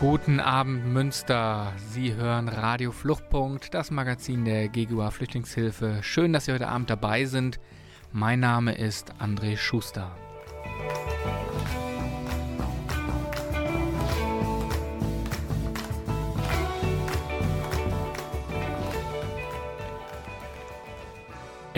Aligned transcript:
Guten 0.00 0.38
Abend 0.38 0.86
Münster. 0.86 1.72
Sie 1.90 2.14
hören 2.14 2.48
Radio 2.48 2.92
Fluchtpunkt, 2.92 3.74
das 3.74 3.90
Magazin 3.90 4.44
der 4.44 4.68
GGUA 4.68 5.10
Flüchtlingshilfe. 5.10 5.98
Schön, 6.02 6.32
dass 6.32 6.44
Sie 6.44 6.52
heute 6.52 6.68
Abend 6.68 6.88
dabei 6.88 7.24
sind. 7.24 7.58
Mein 8.12 8.38
Name 8.38 8.76
ist 8.76 9.12
André 9.18 9.56
Schuster. 9.56 10.16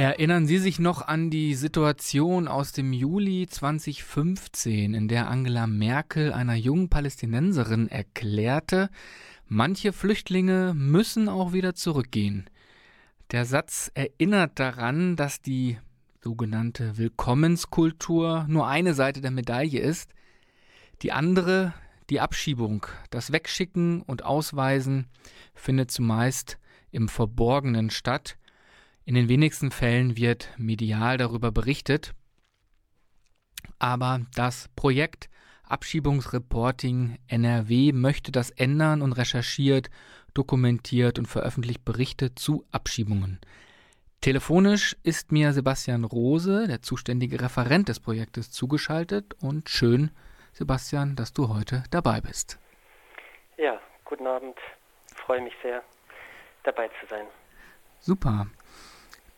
Erinnern 0.01 0.47
Sie 0.47 0.57
sich 0.57 0.79
noch 0.79 1.07
an 1.07 1.29
die 1.29 1.55
Situation 1.55 2.49
aus 2.49 2.73
dem 2.73 2.95
Juli 2.95 3.47
2015, 3.47 4.95
in 4.95 5.09
der 5.09 5.29
Angela 5.29 5.67
Merkel 5.67 6.33
einer 6.33 6.55
jungen 6.55 6.89
Palästinenserin 6.89 7.87
erklärte, 7.87 8.89
manche 9.47 9.93
Flüchtlinge 9.93 10.73
müssen 10.75 11.29
auch 11.29 11.53
wieder 11.53 11.75
zurückgehen. 11.75 12.49
Der 13.31 13.45
Satz 13.45 13.91
erinnert 13.93 14.59
daran, 14.59 15.17
dass 15.17 15.43
die 15.43 15.77
sogenannte 16.23 16.97
Willkommenskultur 16.97 18.47
nur 18.49 18.69
eine 18.69 18.95
Seite 18.95 19.21
der 19.21 19.33
Medaille 19.33 19.81
ist, 19.81 20.15
die 21.03 21.13
andere, 21.13 21.75
die 22.09 22.21
Abschiebung, 22.21 22.87
das 23.11 23.33
Wegschicken 23.33 24.01
und 24.01 24.25
Ausweisen, 24.25 25.09
findet 25.53 25.91
zumeist 25.91 26.59
im 26.91 27.11
Verborgenen 27.11 27.91
statt, 27.91 28.39
in 29.11 29.17
den 29.17 29.29
wenigsten 29.29 29.73
Fällen 29.73 30.17
wird 30.17 30.51
medial 30.57 31.17
darüber 31.17 31.51
berichtet, 31.51 32.15
aber 33.81 34.21
das 34.37 34.69
Projekt 34.77 35.29
Abschiebungsreporting 35.65 37.19
NRW 37.27 37.91
möchte 37.91 38.31
das 38.31 38.53
ändern 38.53 39.03
und 39.03 39.11
recherchiert, 39.15 39.91
dokumentiert 40.33 41.19
und 41.19 41.27
veröffentlicht 41.27 41.85
Berichte 41.85 42.37
zu 42.37 42.65
Abschiebungen. 42.71 43.41
Telefonisch 44.21 44.97
ist 45.03 45.33
mir 45.33 45.53
Sebastian 45.53 46.05
Rose, 46.05 46.69
der 46.69 46.81
zuständige 46.81 47.41
Referent 47.41 47.89
des 47.89 47.99
Projektes, 47.99 48.53
zugeschaltet 48.53 49.35
und 49.43 49.69
schön, 49.69 50.13
Sebastian, 50.53 51.17
dass 51.17 51.33
du 51.33 51.49
heute 51.49 51.83
dabei 51.91 52.21
bist. 52.21 52.61
Ja, 53.57 53.81
guten 54.05 54.29
Abend. 54.29 54.57
Ich 55.11 55.19
freue 55.19 55.43
mich 55.43 55.55
sehr, 55.65 55.83
dabei 56.63 56.87
zu 57.01 57.09
sein. 57.09 57.27
Super. 57.99 58.47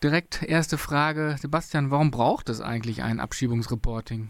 Direkt 0.03 0.43
erste 0.43 0.77
Frage, 0.77 1.35
Sebastian, 1.37 1.89
warum 1.89 2.11
braucht 2.11 2.49
es 2.49 2.59
eigentlich 2.59 3.01
ein 3.03 3.21
Abschiebungsreporting? 3.21 4.27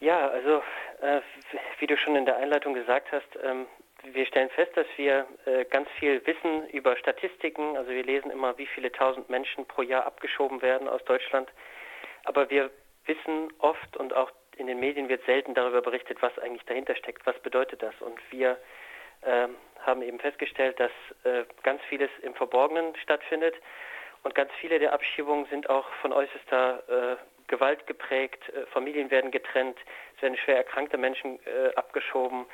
Ja, 0.00 0.28
also 0.28 0.62
äh, 1.00 1.22
wie 1.78 1.86
du 1.86 1.96
schon 1.96 2.14
in 2.14 2.26
der 2.26 2.36
Einleitung 2.36 2.74
gesagt 2.74 3.10
hast, 3.10 3.28
ähm, 3.42 3.64
wir 4.12 4.26
stellen 4.26 4.50
fest, 4.50 4.72
dass 4.76 4.86
wir 4.96 5.26
äh, 5.46 5.64
ganz 5.64 5.88
viel 5.98 6.20
wissen 6.26 6.68
über 6.68 6.94
Statistiken. 6.98 7.78
Also 7.78 7.90
wir 7.90 8.02
lesen 8.04 8.30
immer, 8.30 8.58
wie 8.58 8.66
viele 8.66 8.92
tausend 8.92 9.30
Menschen 9.30 9.64
pro 9.64 9.80
Jahr 9.80 10.04
abgeschoben 10.04 10.60
werden 10.60 10.86
aus 10.86 11.02
Deutschland. 11.04 11.48
Aber 12.24 12.50
wir 12.50 12.70
wissen 13.06 13.48
oft 13.60 13.96
und 13.96 14.14
auch 14.14 14.30
in 14.58 14.66
den 14.66 14.78
Medien 14.78 15.08
wird 15.08 15.24
selten 15.24 15.54
darüber 15.54 15.80
berichtet, 15.80 16.20
was 16.20 16.38
eigentlich 16.38 16.64
dahinter 16.66 16.96
steckt. 16.96 17.24
Was 17.24 17.38
bedeutet 17.40 17.82
das? 17.82 17.94
Und 18.00 18.18
wir 18.30 18.58
haben 19.84 20.02
eben 20.02 20.18
festgestellt, 20.18 20.78
dass 20.78 20.90
äh, 21.24 21.44
ganz 21.62 21.82
vieles 21.88 22.10
im 22.22 22.34
Verborgenen 22.34 22.94
stattfindet 22.96 23.54
und 24.22 24.34
ganz 24.34 24.50
viele 24.60 24.78
der 24.78 24.92
Abschiebungen 24.92 25.46
sind 25.46 25.70
auch 25.70 25.88
von 26.02 26.12
äußerster 26.12 26.82
äh, 26.88 27.16
Gewalt 27.48 27.86
geprägt. 27.86 28.42
Äh, 28.50 28.66
Familien 28.66 29.10
werden 29.10 29.30
getrennt, 29.30 29.78
es 30.16 30.22
werden 30.22 30.36
schwer 30.36 30.56
erkrankte 30.56 30.98
Menschen 30.98 31.38
abgeschoben. 31.76 32.46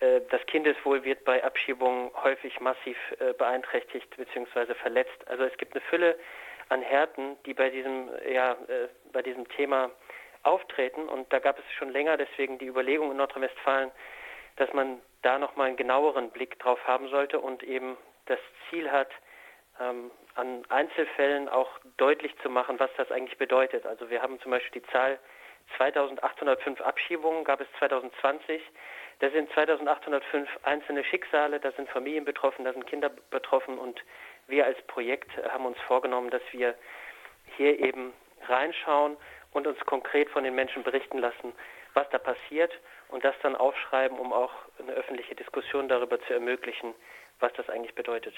Das 0.00 0.44
Kindeswohl 0.46 1.04
wird 1.04 1.24
bei 1.24 1.42
Abschiebungen 1.44 2.10
häufig 2.22 2.58
massiv 2.58 2.98
beeinträchtigt 3.38 4.14
bzw. 4.16 4.74
verletzt. 4.74 5.16
Also 5.28 5.44
es 5.44 5.56
gibt 5.56 5.72
eine 5.72 5.80
Fülle 5.82 6.18
an 6.68 6.82
Härten, 6.82 7.36
die 7.46 7.54
bei 7.54 7.70
diesem, 7.70 8.10
ja, 8.28 8.56
bei 9.12 9.22
diesem 9.22 9.48
Thema 9.50 9.92
auftreten. 10.42 11.08
Und 11.08 11.32
da 11.32 11.38
gab 11.38 11.60
es 11.60 11.64
schon 11.78 11.90
länger 11.90 12.16
deswegen 12.16 12.58
die 12.58 12.66
Überlegung 12.66 13.12
in 13.12 13.18
Nordrhein-Westfalen, 13.18 13.92
dass 14.56 14.72
man 14.72 15.00
da 15.24 15.38
nochmal 15.38 15.68
einen 15.68 15.76
genaueren 15.76 16.30
Blick 16.30 16.58
drauf 16.58 16.78
haben 16.86 17.08
sollte 17.08 17.40
und 17.40 17.62
eben 17.62 17.96
das 18.26 18.38
Ziel 18.68 18.90
hat, 18.90 19.10
ähm, 19.80 20.10
an 20.34 20.64
Einzelfällen 20.68 21.48
auch 21.48 21.70
deutlich 21.96 22.36
zu 22.42 22.50
machen, 22.50 22.78
was 22.78 22.90
das 22.96 23.10
eigentlich 23.10 23.38
bedeutet. 23.38 23.86
Also 23.86 24.10
wir 24.10 24.22
haben 24.22 24.40
zum 24.40 24.50
Beispiel 24.50 24.82
die 24.82 24.88
Zahl 24.88 25.18
2805 25.76 26.80
Abschiebungen, 26.80 27.44
gab 27.44 27.60
es 27.60 27.68
2020. 27.78 28.62
Da 29.20 29.30
sind 29.30 29.50
2805 29.52 30.48
einzelne 30.64 31.04
Schicksale, 31.04 31.60
da 31.60 31.72
sind 31.72 31.88
Familien 31.88 32.24
betroffen, 32.24 32.64
da 32.64 32.72
sind 32.72 32.86
Kinder 32.86 33.10
betroffen 33.30 33.78
und 33.78 34.02
wir 34.46 34.66
als 34.66 34.80
Projekt 34.82 35.30
haben 35.50 35.64
uns 35.64 35.78
vorgenommen, 35.86 36.30
dass 36.30 36.42
wir 36.50 36.74
hier 37.56 37.78
eben 37.78 38.12
reinschauen 38.46 39.16
und 39.52 39.66
uns 39.66 39.78
konkret 39.86 40.28
von 40.30 40.44
den 40.44 40.54
Menschen 40.54 40.82
berichten 40.82 41.18
lassen, 41.18 41.54
was 41.94 42.08
da 42.10 42.18
passiert 42.18 42.72
und 43.08 43.24
das 43.24 43.34
dann 43.42 43.56
aufschreiben, 43.56 44.18
um 44.18 44.32
auch 44.32 44.52
eine 44.78 44.92
öffentliche 44.92 45.34
Diskussion 45.34 45.88
darüber 45.88 46.20
zu 46.26 46.34
ermöglichen, 46.34 46.94
was 47.40 47.52
das 47.56 47.68
eigentlich 47.68 47.94
bedeutet. 47.94 48.34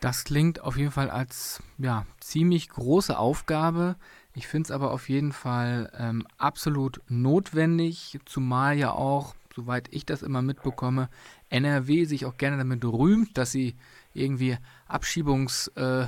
Das 0.00 0.24
klingt 0.24 0.60
auf 0.60 0.76
jeden 0.76 0.90
Fall 0.90 1.08
als 1.08 1.62
ja, 1.78 2.04
ziemlich 2.20 2.68
große 2.68 3.18
Aufgabe. 3.18 3.96
Ich 4.34 4.46
finde 4.46 4.66
es 4.66 4.70
aber 4.70 4.92
auf 4.92 5.08
jeden 5.08 5.32
Fall 5.32 5.90
ähm, 5.98 6.26
absolut 6.36 7.00
notwendig, 7.08 8.18
zumal 8.26 8.76
ja 8.76 8.90
auch, 8.90 9.34
soweit 9.54 9.88
ich 9.92 10.04
das 10.04 10.22
immer 10.22 10.42
mitbekomme, 10.42 11.08
NRW 11.48 12.04
sich 12.04 12.26
auch 12.26 12.36
gerne 12.36 12.58
damit 12.58 12.84
rühmt, 12.84 13.38
dass 13.38 13.52
sie 13.52 13.76
irgendwie 14.12 14.58
Abschiebungs... 14.88 15.68
Äh, 15.76 16.06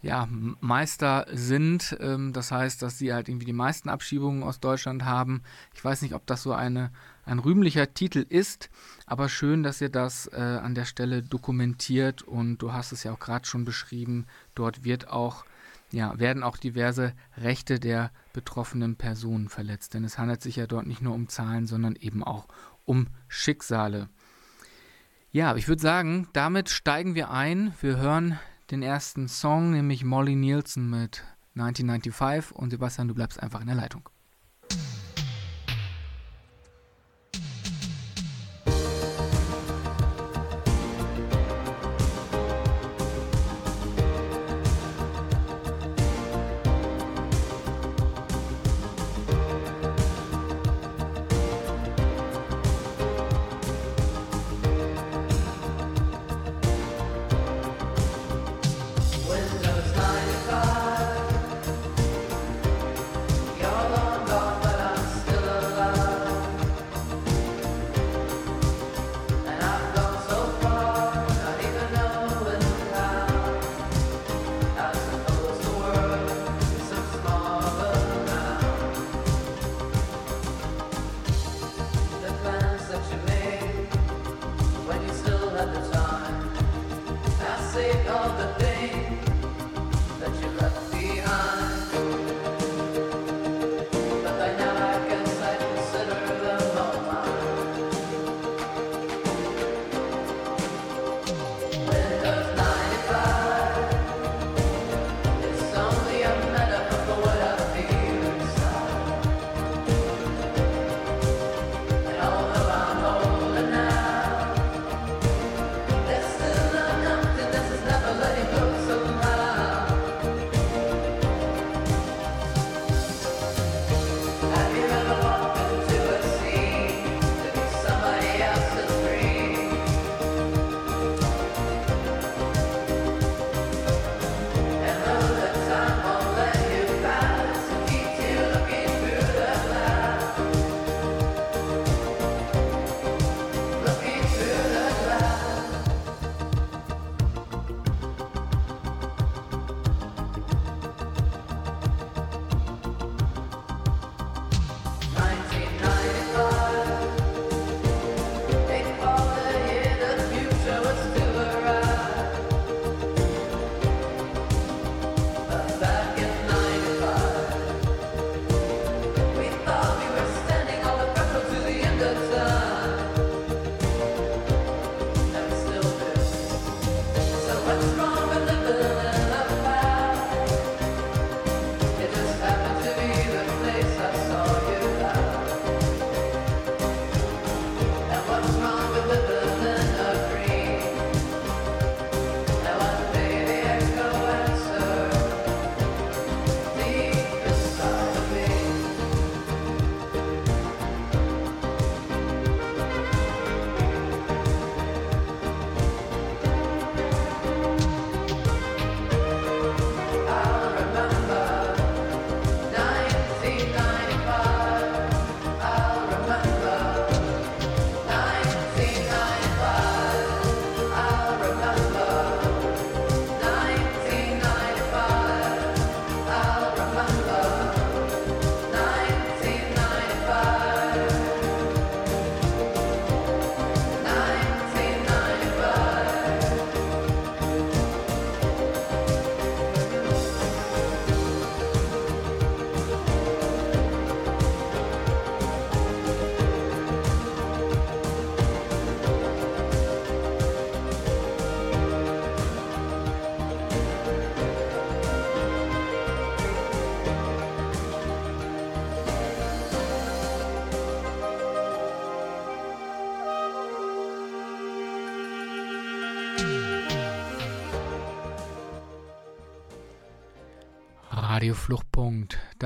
ja, 0.00 0.28
Meister 0.60 1.26
sind. 1.32 1.96
Ähm, 2.00 2.32
das 2.32 2.52
heißt, 2.52 2.82
dass 2.82 2.98
sie 2.98 3.12
halt 3.12 3.28
irgendwie 3.28 3.46
die 3.46 3.52
meisten 3.52 3.88
Abschiebungen 3.88 4.42
aus 4.42 4.60
Deutschland 4.60 5.04
haben. 5.04 5.42
Ich 5.74 5.84
weiß 5.84 6.02
nicht, 6.02 6.14
ob 6.14 6.26
das 6.26 6.42
so 6.42 6.52
eine, 6.52 6.90
ein 7.24 7.38
rühmlicher 7.38 7.92
Titel 7.94 8.24
ist, 8.28 8.70
aber 9.06 9.28
schön, 9.28 9.62
dass 9.62 9.80
ihr 9.80 9.88
das 9.88 10.28
äh, 10.32 10.36
an 10.36 10.74
der 10.74 10.84
Stelle 10.84 11.22
dokumentiert 11.22 12.22
und 12.22 12.58
du 12.58 12.72
hast 12.72 12.92
es 12.92 13.02
ja 13.02 13.12
auch 13.12 13.18
gerade 13.18 13.46
schon 13.46 13.64
beschrieben, 13.64 14.26
dort 14.54 14.84
wird 14.84 15.08
auch, 15.08 15.44
ja, 15.90 16.18
werden 16.18 16.42
auch 16.42 16.58
diverse 16.58 17.14
Rechte 17.36 17.80
der 17.80 18.12
betroffenen 18.32 18.96
Personen 18.96 19.48
verletzt. 19.48 19.94
Denn 19.94 20.04
es 20.04 20.18
handelt 20.18 20.42
sich 20.42 20.56
ja 20.56 20.66
dort 20.66 20.86
nicht 20.86 21.02
nur 21.02 21.14
um 21.14 21.28
Zahlen, 21.28 21.66
sondern 21.66 21.96
eben 21.96 22.22
auch 22.22 22.46
um 22.84 23.08
Schicksale. 23.26 24.08
Ja, 25.30 25.56
ich 25.56 25.68
würde 25.68 25.82
sagen, 25.82 26.28
damit 26.32 26.70
steigen 26.70 27.14
wir 27.14 27.30
ein. 27.30 27.74
Wir 27.80 27.98
hören 27.98 28.38
den 28.70 28.82
ersten 28.82 29.28
Song, 29.28 29.70
nämlich 29.70 30.04
Molly 30.04 30.34
Nielsen 30.34 30.90
mit 30.90 31.24
1995 31.56 32.54
und 32.54 32.70
Sebastian, 32.70 33.08
du 33.08 33.14
bleibst 33.14 33.42
einfach 33.42 33.60
in 33.60 33.66
der 33.66 33.76
Leitung. 33.76 34.08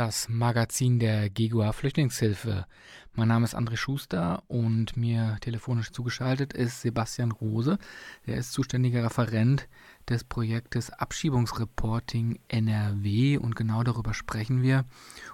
Das 0.03 0.29
Magazin 0.29 0.99
der 0.99 1.31
GEGUA 1.31 1.71
Flüchtlingshilfe. 1.71 2.67
Mein 3.15 3.29
Name 3.29 3.45
ist 3.45 3.55
André 3.55 3.77
Schuster 3.77 4.43
und 4.49 4.97
mir 4.97 5.37
telefonisch 5.41 5.93
zugeschaltet 5.93 6.53
ist 6.53 6.81
Sebastian 6.81 7.31
Rose. 7.31 7.79
Er 8.27 8.37
ist 8.37 8.53
zuständiger 8.53 9.05
Referent 9.05 9.69
des 10.09 10.25
Projektes 10.25 10.91
Abschiebungsreporting 10.91 12.41
NRW 12.49 13.37
und 13.37 13.55
genau 13.55 13.85
darüber 13.85 14.13
sprechen 14.13 14.61
wir. 14.61 14.87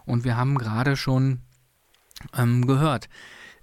Und 0.04 0.24
wir 0.24 0.36
haben 0.36 0.58
gerade 0.58 0.96
schon 0.96 1.40
ähm, 2.36 2.66
gehört, 2.66 3.08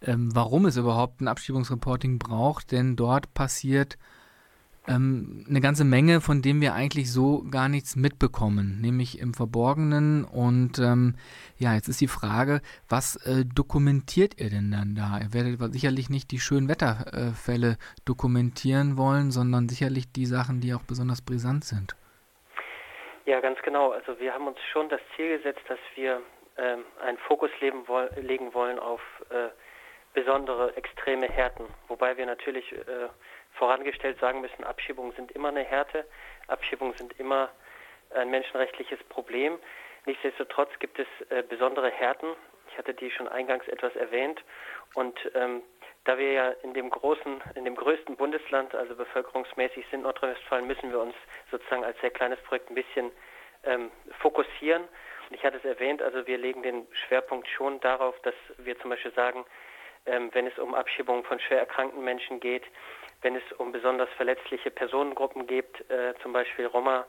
ähm, 0.01 0.33
warum 0.33 0.65
es 0.65 0.75
überhaupt 0.75 1.21
ein 1.21 1.27
Abschiebungsreporting 1.27 2.17
braucht, 2.17 2.71
denn 2.71 2.95
dort 2.95 3.31
passiert 3.35 4.00
ähm, 4.88 5.46
eine 5.50 5.62
ganze 5.62 5.84
Menge, 5.84 6.22
von 6.22 6.42
dem 6.42 6.62
wir 6.62 6.74
eigentlich 6.74 7.12
so 7.12 7.44
gar 7.50 7.70
nichts 7.70 7.96
mitbekommen, 7.96 8.80
nämlich 8.82 9.20
im 9.20 9.34
Verborgenen. 9.34 10.25
Und 10.25 10.80
ähm, 10.80 11.15
ja, 11.58 11.74
jetzt 11.74 11.88
ist 11.88 12.01
die 12.01 12.08
Frage, 12.08 12.62
was 12.89 13.15
äh, 13.25 13.46
dokumentiert 13.46 14.39
ihr 14.39 14.50
denn 14.50 14.72
dann 14.72 14.96
da? 14.96 15.20
Ihr 15.22 15.34
werdet 15.34 15.74
sicherlich 15.74 16.10
nicht 16.10 16.32
die 16.32 16.39
schönen 16.39 16.70
Wetterfälle 16.70 17.72
äh, 17.72 18.06
dokumentieren 18.06 18.98
wollen, 18.98 19.32
sondern 19.32 19.70
sicherlich 19.70 20.12
die 20.12 20.25
Sachen, 20.25 20.62
die 20.62 20.74
auch 20.74 20.84
besonders 20.84 21.22
brisant 21.22 21.63
sind. 21.63 21.96
Ja, 23.25 23.39
ganz 23.39 23.60
genau. 23.63 23.92
Also 23.92 24.20
wir 24.20 24.34
haben 24.34 24.48
uns 24.48 24.60
schon 24.72 24.89
das 24.89 25.01
Ziel 25.15 25.38
gesetzt, 25.38 25.62
dass 25.68 25.80
wir 25.96 26.22
ähm, 26.58 26.84
einen 27.04 27.18
Fokus 27.18 27.50
wo 27.88 28.08
legen 28.22 28.54
wollen 28.54 28.80
auf 28.80 29.01
äh, 29.30 29.50
besondere 30.13 30.75
extreme 30.77 31.27
Härten, 31.27 31.65
wobei 31.88 32.15
wir 32.18 32.25
natürlich 32.25 32.72
äh, 32.72 33.10
vorangestellt 33.57 34.19
sagen 34.19 34.41
müssen, 34.41 34.63
Abschiebungen 34.63 35.13
sind 35.13 35.31
immer 35.31 35.50
eine 35.50 35.63
Härte, 35.63 36.05
Abschiebungen 36.47 36.95
sind 36.97 37.19
immer 37.19 37.50
ein 38.13 38.29
menschenrechtliches 38.29 39.01
Problem. 39.09 39.59
Nichtsdestotrotz 40.05 40.69
gibt 40.79 41.00
es 41.00 41.07
äh, 41.29 41.43
besondere 41.43 41.89
Härten. 41.89 42.29
Ich 42.69 42.77
hatte 42.77 42.93
die 42.93 43.12
schon 43.12 43.27
eingangs 43.27 43.67
etwas 43.67 43.95
erwähnt. 43.95 44.41
Und 44.93 45.17
ähm, 45.33 45.63
da 46.03 46.17
wir 46.17 46.31
ja 46.31 46.50
in 46.63 46.74
dem 46.74 46.89
großen, 46.89 47.41
in 47.55 47.65
dem 47.65 47.75
größten 47.75 48.15
Bundesland, 48.15 48.75
also 48.75 48.95
bevölkerungsmäßig 48.95 49.85
sind 49.89 50.03
Nordrhein-Westfalen, 50.03 50.67
müssen 50.67 50.91
wir 50.91 51.00
uns 51.00 51.15
sozusagen 51.50 51.83
als 51.83 52.00
sehr 52.01 52.12
kleines 52.12 52.39
Projekt 52.41 52.69
ein 52.69 52.75
bisschen 52.75 53.12
ähm, 53.63 53.91
fokussieren. 54.19 54.83
Und 54.83 55.35
ich 55.35 55.43
hatte 55.43 55.57
es 55.57 55.65
erwähnt, 55.65 56.01
also 56.01 56.27
wir 56.27 56.38
legen 56.38 56.62
den 56.62 56.88
Schwerpunkt 57.07 57.47
schon 57.47 57.79
darauf, 57.79 58.19
dass 58.21 58.35
wir 58.57 58.79
zum 58.79 58.91
Beispiel 58.91 59.13
sagen, 59.13 59.45
ähm, 60.05 60.29
wenn 60.33 60.45
es 60.45 60.57
um 60.59 60.75
Abschiebungen 60.75 61.24
von 61.24 61.39
schwer 61.39 61.59
erkrankten 61.59 62.03
Menschen 62.03 62.39
geht, 62.39 62.63
wenn 63.25 63.36
es 63.36 63.51
um 63.58 63.72
besonders 63.72 64.08
verletzliche 64.17 64.70
Personengruppen 64.70 65.48
geht, 65.48 65.89
äh, 65.89 66.13
zum 66.22 66.32
Beispiel 66.32 66.67
Roma, 66.67 67.08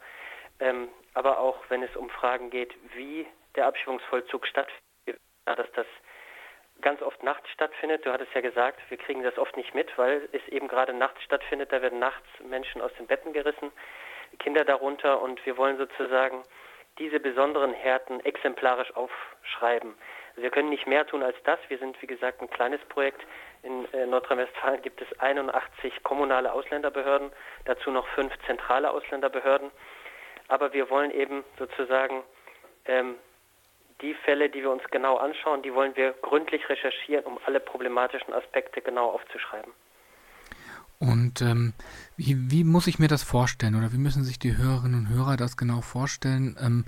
ähm, 0.61 0.89
aber 1.13 1.39
auch 1.39 1.59
wenn 1.69 1.83
es 1.83 1.95
um 1.95 2.09
Fragen 2.09 2.49
geht, 2.49 2.75
wie 2.95 3.27
der 3.55 3.67
Abschiebungsvollzug 3.67 4.47
stattfindet, 4.47 5.21
dass 5.45 5.71
das 5.75 5.87
ganz 6.81 7.03
oft 7.03 7.23
nachts 7.23 7.51
stattfindet. 7.51 8.07
Du 8.07 8.13
hattest 8.13 8.33
ja 8.35 8.41
gesagt, 8.41 8.81
wir 8.89 8.97
kriegen 8.97 9.23
das 9.23 9.37
oft 9.37 9.59
nicht 9.59 9.75
mit, 9.75 9.97
weil 9.99 10.27
es 10.33 10.41
eben 10.49 10.69
gerade 10.69 10.95
nachts 10.95 11.23
stattfindet. 11.23 11.71
Da 11.71 11.83
werden 11.83 11.99
nachts 11.99 12.27
Menschen 12.41 12.81
aus 12.81 12.93
den 12.95 13.07
Betten 13.07 13.35
gerissen, 13.35 13.71
Kinder 14.39 14.65
darunter 14.65 15.21
und 15.21 15.45
wir 15.45 15.59
wollen 15.59 15.77
sozusagen 15.77 16.43
diese 16.99 17.21
besonderen 17.21 17.75
Härten 17.75 18.25
exemplarisch 18.25 18.91
aufschreiben. 18.97 19.95
Wir 20.37 20.51
können 20.51 20.69
nicht 20.69 20.87
mehr 20.87 21.07
tun 21.07 21.23
als 21.23 21.37
das. 21.45 21.59
Wir 21.69 21.79
sind, 21.79 22.01
wie 22.03 22.07
gesagt, 22.07 22.43
ein 22.43 22.51
kleines 22.51 22.81
Projekt. 22.91 23.23
In 23.63 23.91
äh, 23.93 24.07
Nordrhein-Westfalen 24.07 24.83
gibt 24.83 25.01
es 25.01 25.19
81 25.19 26.03
kommunale 26.03 26.53
Ausländerbehörden, 26.53 27.33
dazu 27.65 27.91
noch 27.91 28.07
fünf 28.09 28.33
zentrale 28.47 28.91
Ausländerbehörden. 28.91 29.71
Aber 30.49 30.73
wir 30.73 30.91
wollen 30.91 31.11
eben 31.11 31.43
sozusagen 31.59 32.23
ähm, 32.85 33.17
die 34.03 34.15
Fälle, 34.15 34.51
die 34.51 34.63
wir 34.63 34.71
uns 34.71 34.85
genau 34.91 35.17
anschauen, 35.17 35.63
die 35.63 35.75
wollen 35.75 35.97
wir 35.97 36.13
gründlich 36.21 36.69
recherchieren, 36.69 37.25
um 37.25 37.39
alle 37.47 37.61
problematischen 37.61 38.35
Aspekte 38.35 38.83
genau 38.83 39.11
aufzuschreiben. 39.11 39.73
Und 40.99 41.43
ähm, 41.43 41.75
wie, 42.17 42.51
wie, 42.51 42.65
muss 42.65 42.87
ich 42.87 42.99
mir 42.99 43.09
das 43.09 43.23
vorstellen 43.23 43.75
oder 43.75 43.93
wie 43.93 43.99
müssen 43.99 44.25
sich 44.25 44.39
die 44.39 44.57
Hörerinnen 44.57 45.01
und 45.01 45.09
Hörer 45.11 45.37
das 45.37 45.57
genau 45.57 45.83
vorstellen? 45.83 46.57
Ähm, 46.59 46.85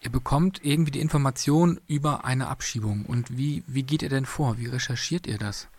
ihr 0.00 0.10
bekommt 0.10 0.64
irgendwie 0.64 0.90
die 0.90 1.00
Information 1.00 1.80
über 1.86 2.24
eine 2.24 2.48
Abschiebung 2.48 3.06
und 3.06 3.38
wie, 3.38 3.62
wie 3.68 3.84
geht 3.84 4.02
ihr 4.02 4.08
denn 4.08 4.26
vor? 4.26 4.58
Wie 4.58 4.66
recherchiert 4.66 5.28
ihr 5.28 5.38
das? 5.38 5.70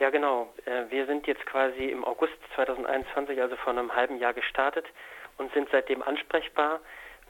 Ja, 0.00 0.10
genau. 0.10 0.52
Äh, 0.64 0.90
wir 0.90 1.06
sind 1.06 1.26
jetzt 1.28 1.46
quasi 1.46 1.84
im 1.84 2.04
August 2.04 2.34
2021, 2.56 3.40
also 3.40 3.54
vor 3.56 3.72
einem 3.72 3.94
halben 3.94 4.18
Jahr 4.18 4.34
gestartet 4.34 4.86
und 5.38 5.52
sind 5.52 5.68
seitdem 5.70 6.02
ansprechbar 6.02 6.80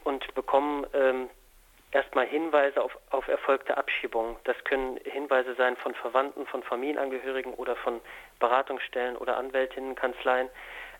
und 0.02 0.34
bekommen 0.34 0.86
ähm, 0.94 1.28
erstmal 1.94 2.26
Hinweise 2.26 2.82
auf, 2.82 2.98
auf 3.10 3.28
erfolgte 3.28 3.76
Abschiebungen. 3.76 4.36
Das 4.44 4.56
können 4.64 4.98
Hinweise 5.04 5.54
sein 5.54 5.76
von 5.76 5.94
Verwandten, 5.94 6.44
von 6.46 6.62
Familienangehörigen 6.62 7.54
oder 7.54 7.76
von 7.76 8.00
Beratungsstellen 8.40 9.16
oder 9.16 9.36
Anwältinnenkanzleien, 9.36 10.50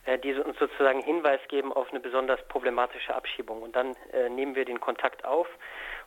äh, 0.07 0.19
die 0.19 0.33
uns 0.35 0.59
sozusagen 0.59 1.03
Hinweis 1.03 1.41
geben 1.49 1.73
auf 1.73 1.91
eine 1.91 2.01
besonders 2.01 2.41
problematische 2.49 3.15
Abschiebung. 3.15 3.63
Und 3.63 3.75
dann 3.75 3.97
äh, 4.13 4.29
nehmen 4.29 4.55
wir 4.55 4.65
den 4.65 4.81
Kontakt 4.81 5.25
auf 5.25 5.49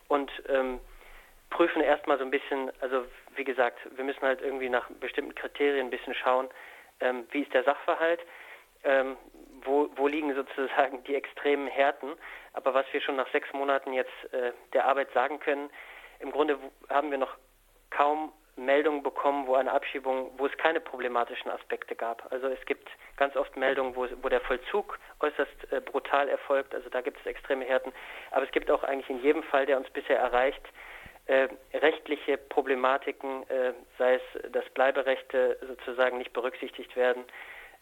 und 0.07 0.31
ähm, 0.47 0.79
prüfen 1.49 1.81
erstmal 1.81 2.17
so 2.17 2.23
ein 2.23 2.31
bisschen, 2.31 2.71
also 2.79 3.05
wie 3.35 3.43
gesagt, 3.43 3.79
wir 3.95 4.03
müssen 4.05 4.21
halt 4.21 4.41
irgendwie 4.41 4.69
nach 4.69 4.89
bestimmten 5.01 5.35
Kriterien 5.35 5.87
ein 5.87 5.91
bisschen 5.91 6.13
schauen, 6.13 6.47
ähm, 7.01 7.27
wie 7.31 7.41
ist 7.41 7.53
der 7.53 7.63
Sachverhalt, 7.63 8.21
ähm, 8.83 9.17
wo, 9.67 9.89
wo 9.95 10.07
liegen 10.07 10.33
sozusagen 10.33 11.03
die 11.03 11.15
extremen 11.15 11.67
Härten. 11.67 12.13
Aber 12.53 12.73
was 12.73 12.85
wir 12.91 13.01
schon 13.01 13.17
nach 13.17 13.31
sechs 13.31 13.51
Monaten 13.53 13.93
jetzt 13.93 14.33
äh, 14.33 14.51
der 14.73 14.85
Arbeit 14.85 15.11
sagen 15.13 15.39
können, 15.39 15.69
im 16.19 16.31
Grunde 16.31 16.57
haben 16.89 17.11
wir 17.11 17.17
noch 17.17 17.35
kaum 17.91 18.31
Meldungen 18.55 19.03
bekommen, 19.03 19.45
wo 19.45 19.53
eine 19.53 19.71
Abschiebung, 19.71 20.31
wo 20.37 20.47
es 20.47 20.57
keine 20.57 20.79
problematischen 20.79 21.51
Aspekte 21.51 21.95
gab. 21.95 22.31
Also 22.31 22.47
es 22.47 22.65
gibt 22.65 22.89
ganz 23.15 23.35
oft 23.35 23.55
Meldungen, 23.55 23.95
wo, 23.95 24.07
wo 24.23 24.29
der 24.29 24.41
Vollzug 24.41 24.97
äußerst 25.19 25.71
äh, 25.71 25.79
brutal 25.79 26.27
erfolgt. 26.27 26.73
Also 26.73 26.89
da 26.89 27.01
gibt 27.01 27.19
es 27.19 27.25
extreme 27.27 27.65
Härten. 27.65 27.93
Aber 28.31 28.45
es 28.45 28.51
gibt 28.51 28.71
auch 28.71 28.83
eigentlich 28.83 29.09
in 29.09 29.21
jedem 29.21 29.43
Fall, 29.43 29.67
der 29.67 29.77
uns 29.77 29.89
bisher 29.91 30.17
erreicht, 30.17 30.61
äh, 31.27 31.49
rechtliche 31.73 32.37
Problematiken, 32.37 33.43
äh, 33.49 33.73
sei 33.97 34.15
es, 34.15 34.51
dass 34.51 34.67
Bleiberechte 34.69 35.57
sozusagen 35.61 36.17
nicht 36.17 36.33
berücksichtigt 36.33 36.95
werden, 36.95 37.25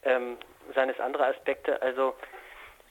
ähm, 0.05 0.37
seien 0.73 0.89
es 0.89 0.99
andere 0.99 1.27
Aspekte. 1.27 1.81
Also 1.81 2.15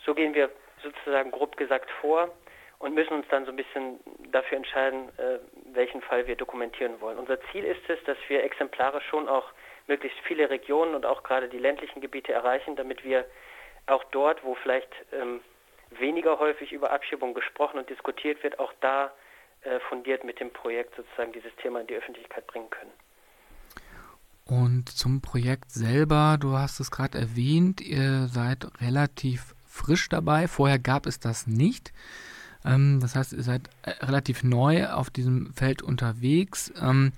so 0.04 0.14
gehen 0.14 0.34
wir 0.34 0.50
sozusagen 0.82 1.30
grob 1.30 1.56
gesagt 1.56 1.90
vor 2.00 2.30
und 2.78 2.94
müssen 2.94 3.14
uns 3.14 3.26
dann 3.28 3.46
so 3.46 3.52
ein 3.52 3.56
bisschen 3.56 4.00
dafür 4.30 4.58
entscheiden, 4.58 5.08
äh, 5.18 5.38
welchen 5.72 6.02
Fall 6.02 6.26
wir 6.26 6.36
dokumentieren 6.36 7.00
wollen. 7.00 7.18
Unser 7.18 7.40
Ziel 7.50 7.64
ist 7.64 7.88
es, 7.88 8.02
dass 8.04 8.18
wir 8.28 8.44
exemplarisch 8.44 9.06
schon 9.06 9.28
auch 9.28 9.50
möglichst 9.86 10.18
viele 10.20 10.50
Regionen 10.50 10.94
und 10.94 11.06
auch 11.06 11.22
gerade 11.22 11.48
die 11.48 11.58
ländlichen 11.58 12.00
Gebiete 12.00 12.32
erreichen, 12.32 12.76
damit 12.76 13.04
wir 13.04 13.24
auch 13.86 14.04
dort, 14.04 14.44
wo 14.44 14.54
vielleicht 14.54 14.90
ähm, 15.12 15.40
weniger 15.90 16.38
häufig 16.38 16.72
über 16.72 16.90
Abschiebung 16.90 17.34
gesprochen 17.34 17.78
und 17.78 17.90
diskutiert 17.90 18.42
wird, 18.42 18.58
auch 18.58 18.72
da 18.80 19.12
äh, 19.62 19.80
fundiert 19.80 20.24
mit 20.24 20.40
dem 20.40 20.50
Projekt 20.50 20.94
sozusagen 20.96 21.32
dieses 21.32 21.54
Thema 21.56 21.80
in 21.80 21.86
die 21.86 21.96
Öffentlichkeit 21.96 22.46
bringen 22.46 22.70
können. 22.70 22.92
Und 24.44 24.90
zum 24.90 25.20
Projekt 25.22 25.72
selber, 25.72 26.36
du 26.38 26.56
hast 26.56 26.78
es 26.80 26.90
gerade 26.90 27.18
erwähnt, 27.18 27.80
ihr 27.80 28.28
seid 28.28 28.68
relativ 28.80 29.54
frisch 29.66 30.08
dabei. 30.08 30.48
Vorher 30.48 30.78
gab 30.78 31.06
es 31.06 31.18
das 31.18 31.46
nicht. 31.46 31.92
Ähm, 32.64 33.00
das 33.00 33.16
heißt, 33.16 33.32
ihr 33.32 33.42
seid 33.42 33.70
äh, 33.82 33.90
relativ 34.04 34.42
neu 34.42 34.88
auf 34.88 35.10
diesem 35.10 35.52
Feld 35.54 35.82
unterwegs. 35.82 36.72
Ähm, 36.80 37.12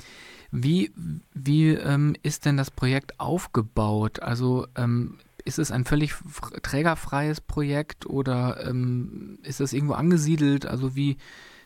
wie 0.52 0.92
wie 1.34 1.70
ähm, 1.70 2.14
ist 2.22 2.44
denn 2.44 2.56
das 2.56 2.70
Projekt 2.70 3.18
aufgebaut? 3.18 4.22
Also 4.22 4.66
ist 5.44 5.58
es 5.58 5.70
ein 5.72 5.84
völlig 5.84 6.14
trägerfreies 6.62 7.40
Projekt 7.40 8.06
oder 8.06 8.72
ist 9.42 9.60
es 9.60 9.72
irgendwo 9.72 9.94
angesiedelt? 9.94 10.64
Also 10.64 10.94
wie, 10.94 11.18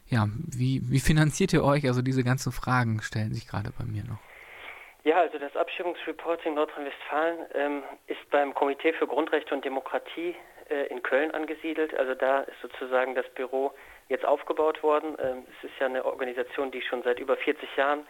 ja, 0.09 0.29
wie, 0.35 0.83
wie 0.91 1.01
finanziert 1.11 1.53
ihr 1.53 1.63
euch? 1.63 1.87
Also 1.87 2.01
diese 2.03 2.25
ganzen 2.25 2.53
Fragen 2.53 3.03
stellen 3.03 3.35
sich 3.35 3.47
gerade 3.47 3.71
bei 3.79 3.85
mir 3.85 4.05
noch. 4.05 4.19
Ja, 5.03 5.17
also 5.17 5.39
das 5.39 5.57
Abschiebungsreporting 5.57 6.55
Nordrhein-Westfalen 6.55 7.47
ähm, 7.55 7.83
ist 8.07 8.29
beim 8.31 8.53
Komitee 8.53 8.93
für 8.93 9.07
Grundrechte 9.07 9.55
und 9.55 9.65
Demokratie 9.65 10.37
äh, 10.69 10.89
in 10.89 11.03
Köln 11.03 11.31
angesiedelt. 11.31 11.95
Also 11.95 12.15
da 12.15 12.41
ist 12.41 12.61
sozusagen 12.61 13.15
das 13.15 13.27
Büro 13.31 13.73
jetzt 14.11 14.27
aufgebaut 14.27 14.83
worden. 14.83 15.17
Ähm, 15.19 15.47
es 15.57 15.71
ist 15.71 15.79
ja 15.81 15.87
eine 15.87 16.05
Organisation, 16.05 16.71
die 16.71 16.83
schon 16.83 17.03
seit 17.03 17.19
über 17.19 17.39
40 17.39 17.77
Jahren 17.77 18.07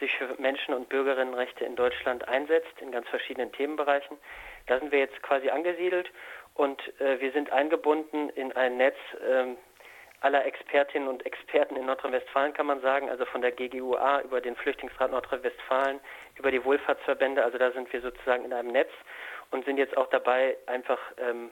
sich 0.00 0.16
für 0.16 0.34
Menschen- 0.38 0.72
und 0.72 0.88
Bürgerinnenrechte 0.88 1.66
in 1.66 1.76
Deutschland 1.76 2.26
einsetzt, 2.26 2.72
in 2.80 2.90
ganz 2.90 3.06
verschiedenen 3.08 3.52
Themenbereichen. 3.52 4.16
Da 4.66 4.78
sind 4.78 4.92
wir 4.92 4.98
jetzt 4.98 5.22
quasi 5.22 5.50
angesiedelt 5.50 6.10
und 6.54 6.80
äh, 7.00 7.20
wir 7.20 7.32
sind 7.32 7.52
eingebunden 7.52 8.30
in 8.30 8.52
ein 8.52 8.78
Netz 8.78 8.96
ähm, 9.28 9.58
aller 10.20 10.44
Expertinnen 10.44 11.08
und 11.08 11.24
Experten 11.24 11.76
in 11.76 11.86
Nordrhein-Westfalen, 11.86 12.52
kann 12.52 12.66
man 12.66 12.80
sagen, 12.80 13.08
also 13.08 13.24
von 13.24 13.40
der 13.40 13.52
GGUA 13.52 14.20
über 14.22 14.40
den 14.40 14.54
Flüchtlingsrat 14.54 15.10
Nordrhein-Westfalen, 15.10 16.00
über 16.36 16.50
die 16.50 16.62
Wohlfahrtsverbände, 16.64 17.42
also 17.42 17.58
da 17.58 17.72
sind 17.72 17.92
wir 17.92 18.00
sozusagen 18.00 18.44
in 18.44 18.52
einem 18.52 18.72
Netz 18.72 18.90
und 19.50 19.64
sind 19.64 19.78
jetzt 19.78 19.96
auch 19.96 20.08
dabei, 20.08 20.56
einfach 20.66 20.98
ähm, 21.16 21.50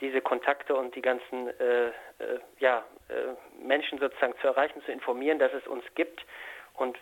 diese 0.00 0.20
Kontakte 0.20 0.74
und 0.74 0.94
die 0.96 1.02
ganzen 1.02 1.48
äh, 1.60 1.88
äh, 1.88 1.92
ja, 2.58 2.84
äh, 3.08 3.64
Menschen 3.64 3.98
sozusagen 3.98 4.34
zu 4.40 4.48
erreichen, 4.48 4.82
zu 4.84 4.90
informieren, 4.90 5.38
dass 5.38 5.52
es 5.52 5.66
uns 5.66 5.84
gibt. 5.94 6.24
Und 6.74 6.98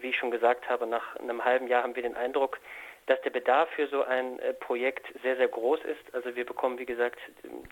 wie 0.00 0.10
ich 0.10 0.16
schon 0.16 0.30
gesagt 0.30 0.68
habe, 0.68 0.86
nach 0.86 1.16
einem 1.16 1.44
halben 1.44 1.66
Jahr 1.66 1.82
haben 1.82 1.96
wir 1.96 2.02
den 2.02 2.14
Eindruck, 2.14 2.60
dass 3.06 3.20
der 3.22 3.30
Bedarf 3.30 3.68
für 3.70 3.86
so 3.88 4.02
ein 4.04 4.38
äh, 4.38 4.54
Projekt 4.54 5.06
sehr, 5.22 5.36
sehr 5.36 5.48
groß 5.48 5.80
ist. 5.84 6.14
Also 6.14 6.34
wir 6.36 6.46
bekommen, 6.46 6.78
wie 6.78 6.86
gesagt, 6.86 7.18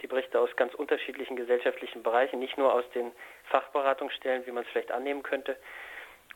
die 0.03 0.07
Berichte 0.07 0.39
aus 0.39 0.55
ganz 0.57 0.75
unterschiedlichen 0.75 1.37
gesellschaftlichen 1.37 2.03
Bereichen, 2.03 2.39
nicht 2.39 2.59
nur 2.59 2.73
aus 2.73 2.85
den 2.95 3.13
Fachberatungsstellen, 3.45 4.47
wie 4.47 4.53
man 4.53 4.65
es 4.65 4.71
vielleicht 4.71 4.93
annehmen 4.93 5.23
könnte, 5.23 5.57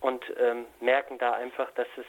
und 0.00 0.24
ähm, 0.38 0.66
merken 0.80 1.18
da 1.18 1.32
einfach, 1.32 1.70
dass 1.72 1.88
es 1.96 2.06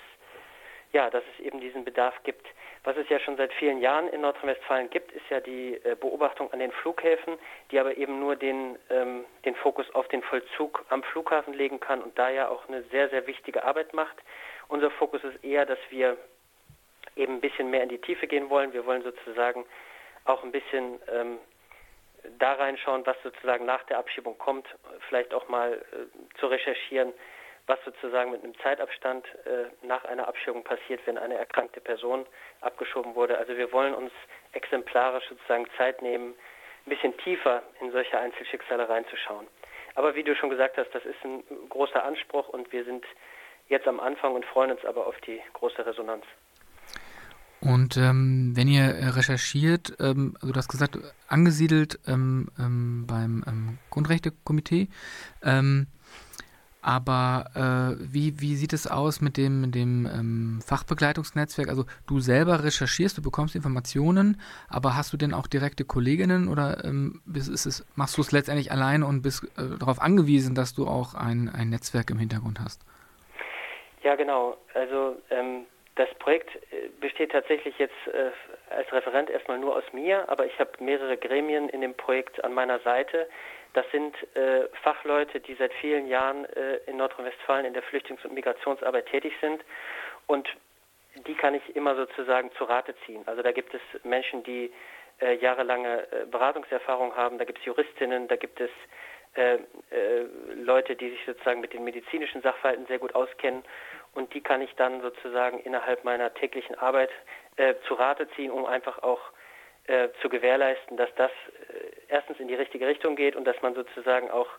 ja, 0.94 1.10
dass 1.10 1.24
es 1.34 1.46
eben 1.46 1.60
diesen 1.60 1.84
Bedarf 1.84 2.16
gibt. 2.24 2.48
Was 2.84 2.96
es 2.96 3.10
ja 3.10 3.20
schon 3.20 3.36
seit 3.36 3.52
vielen 3.54 3.80
Jahren 3.80 4.08
in 4.08 4.22
Nordrhein-Westfalen 4.22 4.90
gibt, 4.90 5.12
ist 5.12 5.30
ja 5.30 5.42
die 5.42 5.74
äh, 5.84 5.96
Beobachtung 6.00 6.52
an 6.54 6.60
den 6.60 6.72
Flughäfen, 6.72 7.38
die 7.72 7.80
aber 7.80 7.98
eben 7.98 8.20
nur 8.20 8.36
den, 8.36 8.80
ähm, 8.90 9.26
den 9.44 9.56
Fokus 9.56 9.94
auf 9.94 10.08
den 10.08 10.24
Vollzug 10.24 10.86
am 10.90 11.04
Flughafen 11.04 11.54
legen 11.54 11.80
kann 11.80 12.02
und 12.02 12.18
da 12.18 12.30
ja 12.30 12.48
auch 12.48 12.68
eine 12.70 12.84
sehr, 12.84 13.10
sehr 13.10 13.28
wichtige 13.28 13.66
Arbeit 13.66 13.94
macht. 13.94 14.16
Unser 14.70 14.90
Fokus 14.92 15.24
ist 15.24 15.44
eher, 15.44 15.66
dass 15.66 15.80
wir 15.90 16.18
eben 17.16 17.36
ein 17.36 17.42
bisschen 17.42 17.70
mehr 17.70 17.84
in 17.84 17.90
die 17.90 18.02
Tiefe 18.02 18.28
gehen 18.28 18.50
wollen. 18.50 18.74
Wir 18.74 18.86
wollen 18.86 19.04
sozusagen 19.04 19.66
auch 20.26 20.44
ein 20.44 20.52
bisschen 20.52 21.00
ähm, 21.12 21.40
da 22.40 22.54
reinschauen, 22.54 23.06
was 23.06 23.16
sozusagen 23.24 23.66
nach 23.66 23.84
der 23.84 23.98
Abschiebung 23.98 24.38
kommt, 24.38 24.68
vielleicht 25.08 25.34
auch 25.34 25.48
mal 25.48 25.74
äh, 25.74 26.38
zu 26.40 26.48
recherchieren, 26.48 27.14
was 27.68 27.80
sozusagen 27.84 28.32
mit 28.32 28.44
einem 28.44 28.58
Zeitabstand 28.60 29.26
äh, 29.46 29.86
nach 29.86 30.04
einer 30.06 30.28
Abschiebung 30.28 30.64
passiert, 30.64 31.02
wenn 31.06 31.18
eine 31.18 31.36
erkrankte 31.36 31.82
Person 31.82 32.26
abgeschoben 32.62 33.16
wurde. 33.16 33.38
Also 33.38 33.58
wir 33.58 33.72
wollen 33.72 33.94
uns 33.94 34.12
exemplarisch 34.54 35.28
sozusagen 35.30 35.68
Zeit 35.78 36.02
nehmen, 36.02 36.34
ein 36.86 36.90
bisschen 36.90 37.18
tiefer 37.18 37.64
in 37.82 37.92
solche 37.92 38.18
Einzelschicksale 38.18 38.88
reinzuschauen. 38.88 39.48
Aber 39.96 40.16
wie 40.16 40.24
du 40.24 40.36
schon 40.36 40.50
gesagt 40.50 40.78
hast, 40.78 40.94
das 40.94 41.04
ist 41.06 41.24
ein 41.26 41.44
großer 41.70 42.04
Anspruch 42.04 42.48
und 42.50 42.72
wir 42.72 42.86
sind 42.86 43.06
jetzt 43.68 43.88
am 43.88 44.00
Anfang 44.00 44.34
und 44.36 44.46
freuen 44.46 44.72
uns 44.72 44.86
aber 44.86 45.08
auf 45.08 45.20
die 45.22 45.42
große 45.54 45.86
Resonanz. 45.86 46.24
Und 47.68 47.98
ähm, 47.98 48.54
wenn 48.56 48.70
ihr 48.70 48.84
äh, 48.84 49.08
recherchiert, 49.10 49.98
ähm, 50.00 50.38
also 50.40 50.54
du 50.54 50.58
hast 50.58 50.70
gesagt, 50.70 50.98
angesiedelt 51.28 52.00
ähm, 52.08 52.48
ähm 52.58 53.06
beim 53.06 53.44
ähm, 53.46 53.78
Grundrechtekomitee, 53.90 54.88
ähm, 55.44 55.88
aber 56.82 57.98
äh, 58.00 58.14
wie, 58.14 58.40
wie 58.40 58.56
sieht 58.56 58.72
es 58.72 58.88
aus 58.88 59.20
mit 59.20 59.36
dem, 59.36 59.60
mit 59.60 59.76
dem 59.76 60.62
Fachbegleitungsnetzwerk? 60.66 61.68
Also 61.68 61.84
du 62.06 62.22
selber 62.22 62.64
recherchierst, 62.64 63.18
du 63.18 63.22
bekommst 63.22 63.56
Informationen, 63.56 64.40
aber 64.70 64.96
hast 64.96 65.12
du 65.12 65.18
denn 65.18 65.34
auch 65.34 65.48
direkte 65.48 65.84
Kolleginnen 65.84 66.48
oder 66.48 66.86
ist 67.34 67.66
es, 67.66 67.86
machst 67.96 68.18
du 68.18 68.22
es 68.22 68.32
letztendlich 68.32 68.72
alleine 68.72 69.06
und 69.06 69.22
bist 69.24 69.44
äh, 69.58 69.78
darauf 69.78 70.02
angewiesen, 70.02 70.56
dass 70.56 70.74
du 70.74 70.88
auch 70.88 71.16
ein, 71.16 71.50
ein 71.50 71.70
Netzwerk 71.70 72.10
im 72.12 72.20
Hintergrund 72.20 72.62
hast? 72.62 72.86
Ja, 74.04 74.16
genau. 74.16 74.56
Also 74.74 75.18
das 75.98 76.14
Projekt 76.20 76.56
äh, 76.56 76.90
besteht 77.02 77.32
tatsächlich 77.32 77.78
jetzt 77.78 77.96
äh, 78.08 78.32
als 78.74 78.92
Referent 78.94 79.30
erstmal 79.30 79.58
nur 79.58 79.76
aus 79.76 79.84
mir, 79.92 80.30
aber 80.30 80.46
ich 80.46 80.58
habe 80.60 80.72
mehrere 80.80 81.18
Gremien 81.18 81.70
in 81.70 81.82
dem 81.82 81.96
Projekt 81.96 82.44
an 82.44 82.54
meiner 82.54 82.80
Seite. 82.80 83.28
Das 83.74 83.86
sind 83.92 84.16
äh, 84.36 84.68
Fachleute, 84.84 85.40
die 85.40 85.56
seit 85.56 85.74
vielen 85.74 86.08
Jahren 86.08 86.46
äh, 86.46 86.78
in 86.86 86.98
Nordrhein-Westfalen 86.98 87.66
in 87.66 87.74
der 87.74 87.84
Flüchtlings- 87.84 88.24
und 88.26 88.34
Migrationsarbeit 88.34 89.08
tätig 89.08 89.34
sind 89.42 89.64
und 90.28 90.48
die 91.28 91.34
kann 91.34 91.56
ich 91.56 91.76
immer 91.76 91.96
sozusagen 91.96 92.52
zu 92.54 92.66
Rate 92.66 92.94
ziehen. 93.06 93.24
Also 93.26 93.42
da 93.42 93.52
gibt 93.52 93.74
es 93.74 93.82
Menschen, 94.04 94.44
die 94.44 94.72
äh, 95.20 95.36
jahrelange 95.38 96.08
äh, 96.12 96.26
Beratungserfahrung 96.26 97.16
haben, 97.16 97.40
da 97.40 97.46
gibt 97.46 97.60
es 97.60 97.66
Juristinnen, 97.66 98.28
da 98.28 98.36
gibt 98.36 98.62
es 98.62 98.70
Leute, 100.56 100.96
die 100.96 101.12
sich 101.12 101.20
sozusagen 101.28 101.62
mit 101.62 101.72
den 101.72 101.84
medizinischen 101.84 102.42
Sachverhalten 102.42 102.88
sehr 102.88 102.98
gut 102.98 103.14
auskennen 103.14 103.64
und 104.18 104.34
die 104.34 104.42
kann 104.42 104.62
ich 104.62 104.74
dann 104.76 105.02
sozusagen 105.02 105.60
innerhalb 105.60 106.04
meiner 106.04 106.34
täglichen 106.34 106.76
Arbeit 106.80 107.12
äh, 107.56 107.76
zu 107.88 107.94
Rate 107.94 108.28
ziehen, 108.32 108.52
um 108.52 108.66
einfach 108.66 109.04
auch 109.04 109.22
äh, 109.86 110.10
zu 110.22 110.28
gewährleisten, 110.28 110.98
dass 110.98 111.14
das 111.16 111.30
äh, 111.30 111.74
erstens 112.08 112.40
in 112.40 112.48
die 112.48 112.56
richtige 112.56 112.88
Richtung 112.88 113.16
geht 113.16 113.36
und 113.36 113.46
dass 113.46 113.62
man 113.62 113.76
sozusagen 113.76 114.32
auch 114.32 114.50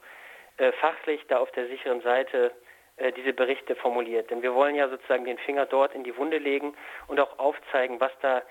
äh, 0.59 0.71
fachlich 0.73 1.21
da 1.29 1.39
auf 1.39 1.51
der 1.51 1.67
sicheren 1.67 2.01
Seite 2.03 2.53
äh, 2.99 3.13
diese 3.13 3.33
Berichte 3.33 3.75
formuliert. 3.75 4.31
Denn 4.31 4.43
wir 4.43 4.55
wollen 4.55 4.77
ja 4.77 4.89
sozusagen 4.89 5.25
den 5.25 5.39
Finger 5.39 5.67
dort 5.67 5.93
in 5.93 6.05
die 6.05 6.17
Wunde 6.17 6.39
legen 6.39 6.77
und 7.09 7.19
auch 7.19 7.39
aufzeigen, 7.41 8.01
was 8.01 8.13
da 8.23 8.43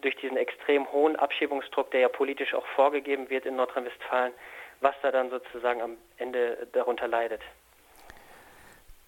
durch 0.00 0.16
diesen 0.16 0.36
extrem 0.36 0.90
hohen 0.92 1.14
Abschiebungsdruck, 1.16 1.92
der 1.92 2.00
ja 2.00 2.08
politisch 2.08 2.52
auch 2.52 2.66
vorgegeben 2.74 3.30
wird 3.30 3.46
in 3.46 3.56
Nordrhein-Westfalen, 3.56 4.34
was 4.80 4.94
da 5.02 5.12
dann 5.12 5.30
sozusagen 5.30 5.80
am 5.80 5.96
Ende 6.18 6.66
darunter 6.72 7.06
leidet. 7.06 7.40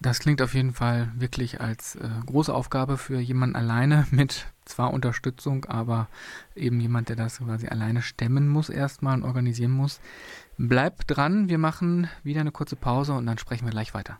Das 0.05 0.19
klingt 0.19 0.39
auf 0.43 0.53
jeden 0.53 0.71
Fall 0.71 1.11
wirklich 1.15 1.61
als 1.61 1.95
äh, 1.95 2.07
große 2.27 2.53
Aufgabe 2.53 2.95
für 2.95 3.19
jemanden 3.19 3.55
alleine 3.55 4.05
mit 4.11 4.45
zwar 4.63 4.93
Unterstützung, 4.93 5.65
aber 5.65 6.09
eben 6.55 6.79
jemand, 6.79 7.09
der 7.09 7.15
das 7.15 7.39
quasi 7.39 7.65
alleine 7.67 8.03
stemmen 8.03 8.47
muss 8.47 8.69
erstmal 8.69 9.15
und 9.15 9.23
organisieren 9.23 9.71
muss. 9.71 9.99
Bleibt 10.59 11.05
dran, 11.07 11.49
wir 11.49 11.57
machen 11.57 12.07
wieder 12.21 12.41
eine 12.41 12.51
kurze 12.51 12.75
Pause 12.75 13.13
und 13.13 13.25
dann 13.25 13.39
sprechen 13.39 13.65
wir 13.65 13.71
gleich 13.71 13.95
weiter. 13.95 14.19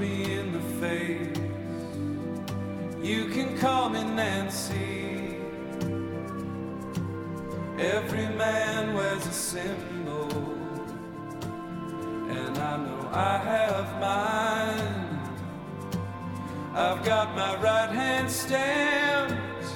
me 0.00 0.32
in 0.32 0.52
the 0.52 0.60
face. 0.80 1.36
You 3.02 3.26
can 3.26 3.58
call 3.58 3.90
me 3.90 4.02
Nancy. 4.02 5.36
Every 7.78 8.28
man 8.36 8.94
wears 8.94 9.26
a 9.26 9.32
symbol, 9.32 10.30
and 12.30 12.58
I 12.58 12.76
know 12.78 13.10
I 13.12 13.38
have 13.52 14.00
mine. 14.00 15.10
I've 16.74 17.04
got 17.04 17.36
my 17.36 17.56
right 17.60 17.90
hand 17.90 18.30
stamped 18.30 19.68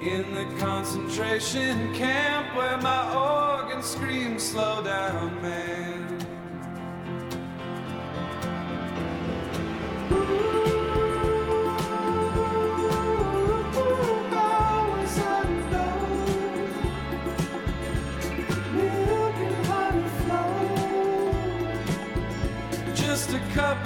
in 0.00 0.34
the 0.34 0.46
concentration 0.58 1.94
camp 1.94 2.56
where 2.56 2.78
my 2.78 3.02
organ 3.14 3.82
screams, 3.82 4.42
Slow 4.42 4.82
down, 4.82 5.40
man. 5.42 5.85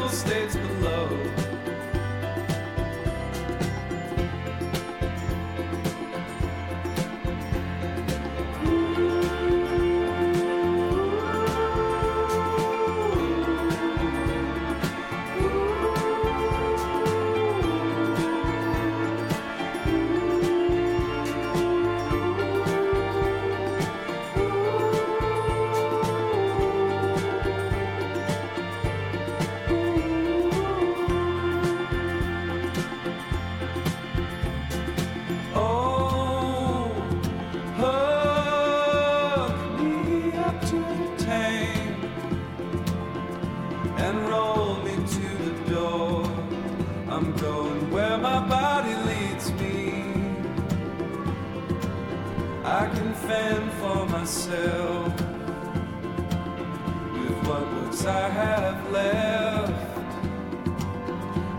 rebel 0.01 0.09
states 0.09 0.57
below. 0.57 1.40
plan 53.41 53.71
for 53.81 54.07
myself 54.07 55.13
with 57.13 57.39
what 57.47 57.65
books 57.75 58.05
I 58.05 58.29
have 58.29 58.91
left. 58.91 59.73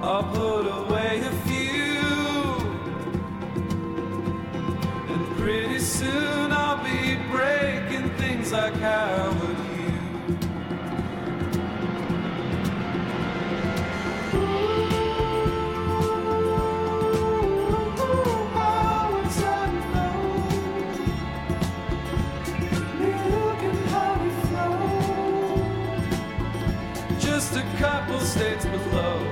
I'll 0.02 0.24
put 0.24 0.66
away 0.82 1.22
a 1.22 1.34
few, 1.48 2.02
and 5.12 5.38
pretty 5.38 5.80
soon 5.80 6.52
I'll 6.52 6.84
be 6.84 7.18
breaking 7.32 8.10
things 8.18 8.52
like 8.52 8.76
how. 8.76 9.41
slow. 28.92 29.31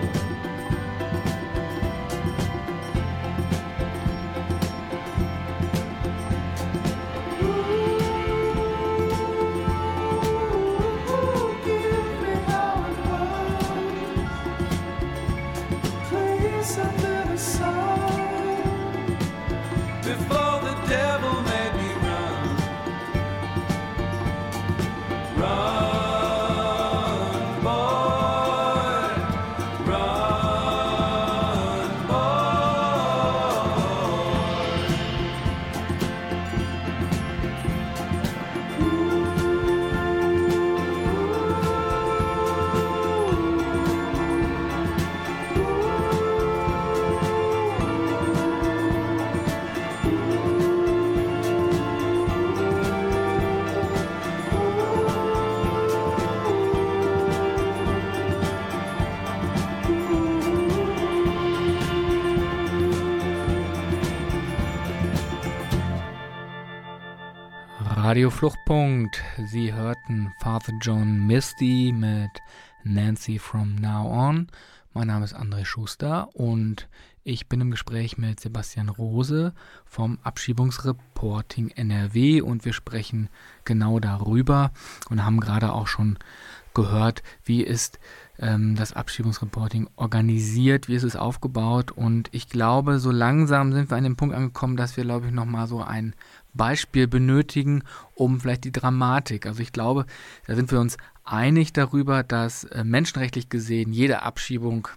Radio 68.09 68.31
Fluchtpunkt. 68.31 69.23
Sie 69.51 69.71
hörten 69.71 70.33
Father 70.39 70.73
John 70.81 71.27
Misty 71.27 71.93
mit 71.95 72.31
Nancy 72.83 73.37
from 73.37 73.75
Now 73.75 74.09
On. 74.09 74.47
Mein 74.95 75.05
Name 75.05 75.25
ist 75.25 75.35
André 75.35 75.63
Schuster 75.63 76.27
und 76.33 76.89
ich 77.23 77.47
bin 77.47 77.61
im 77.61 77.69
Gespräch 77.69 78.17
mit 78.17 78.39
Sebastian 78.39 78.89
Rose 78.89 79.53
vom 79.85 80.17
Abschiebungsreporting 80.23 81.69
NRW 81.69 82.41
und 82.41 82.65
wir 82.65 82.73
sprechen 82.73 83.29
genau 83.63 83.99
darüber 83.99 84.71
und 85.11 85.23
haben 85.23 85.39
gerade 85.39 85.71
auch 85.71 85.85
schon 85.85 86.17
gehört, 86.73 87.21
wie 87.43 87.61
ist 87.61 87.99
ähm, 88.39 88.75
das 88.75 88.93
Abschiebungsreporting 88.93 89.89
organisiert, 89.95 90.87
wie 90.87 90.95
ist 90.95 91.03
es 91.03 91.15
aufgebaut 91.15 91.91
und 91.91 92.29
ich 92.31 92.49
glaube, 92.49 92.99
so 92.99 93.11
langsam 93.11 93.73
sind 93.73 93.89
wir 93.89 93.97
an 93.97 94.03
dem 94.03 94.15
Punkt 94.15 94.35
angekommen, 94.35 94.77
dass 94.77 94.97
wir, 94.97 95.03
glaube 95.03 95.27
ich, 95.27 95.33
nochmal 95.33 95.67
so 95.67 95.81
ein 95.81 96.13
Beispiel 96.53 97.07
benötigen, 97.07 97.83
um 98.15 98.39
vielleicht 98.39 98.63
die 98.63 98.71
Dramatik. 98.71 99.45
Also 99.45 99.61
ich 99.61 99.71
glaube, 99.71 100.05
da 100.47 100.55
sind 100.55 100.71
wir 100.71 100.79
uns 100.79 100.97
einig 101.23 101.73
darüber, 101.73 102.23
dass 102.23 102.63
äh, 102.65 102.83
menschenrechtlich 102.83 103.49
gesehen 103.49 103.93
jede 103.93 104.23
Abschiebung 104.23 104.87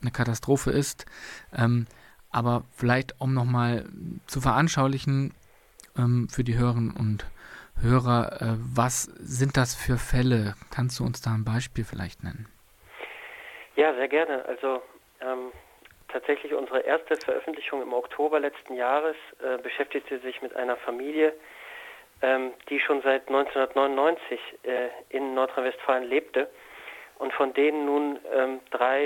eine 0.00 0.10
Katastrophe 0.10 0.70
ist. 0.70 1.06
Ähm, 1.52 1.86
aber 2.30 2.64
vielleicht, 2.72 3.20
um 3.20 3.32
nochmal 3.32 3.88
zu 4.26 4.40
veranschaulichen 4.40 5.32
ähm, 5.96 6.28
für 6.28 6.44
die 6.44 6.56
Hörerinnen 6.56 6.90
und 6.90 7.26
Hörer, 7.80 8.42
äh, 8.42 8.56
was 8.58 9.04
sind 9.20 9.56
das 9.56 9.74
für 9.74 9.98
Fälle? 9.98 10.54
Kannst 10.70 10.98
du 10.98 11.04
uns 11.04 11.20
da 11.20 11.32
ein 11.32 11.44
Beispiel 11.44 11.84
vielleicht 11.84 12.24
nennen? 12.24 12.46
Ja, 13.78 13.94
sehr 13.94 14.08
gerne. 14.08 14.44
Also 14.44 14.82
ähm, 15.20 15.52
tatsächlich 16.08 16.52
unsere 16.52 16.80
erste 16.80 17.16
Veröffentlichung 17.16 17.80
im 17.80 17.92
Oktober 17.92 18.40
letzten 18.40 18.74
Jahres 18.74 19.14
äh, 19.40 19.56
beschäftigte 19.58 20.18
sich 20.18 20.42
mit 20.42 20.56
einer 20.56 20.74
Familie, 20.78 21.32
ähm, 22.20 22.54
die 22.68 22.80
schon 22.80 23.02
seit 23.02 23.28
1999 23.28 24.40
äh, 24.64 24.88
in 25.10 25.32
Nordrhein-Westfalen 25.34 26.08
lebte 26.08 26.50
und 27.20 27.32
von 27.34 27.54
denen 27.54 27.86
nun 27.86 28.18
ähm, 28.34 28.58
drei 28.72 29.04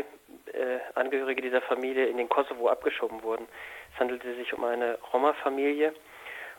äh, 0.55 0.79
Angehörige 0.95 1.43
dieser 1.43 1.61
Familie 1.61 2.07
in 2.07 2.17
den 2.17 2.31
Kosovo 2.31 2.71
abgeschoben 2.71 3.23
wurden. 3.23 3.47
Es 3.93 4.01
handelte 4.01 4.35
sich 4.37 4.55
um 4.55 4.65
eine 4.65 4.99
Roma-Familie 5.13 5.93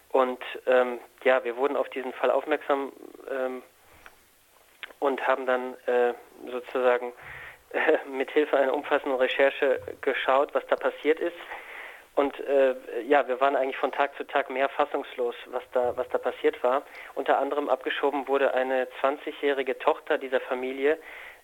und 0.09 0.43
ähm, 0.67 0.99
ja, 1.23 1.43
wir 1.43 1.57
wurden 1.57 1.75
auf 1.75 1.89
diesen 1.89 2.13
Fall 2.13 2.29
aufmerksam 2.29 2.93
ähm, 3.31 3.63
und 4.99 5.25
haben 5.25 5.47
dann 5.47 5.73
äh, 5.87 6.13
sozusagen 6.51 7.11
äh, 7.73 7.97
mit 8.09 8.31
Hilfe 8.31 8.57
einer 8.57 8.73
umfassenden 8.73 9.19
Recherche 9.19 9.81
geschaut, 10.01 10.53
was 10.53 10.65
da 10.67 10.75
passiert 10.75 11.19
ist. 11.19 11.37
Und 12.15 12.39
äh, 12.41 12.75
ja, 13.07 13.27
wir 13.27 13.41
waren 13.41 13.55
eigentlich 13.55 13.77
von 13.77 13.91
Tag 13.91 14.15
zu 14.15 14.23
Tag 14.23 14.49
mehr 14.49 14.69
fassungslos, 14.69 15.35
was 15.47 15.63
da, 15.71 15.97
was 15.97 16.07
da 16.09 16.19
passiert 16.19 16.63
war. 16.63 16.83
Unter 17.15 17.39
anderem 17.39 17.69
abgeschoben 17.69 18.27
wurde 18.27 18.53
eine 18.53 18.87
20-jährige 19.01 19.79
Tochter 19.79 20.19
dieser 20.19 20.39
Familie 20.41 20.99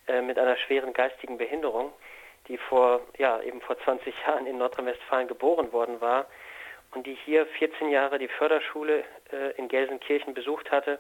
äh, 0.07 0.21
mit 0.21 0.37
einer 0.37 0.57
schweren 0.57 0.93
geistigen 0.93 1.37
Behinderung, 1.39 1.91
die 2.47 2.57
vor, 2.57 3.01
ja, 3.17 3.41
eben 3.41 3.61
vor 3.61 3.79
20 3.79 4.13
Jahren 4.27 4.45
in 4.45 4.59
Nordrhein-Westfalen 4.59 5.27
geboren 5.27 5.71
worden 5.73 6.01
war 6.01 6.27
und 6.93 7.07
die 7.07 7.15
hier 7.25 7.47
14 7.47 7.89
Jahre 7.89 8.19
die 8.19 8.27
Förderschule 8.27 9.03
äh, 9.31 9.51
in 9.57 9.67
Gelsenkirchen 9.67 10.35
besucht 10.35 10.71
hatte 10.71 10.99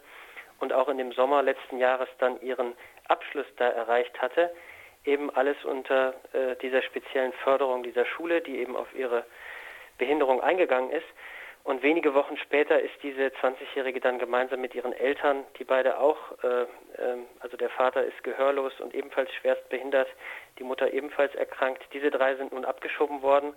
und 0.59 0.73
auch 0.73 0.89
in 0.89 0.97
dem 0.97 1.11
Sommer 1.11 1.43
letzten 1.43 1.77
Jahres 1.77 2.09
dann 2.17 2.41
ihren 2.41 2.73
Abschluss 3.07 3.45
da 3.57 3.69
erreicht 3.69 4.19
hatte. 4.21 4.51
Eben 5.05 5.29
alles 5.29 5.57
unter 5.65 6.13
äh, 6.33 6.55
dieser 6.61 6.81
speziellen 6.81 7.33
Förderung 7.43 7.83
dieser 7.83 8.05
Schule, 8.05 8.41
die 8.41 8.59
eben 8.59 8.75
auf 8.75 8.93
ihre 8.93 9.25
Behinderung 9.97 10.41
eingegangen 10.41 10.91
ist. 10.91 11.07
Und 11.63 11.83
wenige 11.83 12.13
Wochen 12.13 12.37
später 12.37 12.79
ist 12.79 12.93
diese 13.03 13.27
20-Jährige 13.27 13.99
dann 13.99 14.17
gemeinsam 14.17 14.61
mit 14.61 14.73
ihren 14.73 14.93
Eltern, 14.93 15.45
die 15.59 15.65
beide 15.65 15.99
auch, 15.99 16.17
äh, 16.43 16.63
äh, 16.63 16.67
also 17.41 17.57
der 17.57 17.69
Vater 17.69 18.03
ist 18.03 18.23
gehörlos 18.23 18.79
und 18.79 18.95
ebenfalls 18.95 19.31
schwerst 19.35 19.67
behindert, 19.69 20.07
die 20.57 20.63
Mutter 20.63 20.91
ebenfalls 20.91 21.35
erkrankt. 21.35 21.83
Diese 21.93 22.11
drei 22.11 22.35
sind 22.35 22.53
nun 22.53 22.65
abgeschoben 22.65 23.21
worden 23.21 23.53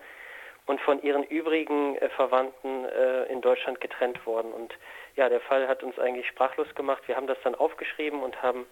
und 0.66 0.80
von 0.80 1.02
ihren 1.02 1.24
übrigen 1.24 1.96
äh, 1.96 2.08
Verwandten 2.10 2.84
äh, 2.84 3.24
in 3.24 3.40
Deutschland 3.40 3.80
getrennt 3.80 4.24
worden. 4.26 4.52
Und 4.52 4.74
ja, 5.16 5.28
der 5.28 5.40
Fall 5.40 5.68
hat 5.68 5.82
uns 5.82 5.98
eigentlich 5.98 6.26
sprachlos 6.26 6.72
gemacht. 6.74 7.02
Wir 7.06 7.16
haben 7.16 7.26
das 7.26 7.38
dann 7.42 7.54
aufgeschrieben 7.54 8.22
und 8.22 8.42
haben, 8.42 8.66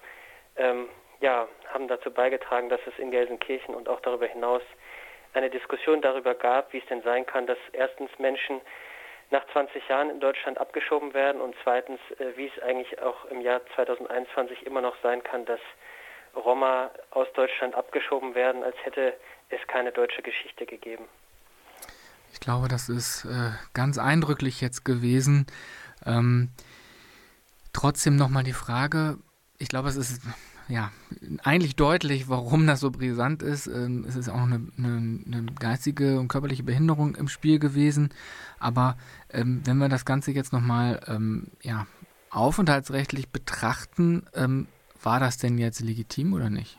ähm, 0.56 0.88
ja, 1.20 1.48
haben 1.72 1.88
dazu 1.88 2.10
beigetragen, 2.10 2.68
dass 2.68 2.80
es 2.86 2.98
in 2.98 3.10
Gelsenkirchen 3.10 3.74
und 3.74 3.88
auch 3.88 4.00
darüber 4.00 4.26
hinaus 4.26 4.62
eine 5.34 5.50
Diskussion 5.50 6.02
darüber 6.02 6.34
gab, 6.34 6.72
wie 6.72 6.78
es 6.78 6.86
denn 6.86 7.02
sein 7.02 7.26
kann, 7.26 7.46
dass 7.46 7.58
erstens 7.72 8.10
Menschen 8.18 8.60
nach 9.30 9.46
20 9.52 9.88
Jahren 9.88 10.10
in 10.10 10.20
Deutschland 10.20 10.58
abgeschoben 10.58 11.14
werden 11.14 11.40
und 11.40 11.54
zweitens, 11.62 12.00
äh, 12.18 12.36
wie 12.36 12.50
es 12.54 12.62
eigentlich 12.62 13.00
auch 13.00 13.24
im 13.26 13.40
Jahr 13.40 13.60
2021 13.76 14.66
immer 14.66 14.80
noch 14.80 14.96
sein 15.02 15.22
kann, 15.22 15.44
dass 15.44 15.60
Roma 16.34 16.90
aus 17.10 17.28
Deutschland 17.34 17.74
abgeschoben 17.74 18.34
werden, 18.34 18.64
als 18.64 18.76
hätte 18.84 19.14
es 19.50 19.60
keine 19.68 19.92
deutsche 19.92 20.22
Geschichte 20.22 20.66
gegeben. 20.66 21.04
Ich 22.32 22.40
glaube, 22.40 22.68
das 22.68 22.88
ist 22.88 23.24
äh, 23.24 23.50
ganz 23.74 23.98
eindrücklich 23.98 24.60
jetzt 24.60 24.84
gewesen. 24.84 25.46
Ähm, 26.06 26.50
trotzdem 27.72 28.16
nochmal 28.16 28.44
die 28.44 28.52
Frage, 28.52 29.16
ich 29.58 29.68
glaube, 29.68 29.88
es 29.88 29.96
ist 29.96 30.22
ja 30.70 30.90
eigentlich 31.44 31.76
deutlich, 31.76 32.28
warum 32.28 32.66
das 32.66 32.80
so 32.80 32.90
brisant 32.90 33.42
ist. 33.42 33.66
Ähm, 33.66 34.04
es 34.08 34.16
ist 34.16 34.28
auch 34.28 34.42
eine, 34.42 34.60
eine, 34.78 35.20
eine, 35.26 35.46
geistige 35.58 36.18
und 36.18 36.28
körperliche 36.28 36.62
Behinderung 36.62 37.14
im 37.16 37.28
Spiel 37.28 37.58
gewesen. 37.58 38.14
Aber 38.58 38.96
ähm, 39.32 39.62
wenn 39.64 39.78
wir 39.78 39.88
das 39.88 40.04
Ganze 40.04 40.32
jetzt 40.32 40.52
nochmal 40.52 41.00
ähm, 41.08 41.48
ja, 41.62 41.86
aufenthaltsrechtlich 42.30 43.30
betrachten, 43.30 44.26
ähm, 44.34 44.68
war 45.02 45.20
das 45.20 45.38
denn 45.38 45.58
jetzt 45.58 45.80
legitim 45.80 46.34
oder 46.34 46.50
nicht? 46.50 46.78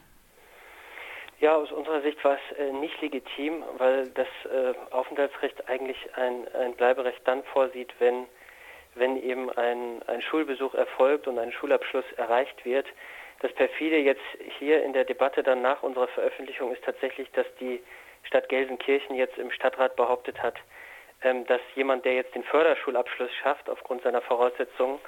Ja, 1.39 1.55
aus 1.55 1.71
unserer 1.71 2.01
Sicht 2.01 2.23
war 2.23 2.35
es 2.35 2.57
äh, 2.57 2.71
nicht 2.71 3.01
legitim, 3.01 3.63
weil 3.77 4.09
das 4.09 4.27
äh, 4.45 4.73
Aufenthaltsrecht 4.91 5.67
eigentlich 5.67 5.97
ein, 6.15 6.47
ein 6.53 6.75
Bleiberecht 6.75 7.21
dann 7.25 7.43
vorsieht, 7.51 7.93
wenn 7.99 8.27
wenn 8.95 9.21
eben 9.21 9.49
ein, 9.51 10.01
ein 10.07 10.21
Schulbesuch 10.21 10.73
erfolgt 10.73 11.27
und 11.27 11.39
ein 11.39 11.51
Schulabschluss 11.51 12.05
erreicht 12.17 12.65
wird. 12.65 12.85
Das 13.41 13.51
perfide 13.53 13.97
jetzt 13.97 14.21
hier 14.59 14.83
in 14.83 14.93
der 14.93 15.03
Debatte 15.03 15.41
dann 15.41 15.63
nach 15.63 15.81
unserer 15.81 16.07
Veröffentlichung 16.09 16.71
ist 16.71 16.83
tatsächlich, 16.83 17.29
dass 17.31 17.47
die 17.59 17.81
Stadt 18.23 18.49
Gelsenkirchen 18.49 19.15
jetzt 19.15 19.37
im 19.39 19.51
Stadtrat 19.51 19.95
behauptet 19.95 20.41
hat, 20.43 20.55
ähm, 21.23 21.45
dass 21.47 21.59
jemand, 21.75 22.05
der 22.05 22.13
jetzt 22.13 22.35
den 22.35 22.43
Förderschulabschluss 22.43 23.33
schafft, 23.41 23.67
aufgrund 23.67 24.03
seiner 24.03 24.21
Voraussetzungen, 24.21 24.99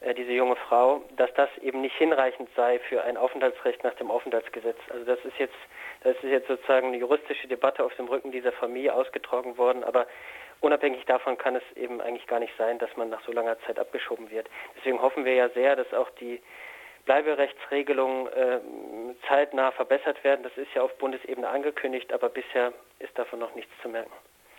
äh, 0.00 0.12
diese 0.12 0.32
junge 0.32 0.56
Frau, 0.56 1.04
dass 1.16 1.32
das 1.34 1.48
eben 1.58 1.80
nicht 1.80 1.96
hinreichend 1.96 2.48
sei 2.56 2.80
für 2.80 3.04
ein 3.04 3.16
Aufenthaltsrecht 3.16 3.84
nach 3.84 3.94
dem 3.94 4.10
Aufenthaltsgesetz. 4.10 4.78
Also 4.90 5.04
das 5.04 5.24
ist 5.24 5.38
jetzt, 5.38 5.54
das 6.02 6.16
ist 6.16 6.30
jetzt 6.30 6.48
sozusagen 6.48 6.88
eine 6.88 6.96
juristische 6.96 7.46
Debatte 7.46 7.84
auf 7.84 7.94
dem 7.94 8.08
Rücken 8.08 8.32
dieser 8.32 8.52
Familie 8.52 8.92
ausgetragen 8.92 9.56
worden, 9.56 9.84
aber 9.84 10.08
unabhängig 10.60 11.04
davon 11.06 11.38
kann 11.38 11.54
es 11.54 11.62
eben 11.76 12.00
eigentlich 12.00 12.26
gar 12.26 12.40
nicht 12.40 12.56
sein, 12.58 12.80
dass 12.80 12.96
man 12.96 13.08
nach 13.08 13.24
so 13.24 13.30
langer 13.30 13.56
Zeit 13.60 13.78
abgeschoben 13.78 14.32
wird. 14.32 14.48
Deswegen 14.76 15.00
hoffen 15.00 15.24
wir 15.24 15.34
ja 15.34 15.48
sehr, 15.50 15.76
dass 15.76 15.94
auch 15.94 16.10
die 16.18 16.40
Bleiberechtsregelungen 17.08 18.26
äh, 18.26 18.60
zeitnah 19.26 19.72
verbessert 19.72 20.22
werden. 20.24 20.42
Das 20.42 20.52
ist 20.58 20.68
ja 20.74 20.82
auf 20.82 20.96
Bundesebene 20.98 21.48
angekündigt, 21.48 22.12
aber 22.12 22.28
bisher 22.28 22.74
ist 22.98 23.18
davon 23.18 23.38
noch 23.38 23.54
nichts 23.54 23.72
zu 23.80 23.88
merken. 23.88 24.12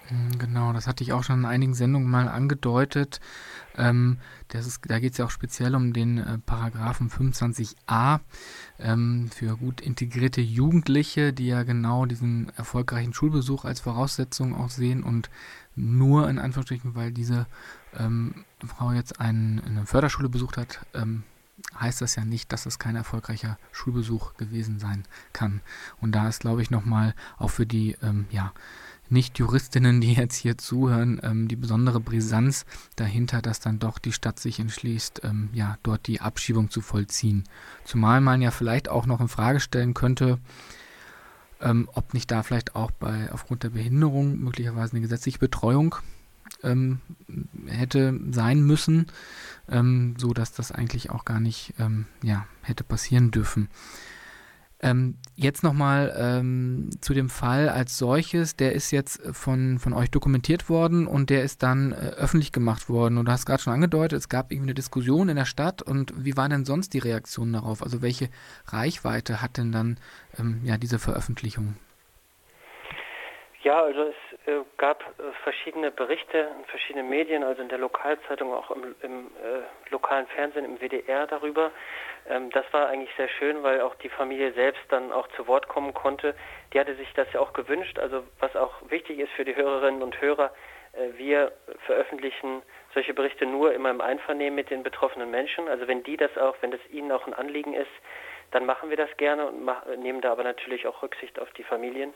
Hm, 0.07 0.39
genau, 0.39 0.73
das 0.73 0.87
hatte 0.87 1.03
ich 1.03 1.13
auch 1.13 1.23
schon 1.23 1.41
in 1.41 1.45
einigen 1.45 1.75
Sendungen 1.75 2.09
mal 2.09 2.27
angedeutet. 2.27 3.19
Ähm, 3.77 4.19
ist, 4.51 4.89
da 4.89 4.97
geht 4.97 5.11
es 5.11 5.19
ja 5.19 5.25
auch 5.25 5.29
speziell 5.29 5.75
um 5.75 5.93
den 5.93 6.17
äh, 6.17 6.39
Paragraphen 6.43 7.11
25a 7.11 8.19
ähm, 8.79 9.29
für 9.31 9.55
gut 9.55 9.79
integrierte 9.79 10.41
Jugendliche, 10.41 11.33
die 11.33 11.49
ja 11.49 11.61
genau 11.61 12.07
diesen 12.07 12.51
erfolgreichen 12.57 13.13
Schulbesuch 13.13 13.63
als 13.63 13.81
Voraussetzung 13.81 14.55
auch 14.55 14.69
sehen 14.69 15.03
und 15.03 15.29
nur 15.75 16.27
in 16.27 16.39
Anführungsstrichen, 16.39 16.95
weil 16.95 17.11
diese 17.11 17.45
ähm, 17.95 18.43
Frau 18.65 18.91
jetzt 18.91 19.21
einen, 19.21 19.61
eine 19.63 19.85
Förderschule 19.85 20.29
besucht 20.29 20.57
hat, 20.57 20.79
ähm, 20.95 21.23
heißt 21.77 22.01
das 22.01 22.15
ja 22.15 22.25
nicht, 22.25 22.51
dass 22.51 22.65
es 22.65 22.79
kein 22.79 22.95
erfolgreicher 22.95 23.57
Schulbesuch 23.71 24.35
gewesen 24.35 24.79
sein 24.79 25.05
kann. 25.33 25.61
Und 26.01 26.13
da 26.13 26.27
ist, 26.27 26.41
glaube 26.41 26.61
ich, 26.61 26.71
nochmal 26.71 27.13
auch 27.37 27.49
für 27.49 27.65
die, 27.65 27.95
ähm, 28.01 28.25
ja, 28.31 28.53
nicht-Juristinnen, 29.11 30.01
die 30.01 30.13
jetzt 30.13 30.35
hier 30.35 30.57
zuhören, 30.57 31.19
ähm, 31.23 31.47
die 31.47 31.55
besondere 31.55 31.99
Brisanz 31.99 32.65
dahinter, 32.95 33.41
dass 33.41 33.59
dann 33.59 33.79
doch 33.79 33.97
die 33.97 34.11
Stadt 34.11 34.39
sich 34.39 34.59
entschließt, 34.59 35.21
ähm, 35.23 35.49
ja, 35.53 35.77
dort 35.83 36.07
die 36.07 36.21
Abschiebung 36.21 36.69
zu 36.69 36.81
vollziehen. 36.81 37.43
Zumal 37.85 38.21
man 38.21 38.41
ja 38.41 38.51
vielleicht 38.51 38.89
auch 38.89 39.05
noch 39.05 39.19
in 39.19 39.27
Frage 39.27 39.59
stellen 39.59 39.93
könnte, 39.93 40.37
ähm, 41.61 41.89
ob 41.93 42.13
nicht 42.13 42.31
da 42.31 42.43
vielleicht 42.43 42.75
auch 42.75 42.91
bei 42.91 43.31
aufgrund 43.31 43.63
der 43.63 43.71
Behinderung 43.71 44.39
möglicherweise 44.39 44.93
eine 44.93 45.01
gesetzliche 45.01 45.39
Betreuung 45.39 45.95
ähm, 46.63 46.99
hätte 47.67 48.19
sein 48.31 48.61
müssen, 48.61 49.07
ähm, 49.71 50.15
so 50.17 50.33
dass 50.33 50.51
das 50.51 50.71
eigentlich 50.71 51.09
auch 51.09 51.25
gar 51.25 51.39
nicht 51.39 51.73
ähm, 51.79 52.05
ja, 52.23 52.45
hätte 52.61 52.83
passieren 52.83 53.31
dürfen. 53.31 53.69
Ähm, 54.81 55.15
jetzt 55.35 55.61
nochmal 55.61 56.15
ähm, 56.17 56.89
zu 57.01 57.13
dem 57.13 57.29
Fall 57.29 57.67
als 57.67 57.97
solches. 57.97 58.55
Der 58.55 58.71
ist 58.71 58.91
jetzt 58.91 59.21
von, 59.35 59.77
von 59.77 59.91
euch 59.93 60.09
dokumentiert 60.09 60.69
worden 60.69 61.05
und 61.05 61.29
der 61.29 61.43
ist 61.43 61.63
dann 61.63 61.91
äh, 61.91 62.13
öffentlich 62.17 62.53
gemacht 62.53 62.87
worden. 62.87 63.17
Und 63.17 63.25
du 63.25 63.31
hast 63.31 63.45
gerade 63.45 63.61
schon 63.61 63.73
angedeutet, 63.73 64.17
es 64.19 64.29
gab 64.29 64.51
irgendwie 64.51 64.69
eine 64.69 64.75
Diskussion 64.75 65.27
in 65.27 65.35
der 65.35 65.45
Stadt. 65.45 65.81
Und 65.81 66.13
wie 66.23 66.37
war 66.37 66.47
denn 66.47 66.63
sonst 66.63 66.93
die 66.93 66.99
Reaktion 66.99 67.51
darauf? 67.51 67.83
Also 67.83 68.01
welche 68.01 68.29
Reichweite 68.67 69.41
hat 69.41 69.57
denn 69.57 69.73
dann 69.73 69.97
ähm, 70.37 70.61
ja, 70.63 70.77
diese 70.77 70.97
Veröffentlichung? 70.97 71.75
Ja, 73.63 73.83
also 73.83 73.99
es 74.03 74.28
äh, 74.49 74.63
gab 74.77 75.03
äh, 75.03 75.31
verschiedene 75.43 75.91
Berichte 75.91 76.49
in 76.57 76.65
verschiedenen 76.65 77.09
Medien, 77.09 77.43
also 77.43 77.61
in 77.61 77.69
der 77.69 77.77
Lokalzeitung, 77.77 78.53
auch 78.53 78.71
im, 78.71 78.95
im 79.01 79.27
äh, 79.27 79.91
lokalen 79.91 80.27
Fernsehen, 80.27 80.65
im 80.65 80.79
WDR 80.79 81.27
darüber. 81.27 81.71
Ähm, 82.27 82.49
das 82.51 82.65
war 82.71 82.87
eigentlich 82.87 83.11
sehr 83.17 83.27
schön, 83.27 83.61
weil 83.63 83.81
auch 83.81 83.95
die 83.95 84.09
Familie 84.09 84.51
selbst 84.53 84.81
dann 84.89 85.11
auch 85.11 85.27
zu 85.35 85.47
Wort 85.47 85.67
kommen 85.67 85.93
konnte. 85.93 86.35
Die 86.73 86.79
hatte 86.79 86.95
sich 86.95 87.11
das 87.13 87.31
ja 87.33 87.39
auch 87.39 87.53
gewünscht. 87.53 87.99
Also 87.99 88.23
was 88.39 88.55
auch 88.55 88.73
wichtig 88.89 89.19
ist 89.19 89.31
für 89.33 89.45
die 89.45 89.55
Hörerinnen 89.55 90.01
und 90.01 90.19
Hörer, 90.19 90.51
äh, 90.93 91.17
wir 91.17 91.51
veröffentlichen 91.85 92.63
solche 92.93 93.13
Berichte 93.13 93.45
nur 93.45 93.73
immer 93.73 93.91
im 93.91 94.01
Einvernehmen 94.01 94.55
mit 94.55 94.71
den 94.71 94.83
betroffenen 94.83 95.29
Menschen. 95.29 95.67
Also 95.67 95.87
wenn 95.87 96.03
die 96.03 96.17
das 96.17 96.35
auch, 96.37 96.55
wenn 96.61 96.71
das 96.71 96.81
ihnen 96.89 97.11
auch 97.11 97.27
ein 97.27 97.33
Anliegen 97.33 97.73
ist, 97.73 97.91
dann 98.51 98.65
machen 98.65 98.89
wir 98.89 98.97
das 98.97 99.15
gerne 99.17 99.45
und 99.45 99.63
nehmen 99.99 100.21
da 100.21 100.31
aber 100.31 100.43
natürlich 100.43 100.87
auch 100.87 101.03
Rücksicht 101.03 101.39
auf 101.39 101.51
die 101.51 101.63
Familien. 101.63 102.13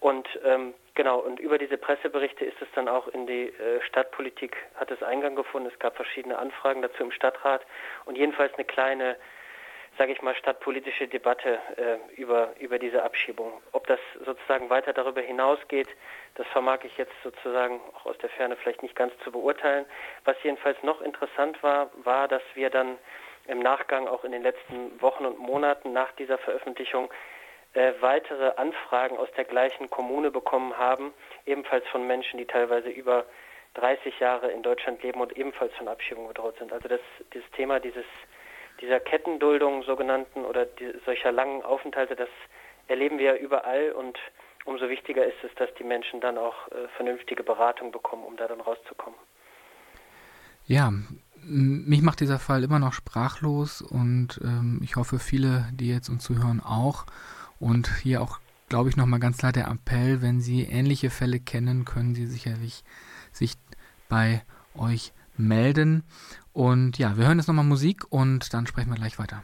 Und 0.00 0.28
ähm, 0.44 0.74
genau, 0.94 1.18
und 1.18 1.40
über 1.40 1.58
diese 1.58 1.76
Presseberichte 1.76 2.44
ist 2.44 2.60
es 2.60 2.68
dann 2.74 2.88
auch 2.88 3.08
in 3.08 3.26
die 3.26 3.48
äh, 3.48 3.80
Stadtpolitik, 3.82 4.56
hat 4.76 4.90
es 4.90 5.02
Eingang 5.02 5.34
gefunden. 5.34 5.68
Es 5.72 5.78
gab 5.78 5.96
verschiedene 5.96 6.38
Anfragen 6.38 6.82
dazu 6.82 7.02
im 7.02 7.10
Stadtrat 7.10 7.62
und 8.04 8.16
jedenfalls 8.16 8.54
eine 8.54 8.64
kleine, 8.64 9.16
sage 9.96 10.12
ich 10.12 10.22
mal, 10.22 10.36
stadtpolitische 10.36 11.08
Debatte 11.08 11.58
äh, 11.76 12.20
über, 12.20 12.50
über 12.60 12.78
diese 12.78 13.02
Abschiebung. 13.02 13.60
Ob 13.72 13.88
das 13.88 13.98
sozusagen 14.24 14.70
weiter 14.70 14.92
darüber 14.92 15.20
hinausgeht, 15.20 15.88
das 16.36 16.46
vermag 16.48 16.84
ich 16.84 16.96
jetzt 16.96 17.14
sozusagen 17.24 17.80
auch 17.94 18.06
aus 18.06 18.18
der 18.18 18.30
Ferne 18.30 18.54
vielleicht 18.54 18.82
nicht 18.82 18.94
ganz 18.94 19.12
zu 19.24 19.32
beurteilen. 19.32 19.84
Was 20.24 20.36
jedenfalls 20.44 20.80
noch 20.84 21.00
interessant 21.00 21.60
war, 21.64 21.90
war, 22.04 22.28
dass 22.28 22.42
wir 22.54 22.70
dann 22.70 22.98
im 23.48 23.58
Nachgang 23.58 24.06
auch 24.06 24.22
in 24.24 24.30
den 24.30 24.42
letzten 24.42 25.00
Wochen 25.02 25.24
und 25.24 25.38
Monaten 25.38 25.92
nach 25.92 26.12
dieser 26.12 26.38
Veröffentlichung 26.38 27.10
äh, 27.78 27.94
weitere 28.00 28.50
Anfragen 28.56 29.16
aus 29.16 29.28
der 29.36 29.44
gleichen 29.44 29.88
Kommune 29.88 30.32
bekommen 30.32 30.76
haben, 30.76 31.12
ebenfalls 31.46 31.86
von 31.92 32.08
Menschen, 32.08 32.36
die 32.36 32.44
teilweise 32.44 32.88
über 32.88 33.24
30 33.74 34.18
Jahre 34.18 34.50
in 34.50 34.64
Deutschland 34.64 35.00
leben 35.04 35.20
und 35.20 35.36
ebenfalls 35.36 35.72
von 35.74 35.86
Abschiebung 35.86 36.26
bedroht 36.26 36.56
sind. 36.58 36.72
Also 36.72 36.88
das, 36.88 37.00
dieses 37.32 37.48
Thema 37.52 37.78
dieses, 37.78 38.04
dieser 38.80 38.98
Kettenduldung 38.98 39.84
sogenannten 39.84 40.44
oder 40.44 40.66
die, 40.66 40.92
solcher 41.06 41.30
langen 41.30 41.62
Aufenthalte, 41.62 42.16
das 42.16 42.28
erleben 42.88 43.20
wir 43.20 43.34
ja 43.34 43.36
überall 43.36 43.92
und 43.92 44.18
umso 44.64 44.88
wichtiger 44.88 45.24
ist 45.24 45.44
es, 45.44 45.54
dass 45.54 45.72
die 45.78 45.84
Menschen 45.84 46.20
dann 46.20 46.36
auch 46.36 46.66
äh, 46.72 46.88
vernünftige 46.96 47.44
Beratung 47.44 47.92
bekommen, 47.92 48.24
um 48.24 48.36
da 48.36 48.48
dann 48.48 48.60
rauszukommen. 48.60 49.18
Ja, 50.66 50.92
mich 51.44 52.02
macht 52.02 52.18
dieser 52.18 52.40
Fall 52.40 52.64
immer 52.64 52.80
noch 52.80 52.92
sprachlos 52.92 53.82
und 53.82 54.40
ähm, 54.42 54.80
ich 54.82 54.96
hoffe, 54.96 55.20
viele, 55.20 55.68
die 55.72 55.88
jetzt 55.88 56.08
uns 56.08 56.24
zuhören, 56.24 56.60
auch. 56.60 57.06
Und 57.58 57.90
hier 58.02 58.22
auch, 58.22 58.38
glaube 58.68 58.88
ich, 58.88 58.96
nochmal 58.96 59.20
ganz 59.20 59.38
klar 59.38 59.52
der 59.52 59.68
Appell, 59.68 60.22
wenn 60.22 60.40
Sie 60.40 60.62
ähnliche 60.62 61.10
Fälle 61.10 61.40
kennen, 61.40 61.84
können 61.84 62.14
Sie 62.14 62.26
sicherlich 62.26 62.84
sich 63.32 63.54
bei 64.08 64.42
euch 64.74 65.12
melden. 65.36 66.04
Und 66.52 66.98
ja, 66.98 67.16
wir 67.16 67.26
hören 67.26 67.38
jetzt 67.38 67.48
nochmal 67.48 67.64
Musik 67.64 68.04
und 68.10 68.52
dann 68.52 68.66
sprechen 68.66 68.90
wir 68.90 68.96
gleich 68.96 69.18
weiter. 69.18 69.42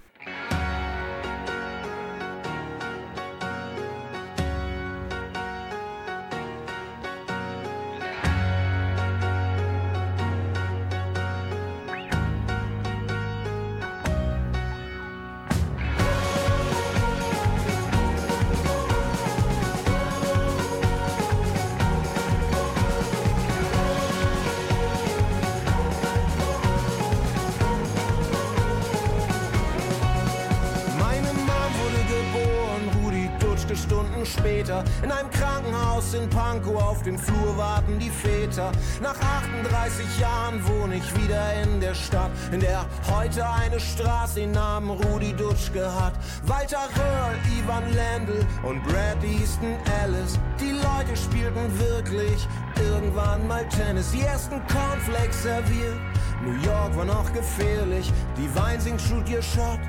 Dem 37.05 37.19
Flur 37.19 37.57
warten 37.57 37.99
die 37.99 38.11
Väter. 38.11 38.73
Nach 39.03 39.15
38 39.15 40.07
Jahren 40.19 40.67
wohne 40.67 40.97
ich 40.97 41.23
wieder 41.23 41.63
in 41.63 41.81
der 41.81 41.95
Stadt, 41.95 42.31
in 42.51 42.61
der 42.61 42.87
heute 43.13 43.47
eine 43.47 43.79
Straße 43.79 44.41
den 44.41 44.53
Namen 44.53 44.91
Rudi 44.91 45.33
Dutschke 45.35 45.85
hat. 45.85 46.15
Walter 46.47 46.89
Röhrl, 46.97 47.37
Ivan 47.59 47.93
Lendl 47.93 48.47
und 48.63 48.83
Brad 48.85 49.23
Easton 49.23 49.77
Ellis. 50.03 50.39
Die 50.61 50.73
Leute 50.73 51.17
spielten 51.17 51.79
wirklich 51.79 52.49
irgendwann 52.77 53.47
mal 53.47 53.69
Tennis. 53.69 54.11
Die 54.13 54.23
ersten 54.23 54.61
Cornflakes 54.67 55.43
serviert. 55.43 55.97
New 56.43 56.57
York 56.63 56.97
war 56.97 57.05
noch 57.05 57.33
gefährlich. 57.33 58.13
Die 58.37 58.55
Wein 58.55 58.81
singt, 58.81 59.01
shoot 59.01 59.29
ihr 59.29 59.43
Shot. 59.43 59.81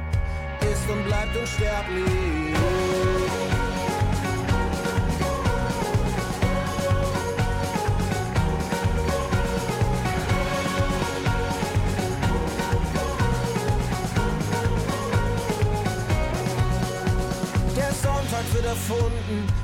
Ist 0.62 0.90
und 0.90 1.06
bleibt 1.06 1.36
unsterblich. 1.36 2.75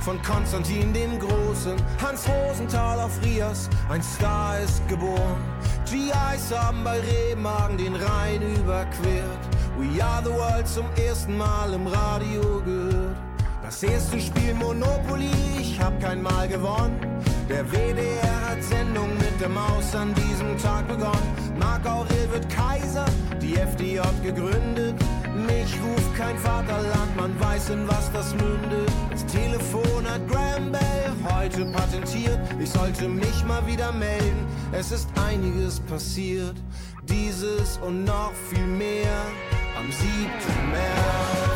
Von 0.01 0.21
Konstantin 0.23 0.93
den 0.93 1.19
Großen. 1.19 1.75
Hans 2.01 2.27
Rosenthal 2.27 2.99
auf 2.99 3.11
Rias, 3.23 3.69
ein 3.89 4.01
Star 4.01 4.59
ist 4.59 4.87
geboren. 4.87 5.37
GIs 5.85 6.51
haben 6.55 6.83
bei 6.83 6.99
Remagen 6.99 7.77
den 7.77 7.95
Rhein 7.95 8.41
überquert. 8.41 9.39
We 9.77 10.03
are 10.03 10.23
the 10.23 10.31
world 10.31 10.67
zum 10.67 10.85
ersten 10.95 11.37
Mal 11.37 11.73
im 11.73 11.87
Radio 11.87 12.61
gehört. 12.63 13.15
Das 13.63 13.83
erste 13.83 14.19
Spiel 14.19 14.53
Monopoly, 14.53 15.29
ich 15.59 15.79
hab 15.79 15.99
kein 16.01 16.21
Mal 16.21 16.47
gewonnen. 16.47 16.99
Der 17.47 17.69
WDR 17.71 18.49
hat 18.49 18.63
Sendung 18.63 19.09
mit 19.17 19.39
der 19.39 19.49
Maus 19.49 19.95
an 19.95 20.13
diesem 20.13 20.57
Tag 20.57 20.87
begonnen. 20.87 21.35
Marc 21.59 21.85
Aurel 21.85 22.31
wird 22.31 22.49
Kaiser, 22.49 23.05
die 23.41 23.55
FDJ 23.55 23.99
gegründet. 24.23 24.95
Mich 25.62 25.80
ruft 25.84 26.15
kein 26.15 26.36
Vaterland, 26.39 27.15
man 27.15 27.39
weiß 27.39 27.69
in 27.69 27.88
was 27.88 28.12
das 28.12 28.34
mündet. 28.34 28.89
Das 29.12 29.24
Telefon 29.28 30.10
hat 30.10 30.28
Graham 30.28 30.71
Bell 30.71 31.12
heute 31.36 31.65
patentiert. 31.65 32.39
Ich 32.60 32.71
sollte 32.71 33.08
mich 33.08 33.45
mal 33.45 33.65
wieder 33.67 33.91
melden, 33.91 34.47
es 34.71 34.91
ist 34.91 35.08
einiges 35.24 35.80
passiert. 35.82 36.56
Dieses 37.04 37.78
und 37.78 38.06
noch 38.06 38.34
viel 38.50 38.65
mehr 38.65 39.21
am 39.78 39.91
7. 39.91 40.71
März. 40.71 41.50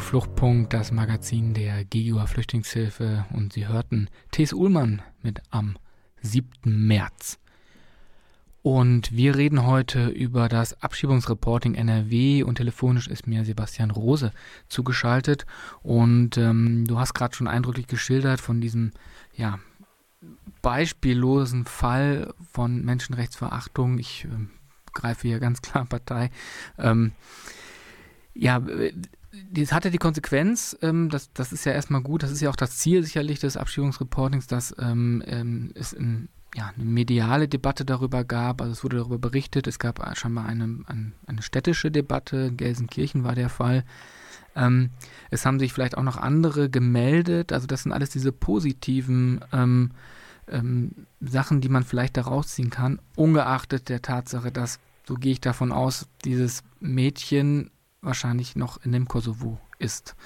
Fluchtpunkt, 0.00 0.72
das 0.72 0.92
Magazin 0.92 1.54
der 1.54 1.84
GIUA 1.84 2.26
Flüchtlingshilfe 2.26 3.24
und 3.32 3.52
Sie 3.52 3.66
hörten 3.68 4.08
Thes 4.30 4.52
Uhlmann 4.52 5.02
mit 5.22 5.42
am 5.50 5.76
7. 6.22 6.50
März. 6.64 7.38
Und 8.62 9.12
wir 9.12 9.36
reden 9.36 9.64
heute 9.64 10.08
über 10.08 10.48
das 10.48 10.82
Abschiebungsreporting 10.82 11.74
NRW 11.74 12.42
und 12.42 12.56
telefonisch 12.56 13.06
ist 13.06 13.26
mir 13.26 13.44
Sebastian 13.44 13.92
Rose 13.92 14.32
zugeschaltet. 14.68 15.46
Und 15.82 16.36
ähm, 16.36 16.84
du 16.86 16.98
hast 16.98 17.14
gerade 17.14 17.36
schon 17.36 17.46
eindrücklich 17.46 17.86
geschildert 17.86 18.40
von 18.40 18.60
diesem 18.60 18.90
ja, 19.36 19.60
beispiellosen 20.62 21.64
Fall 21.64 22.34
von 22.50 22.84
Menschenrechtsverachtung. 22.84 23.98
Ich 23.98 24.24
äh, 24.24 24.46
greife 24.92 25.28
hier 25.28 25.38
ganz 25.38 25.62
klar 25.62 25.84
Partei. 25.84 26.30
Ähm, 26.76 27.12
ja, 28.34 28.60
das 29.52 29.72
hatte 29.72 29.90
die 29.90 29.98
Konsequenz, 29.98 30.76
ähm, 30.82 31.08
das, 31.08 31.32
das 31.32 31.52
ist 31.52 31.64
ja 31.64 31.72
erstmal 31.72 32.02
gut, 32.02 32.22
das 32.22 32.30
ist 32.30 32.40
ja 32.40 32.50
auch 32.50 32.56
das 32.56 32.78
Ziel 32.78 33.02
sicherlich 33.02 33.40
des 33.40 33.56
Abschiebungsreportings, 33.56 34.46
dass 34.46 34.74
ähm, 34.78 35.22
ähm, 35.26 35.72
es 35.74 35.94
ein, 35.94 36.28
ja, 36.54 36.72
eine 36.74 36.84
mediale 36.84 37.48
Debatte 37.48 37.84
darüber 37.84 38.24
gab, 38.24 38.60
also 38.60 38.72
es 38.72 38.84
wurde 38.84 38.98
darüber 38.98 39.18
berichtet, 39.18 39.66
es 39.66 39.78
gab 39.78 40.00
scheinbar 40.16 40.46
eine, 40.46 40.80
eine, 40.86 41.12
eine 41.26 41.42
städtische 41.42 41.90
Debatte, 41.90 42.52
Gelsenkirchen 42.52 43.24
war 43.24 43.34
der 43.34 43.48
Fall. 43.48 43.84
Ähm, 44.54 44.90
es 45.30 45.44
haben 45.44 45.58
sich 45.58 45.72
vielleicht 45.72 45.98
auch 45.98 46.02
noch 46.02 46.16
andere 46.16 46.70
gemeldet, 46.70 47.52
also 47.52 47.66
das 47.66 47.82
sind 47.82 47.92
alles 47.92 48.10
diese 48.10 48.32
positiven 48.32 49.40
ähm, 49.52 49.90
ähm, 50.48 50.92
Sachen, 51.20 51.60
die 51.60 51.68
man 51.68 51.84
vielleicht 51.84 52.16
da 52.16 52.22
rausziehen 52.22 52.70
kann, 52.70 53.00
ungeachtet 53.16 53.88
der 53.88 54.02
Tatsache, 54.02 54.50
dass, 54.50 54.78
so 55.06 55.14
gehe 55.14 55.32
ich 55.32 55.40
davon 55.40 55.72
aus, 55.72 56.08
dieses 56.24 56.62
Mädchen 56.80 57.70
wahrscheinlich 58.06 58.56
noch 58.56 58.82
in 58.84 58.92
dem 58.92 59.06
Kosovo 59.06 59.58
ist. 59.78 60.16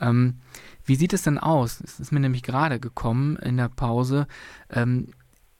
Ähm, 0.00 0.40
wie 0.84 0.96
sieht 0.96 1.12
es 1.12 1.22
denn 1.22 1.38
aus? 1.38 1.80
Es 1.80 2.00
ist 2.00 2.12
mir 2.12 2.20
nämlich 2.20 2.42
gerade 2.42 2.80
gekommen 2.80 3.36
in 3.36 3.56
der 3.56 3.68
Pause. 3.68 4.26
Ähm, 4.70 5.08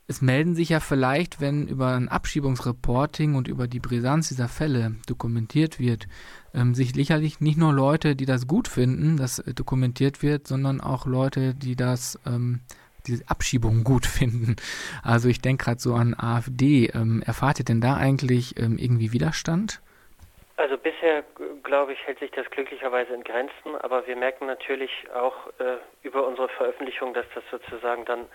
es 0.09 0.20
melden 0.20 0.55
sich 0.55 0.70
ja 0.70 0.81
vielleicht, 0.81 1.40
wenn 1.40 1.66
über 1.68 1.94
ein 1.94 2.09
Abschiebungsreporting 2.09 3.35
und 3.35 3.48
über 3.48 3.66
die 3.66 3.81
Brisanz 3.81 4.29
dieser 4.29 4.48
Fälle 4.48 4.96
dokumentiert 5.07 5.79
wird, 5.79 6.07
ähm, 6.53 6.75
sich 6.75 6.92
sicherlich 6.92 7.40
nicht 7.40 7.57
nur 7.57 7.72
Leute, 7.72 8.16
die 8.16 8.27
das 8.27 8.46
gut 8.46 8.68
finden, 8.68 9.16
dass 9.16 9.38
äh, 9.38 9.55
dokumentiert 9.55 10.22
wird, 10.22 10.46
sondern 10.46 10.81
auch 10.81 11.07
Leute, 11.07 11.55
die 11.55 11.77
das 11.77 12.18
ähm, 12.27 12.61
diese 13.07 13.29
Abschiebung 13.29 13.85
gut 13.85 14.07
finden. 14.07 14.57
Also 15.03 15.29
ich 15.29 15.40
denke 15.40 15.64
gerade 15.64 15.81
so 15.81 15.94
an 15.94 16.14
AfD. 16.14 16.90
Ähm, 16.94 17.22
erfahrt 17.25 17.61
ihr 17.61 17.64
denn 17.64 17.81
da 17.81 17.96
eigentlich 17.96 18.59
ähm, 18.59 18.79
irgendwie 18.79 19.12
Widerstand? 19.12 19.81
Also 20.57 20.77
bisher, 20.77 21.25
glaube 21.62 21.92
ich, 21.92 22.07
hält 22.07 22.18
sich 22.18 22.31
das 22.31 22.48
glücklicherweise 22.51 23.14
in 23.14 23.25
Grenzen, 23.25 23.77
aber 23.81 24.07
wir 24.07 24.16
merken 24.16 24.46
natürlich 24.46 24.90
auch 25.14 25.48
äh, 25.59 25.79
über 26.03 26.27
unsere 26.27 26.48
Veröffentlichung, 26.48 27.14
dass 27.14 27.27
das 27.35 27.44
sozusagen 27.51 28.05
dann 28.05 28.27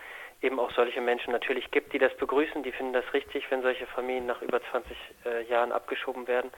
eben 0.42 0.60
auch 0.60 0.72
solche 0.72 1.02
Menschen 1.02 1.32
natürlich 1.32 1.72
gibt, 1.72 1.94
die 1.94 2.00
das 2.00 2.16
begrüßen, 2.18 2.64
die 2.64 2.72
finden 2.72 2.94
das 2.94 3.12
richtig, 3.14 3.50
wenn 3.50 3.62
solche 3.62 3.88
Familien 3.88 4.28
nach 4.28 4.42
über 4.42 4.62
20 4.62 4.98
äh, 5.26 5.44
Jahren 5.46 5.72
abgeschoben 5.72 6.28
werden. 6.28 6.52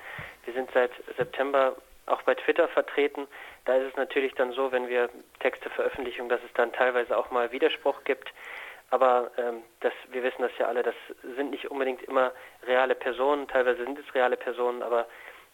Wir 0.46 0.54
sind 0.54 0.70
seit 0.74 0.92
September 1.18 1.76
auch 2.06 2.22
bei 2.24 2.36
Twitter 2.36 2.68
vertreten. 2.68 3.28
Da 3.66 3.76
ist 3.76 3.92
es 3.92 3.96
natürlich 3.96 4.34
dann 4.34 4.52
so, 4.52 4.72
wenn 4.72 4.90
wir 4.90 5.10
Texte 5.40 5.70
veröffentlichen, 5.70 6.28
dass 6.28 6.42
es 6.44 6.54
dann 6.54 6.74
teilweise 6.74 7.16
auch 7.18 7.32
mal 7.32 7.52
Widerspruch 7.52 8.04
gibt. 8.04 8.30
Aber 8.90 9.32
ähm, 9.38 9.62
das, 9.82 9.94
wir 10.12 10.24
wissen 10.24 10.42
das 10.42 10.52
ja 10.58 10.68
alle, 10.68 10.82
das 10.82 10.96
sind 11.36 11.52
nicht 11.52 11.70
unbedingt 11.70 12.02
immer 12.04 12.32
reale 12.66 12.96
Personen, 12.96 13.48
teilweise 13.48 13.84
sind 13.84 14.00
es 14.00 14.16
reale 14.16 14.36
Personen, 14.36 14.82
aber 14.82 15.06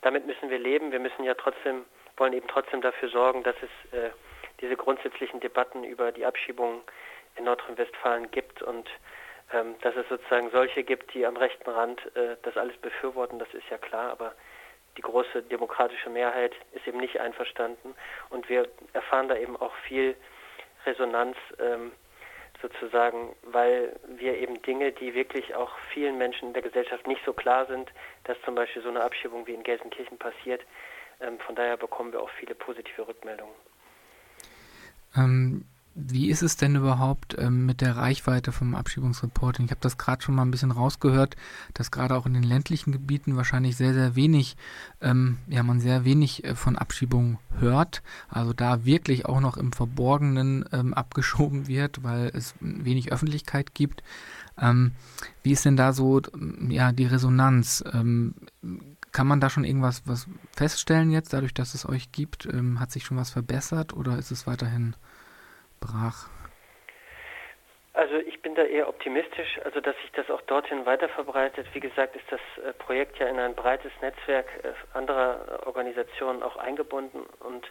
damit 0.05 0.27
müssen 0.27 0.51
wir 0.51 0.59
leben. 0.59 0.91
Wir 0.91 0.99
müssen 0.99 1.23
ja 1.23 1.33
trotzdem, 1.33 1.83
wollen 2.17 2.33
eben 2.33 2.47
trotzdem 2.47 2.79
dafür 2.79 3.09
sorgen, 3.09 3.41
dass 3.41 3.55
es 3.55 3.91
äh, 3.91 4.11
diese 4.61 4.75
grundsätzlichen 4.75 5.39
Debatten 5.39 5.83
über 5.83 6.11
die 6.11 6.25
Abschiebung 6.25 6.81
in 7.35 7.45
Nordrhein-Westfalen 7.45 8.29
gibt 8.29 8.61
und 8.61 8.87
ähm, 9.51 9.75
dass 9.81 9.95
es 9.95 10.07
sozusagen 10.07 10.51
solche 10.51 10.83
gibt, 10.83 11.11
die 11.15 11.25
am 11.25 11.35
rechten 11.35 11.67
Rand 11.67 11.99
äh, 12.15 12.37
das 12.43 12.55
alles 12.55 12.77
befürworten, 12.77 13.39
das 13.39 13.51
ist 13.55 13.67
ja 13.71 13.79
klar, 13.79 14.11
aber 14.11 14.35
die 14.95 15.01
große 15.01 15.41
demokratische 15.41 16.11
Mehrheit 16.11 16.53
ist 16.73 16.87
eben 16.87 16.99
nicht 16.99 17.19
einverstanden 17.19 17.95
und 18.29 18.47
wir 18.47 18.67
erfahren 18.93 19.27
da 19.27 19.35
eben 19.35 19.57
auch 19.57 19.73
viel 19.87 20.15
Resonanz. 20.85 21.35
Ähm, 21.59 21.91
sozusagen, 22.67 23.35
weil 23.43 23.95
wir 24.17 24.37
eben 24.37 24.61
Dinge, 24.61 24.91
die 24.91 25.13
wirklich 25.13 25.55
auch 25.55 25.71
vielen 25.93 26.17
Menschen 26.17 26.49
in 26.49 26.53
der 26.53 26.63
Gesellschaft 26.63 27.07
nicht 27.07 27.21
so 27.25 27.33
klar 27.33 27.65
sind, 27.67 27.91
dass 28.23 28.37
zum 28.43 28.55
Beispiel 28.55 28.81
so 28.81 28.89
eine 28.89 29.01
Abschiebung 29.01 29.45
wie 29.47 29.53
in 29.53 29.63
Gelsenkirchen 29.63 30.17
passiert. 30.17 30.61
Ähm, 31.21 31.39
von 31.39 31.55
daher 31.55 31.77
bekommen 31.77 32.11
wir 32.11 32.21
auch 32.21 32.29
viele 32.39 32.55
positive 32.55 33.07
Rückmeldungen. 33.07 33.53
Ähm, 35.15 35.65
wie 35.95 36.29
ist 36.29 36.43
es 36.43 36.57
denn 36.57 36.75
überhaupt 36.75 37.37
ähm, 37.39 37.65
mit 37.65 37.79
der 37.79 37.95
Reichweite 37.95 38.51
vom 38.51 38.75
Abschiebungsreporting? 38.75 39.65
Ich 39.65 39.71
habe 39.71 39.81
das 39.81 39.97
gerade 39.97 40.21
schon 40.21 40.35
mal 40.35 40.41
ein 40.41 40.51
bisschen 40.51 40.71
rausgehört, 40.71 41.37
dass 41.73 41.89
gerade 41.89 42.15
auch 42.15 42.25
in 42.25 42.33
den 42.33 42.43
ländlichen 42.43 42.91
Gebieten 42.91 43.37
wahrscheinlich 43.37 43.77
sehr, 43.77 43.93
sehr 43.93 44.15
wenig, 44.15 44.57
ähm, 44.99 45.37
ja, 45.47 45.63
man 45.63 45.79
sehr 45.79 46.03
wenig 46.03 46.43
äh, 46.43 46.55
von 46.55 46.75
Abschiebungen 46.75 47.37
hört. 47.57 48.03
Also 48.27 48.51
da 48.51 48.83
wirklich 48.83 49.25
auch 49.25 49.39
noch 49.39 49.55
im 49.55 49.71
Verborgenen 49.71 50.65
ähm, 50.73 50.93
abgeschoben 50.93 51.67
wird, 51.67 52.03
weil 52.03 52.29
es 52.33 52.55
wenig 52.59 53.13
Öffentlichkeit 53.13 53.73
gibt. 53.73 54.03
Ähm, 54.59 54.91
wie 55.43 55.53
ist 55.53 55.63
denn 55.63 55.77
da 55.77 55.93
so, 55.93 56.21
ja, 56.67 56.91
die 56.91 57.05
Resonanz? 57.05 57.83
Ähm, 57.93 58.35
kann 59.13 59.27
man 59.27 59.39
da 59.39 59.49
schon 59.49 59.63
irgendwas 59.63 60.01
was 60.05 60.27
feststellen 60.51 61.09
jetzt, 61.09 61.31
dadurch, 61.31 61.53
dass 61.53 61.73
es 61.73 61.87
euch 61.87 62.11
gibt? 62.11 62.45
Ähm, 62.47 62.81
hat 62.81 62.91
sich 62.91 63.05
schon 63.05 63.15
was 63.15 63.29
verbessert 63.29 63.93
oder 63.93 64.17
ist 64.17 64.31
es 64.31 64.45
weiterhin 64.45 64.93
brach? 65.85 66.29
Also 67.95 68.15
ich 68.15 68.41
bin 68.41 68.55
da 68.55 68.63
eher 68.63 68.89
optimistisch, 68.89 69.57
also 69.63 69.79
dass 69.79 69.95
sich 70.01 70.11
das 70.11 70.29
auch 70.29 70.41
dorthin 70.41 70.85
weiter 70.85 71.07
verbreitet. 71.07 71.65
Wie 71.71 71.79
gesagt, 71.79 72.17
ist 72.17 72.29
das 72.29 72.41
äh, 72.65 72.73
Projekt 72.73 73.17
ja 73.19 73.27
in 73.27 73.39
ein 73.39 73.55
breites 73.55 73.91
Netzwerk 74.01 74.47
äh, 74.63 74.73
anderer 74.93 75.65
Organisationen 75.65 76.43
auch 76.43 76.57
eingebunden 76.57 77.21
und 77.39 77.65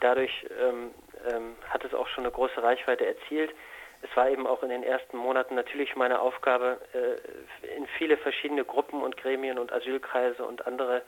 dadurch 0.00 0.46
ähm, 0.60 0.90
ähm, 1.30 1.56
hat 1.70 1.84
es 1.84 1.94
auch 1.94 2.06
schon 2.08 2.24
eine 2.24 2.32
große 2.32 2.62
Reichweite 2.62 3.06
erzielt. 3.06 3.54
es 4.02 4.14
war 4.14 4.28
eben 4.28 4.46
auch 4.46 4.62
in 4.62 4.68
den 4.68 4.82
ersten 4.82 5.16
Monaten 5.16 5.54
natürlich 5.54 5.96
meine 5.96 6.20
Aufgabe, 6.20 6.78
äh, 6.92 7.76
in 7.76 7.86
viele 7.98 8.18
verschiedene 8.18 8.66
Gruppen 8.66 9.02
und 9.02 9.16
Gremien 9.16 9.58
und 9.58 9.72
Asylkreise 9.72 10.44
und 10.44 10.66
andere 10.66 11.02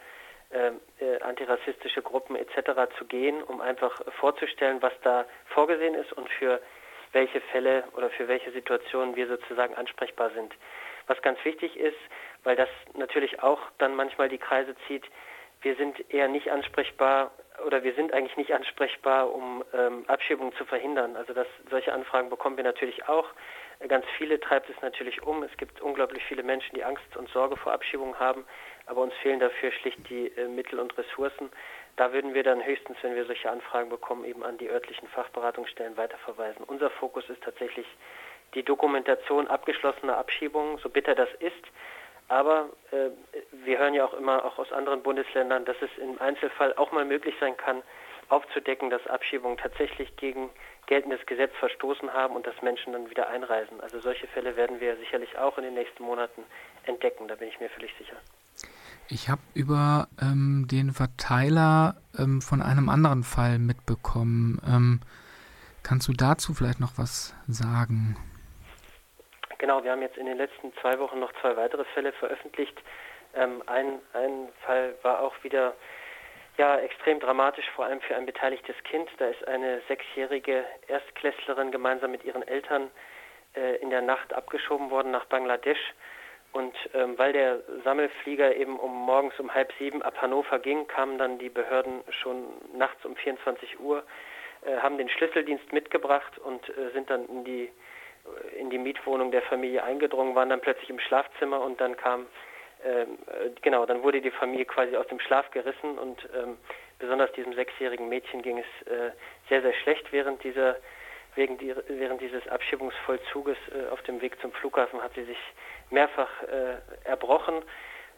äh, 0.55 0.71
äh, 1.05 1.21
antirassistische 1.21 2.01
Gruppen 2.01 2.37
etc. 2.37 2.89
zu 2.97 3.05
gehen, 3.07 3.43
um 3.43 3.61
einfach 3.61 4.01
vorzustellen, 4.21 4.81
was 4.83 4.93
da 5.03 5.25
vorgesehen 5.47 5.95
ist 5.95 6.13
und 6.13 6.29
für 6.29 6.61
welche 7.11 7.41
Fälle 7.41 7.83
oder 7.97 8.09
für 8.11 8.29
welche 8.29 8.53
Situationen 8.53 9.17
wir 9.17 9.27
sozusagen 9.27 9.75
ansprechbar 9.75 10.31
sind. 10.31 10.55
Was 11.09 11.21
ganz 11.23 11.45
wichtig 11.45 11.77
ist, 11.77 11.99
weil 12.45 12.55
das 12.55 12.69
natürlich 12.95 13.43
auch 13.43 13.61
dann 13.79 13.97
manchmal 13.97 14.29
die 14.29 14.39
Kreise 14.39 14.77
zieht, 14.87 15.05
wir 15.63 15.75
sind 15.75 16.13
eher 16.13 16.29
nicht 16.29 16.51
ansprechbar 16.53 17.33
oder 17.67 17.83
wir 17.83 17.95
sind 17.95 18.13
eigentlich 18.13 18.37
nicht 18.37 18.53
ansprechbar, 18.55 19.33
um 19.33 19.65
ähm, 19.73 20.05
Abschiebungen 20.07 20.55
zu 20.55 20.65
verhindern. 20.67 21.17
Also 21.17 21.33
das, 21.33 21.47
solche 21.71 21.93
Anfragen 21.93 22.31
bekommen 22.31 22.57
wir 22.57 22.65
natürlich 22.65 23.09
auch. 23.09 23.27
Ganz 23.89 24.05
viele 24.19 24.39
treibt 24.41 24.69
es 24.71 24.81
natürlich 24.83 25.23
um. 25.23 25.43
Es 25.43 25.57
gibt 25.57 25.81
unglaublich 25.81 26.23
viele 26.25 26.43
Menschen, 26.43 26.75
die 26.75 26.85
Angst 26.85 27.17
und 27.17 27.29
Sorge 27.31 27.57
vor 27.57 27.73
Abschiebungen 27.73 28.19
haben, 28.19 28.45
aber 28.87 29.03
uns 29.03 29.15
fehlen 29.15 29.41
dafür 29.41 29.73
schlicht 29.73 29.99
die 30.09 30.29
äh, 30.37 30.49
Mittel 30.49 30.79
und 30.79 30.97
Ressourcen. 30.99 31.51
Da 31.97 32.13
würden 32.13 32.35
wir 32.35 32.43
dann 32.43 32.65
höchstens, 32.65 32.97
wenn 33.03 33.15
wir 33.15 33.25
solche 33.25 33.51
Anfragen 33.51 33.89
bekommen, 33.89 34.25
eben 34.25 34.43
an 34.45 34.59
die 34.59 34.69
örtlichen 34.69 35.09
Fachberatungsstellen 35.09 35.97
weiterverweisen. 35.97 36.65
Unser 36.65 36.91
Fokus 36.91 37.29
ist 37.29 37.43
tatsächlich 37.43 37.87
die 38.55 38.63
Dokumentation 38.63 39.47
abgeschlossener 39.47 40.17
Abschiebungen, 40.17 40.79
so 40.79 40.89
bitter 40.89 41.15
das 41.15 41.29
ist. 41.39 41.65
Aber 42.29 42.71
äh, 42.91 43.11
wir 43.53 43.79
hören 43.79 43.95
ja 43.95 44.05
auch 44.05 44.15
immer 44.15 44.45
auch 44.45 44.59
aus 44.59 44.73
anderen 44.73 45.03
Bundesländern, 45.03 45.65
dass 45.65 45.77
es 45.83 45.91
im 45.99 46.21
Einzelfall 46.21 46.75
auch 46.75 46.91
mal 46.91 47.05
möglich 47.05 47.35
sein 47.39 47.57
kann, 47.57 47.83
aufzudecken, 48.29 48.91
dass 48.91 49.07
Abschiebungen 49.07 49.59
tatsächlich 49.59 50.17
gegen 50.17 50.51
geltendes 50.87 51.25
Gesetz 51.27 51.53
verstoßen 51.59 52.13
haben 52.13 52.35
und 52.35 52.47
dass 52.47 52.61
Menschen 52.63 52.93
dann 52.93 53.11
wieder 53.11 53.29
einreisen. 53.29 53.81
Also 53.81 54.01
solche 54.01 54.27
Fälle 54.29 54.57
werden 54.57 54.81
wir 54.81 54.97
sicherlich 54.97 55.37
auch 55.39 55.59
in 55.59 55.65
den 55.65 55.75
nächsten 55.75 56.03
Monaten 56.03 56.45
entdecken, 56.85 57.29
da 57.29 57.37
bin 57.37 57.49
ich 57.49 57.61
mir 57.61 57.69
völlig 57.71 57.95
sicher. 57.99 58.17
Ich 59.09 59.29
habe 59.29 59.43
über 59.55 60.09
ähm, 60.21 60.67
den 60.71 60.93
Verteiler 60.93 61.97
ähm, 62.19 62.41
von 62.41 62.63
einem 62.63 62.89
anderen 62.89 63.23
Fall 63.23 63.59
mitbekommen. 63.59 64.61
Ähm, 64.67 65.01
kannst 65.83 66.09
du 66.09 66.13
dazu 66.13 66.55
vielleicht 66.55 66.81
noch 66.81 66.97
was 66.97 67.35
sagen? 67.47 68.17
Genau, 69.59 69.85
wir 69.85 69.93
haben 69.93 70.03
jetzt 70.03 70.17
in 70.17 70.27
den 70.27 70.39
letzten 70.39 70.73
zwei 70.81 70.99
Wochen 70.99 71.21
noch 71.21 71.33
zwei 71.41 71.57
weitere 71.57 71.85
Fälle 71.93 72.13
veröffentlicht. 72.13 72.77
Ähm, 73.35 73.63
ein, 73.67 73.99
ein 74.15 74.49
Fall 74.65 74.95
war 75.03 75.21
auch 75.21 75.35
wieder 75.43 75.75
ja, 76.57 76.79
extrem 76.79 77.21
dramatisch, 77.21 77.69
vor 77.75 77.85
allem 77.85 78.01
für 78.01 78.17
ein 78.17 78.27
beteiligtes 78.27 78.77
Kind. 78.85 79.09
Da 79.19 79.27
ist 79.27 79.47
eine 79.47 79.83
sechsjährige 79.89 80.65
Erstklässlerin 80.87 81.73
gemeinsam 81.73 82.11
mit 82.11 82.25
ihren 82.25 82.47
Eltern 82.47 82.91
äh, 83.55 83.77
in 83.77 83.91
der 83.91 84.03
Nacht 84.03 84.33
abgeschoben 84.33 84.91
worden 84.91 85.11
nach 85.11 85.27
Bangladesch. 85.27 85.93
Und 86.55 86.75
ähm, 86.95 87.19
weil 87.19 87.33
der 87.33 87.61
Sammelflieger 87.83 88.55
eben 88.55 88.79
um 88.79 88.93
morgens 88.93 89.39
um 89.41 89.53
halb 89.53 89.73
sieben 89.81 90.03
ab 90.03 90.23
Hannover 90.23 90.61
ging, 90.61 90.87
kamen 90.87 91.19
dann 91.19 91.37
die 91.39 91.49
Behörden 91.49 92.05
schon 92.11 92.45
nachts 92.77 93.05
um 93.05 93.17
24 93.17 93.81
Uhr, 93.81 94.05
äh, 94.65 94.77
haben 94.77 94.97
den 94.97 95.09
Schlüsseldienst 95.09 95.73
mitgebracht 95.73 96.39
und 96.39 96.69
äh, 96.69 96.93
sind 96.93 97.11
dann 97.11 97.27
in 97.27 97.45
die 97.45 97.71
in 98.57 98.71
die 98.71 98.79
Mietwohnung 98.79 99.33
der 99.33 99.43
Familie 99.43 99.85
eingedrungen, 99.85 100.35
waren 100.35 100.49
dann 100.49 100.61
plötzlich 100.61 100.89
im 100.89 100.99
Schlafzimmer 100.99 101.61
und 101.61 101.79
dann 101.81 101.95
kam, 101.97 102.27
ähm, 102.83 103.19
äh, 103.27 103.51
genau, 103.61 103.85
dann 103.85 104.03
wurde 104.03 104.23
die 104.23 104.31
Familie 104.31 104.65
quasi 104.65 104.97
aus 104.97 105.07
dem 105.09 105.21
Schlaf 105.21 105.51
gerissen 105.51 105.99
und 105.99 106.27
ähm, 106.35 106.57
besonders 106.99 107.31
diesem 107.33 107.53
sechsjährigen 107.53 108.09
Mädchen 108.09 108.43
ging 108.43 108.59
es 108.59 108.87
äh, 108.87 109.11
sehr, 109.51 109.61
sehr 109.61 109.75
schlecht 109.75 110.11
während 110.13 110.43
dieser 110.43 110.77
wegen 111.35 111.59
die, 111.59 111.75
während 111.89 112.21
dieses 112.21 112.47
Abschiebungsvollzuges 112.49 113.57
äh, 113.75 113.91
auf 113.91 114.01
dem 114.03 114.21
Weg 114.21 114.41
zum 114.41 114.53
Flughafen 114.53 115.03
hat 115.03 115.15
sie 115.15 115.25
sich 115.25 115.39
mehrfach 115.95 116.43
äh, 116.43 117.09
erbrochen 117.09 117.63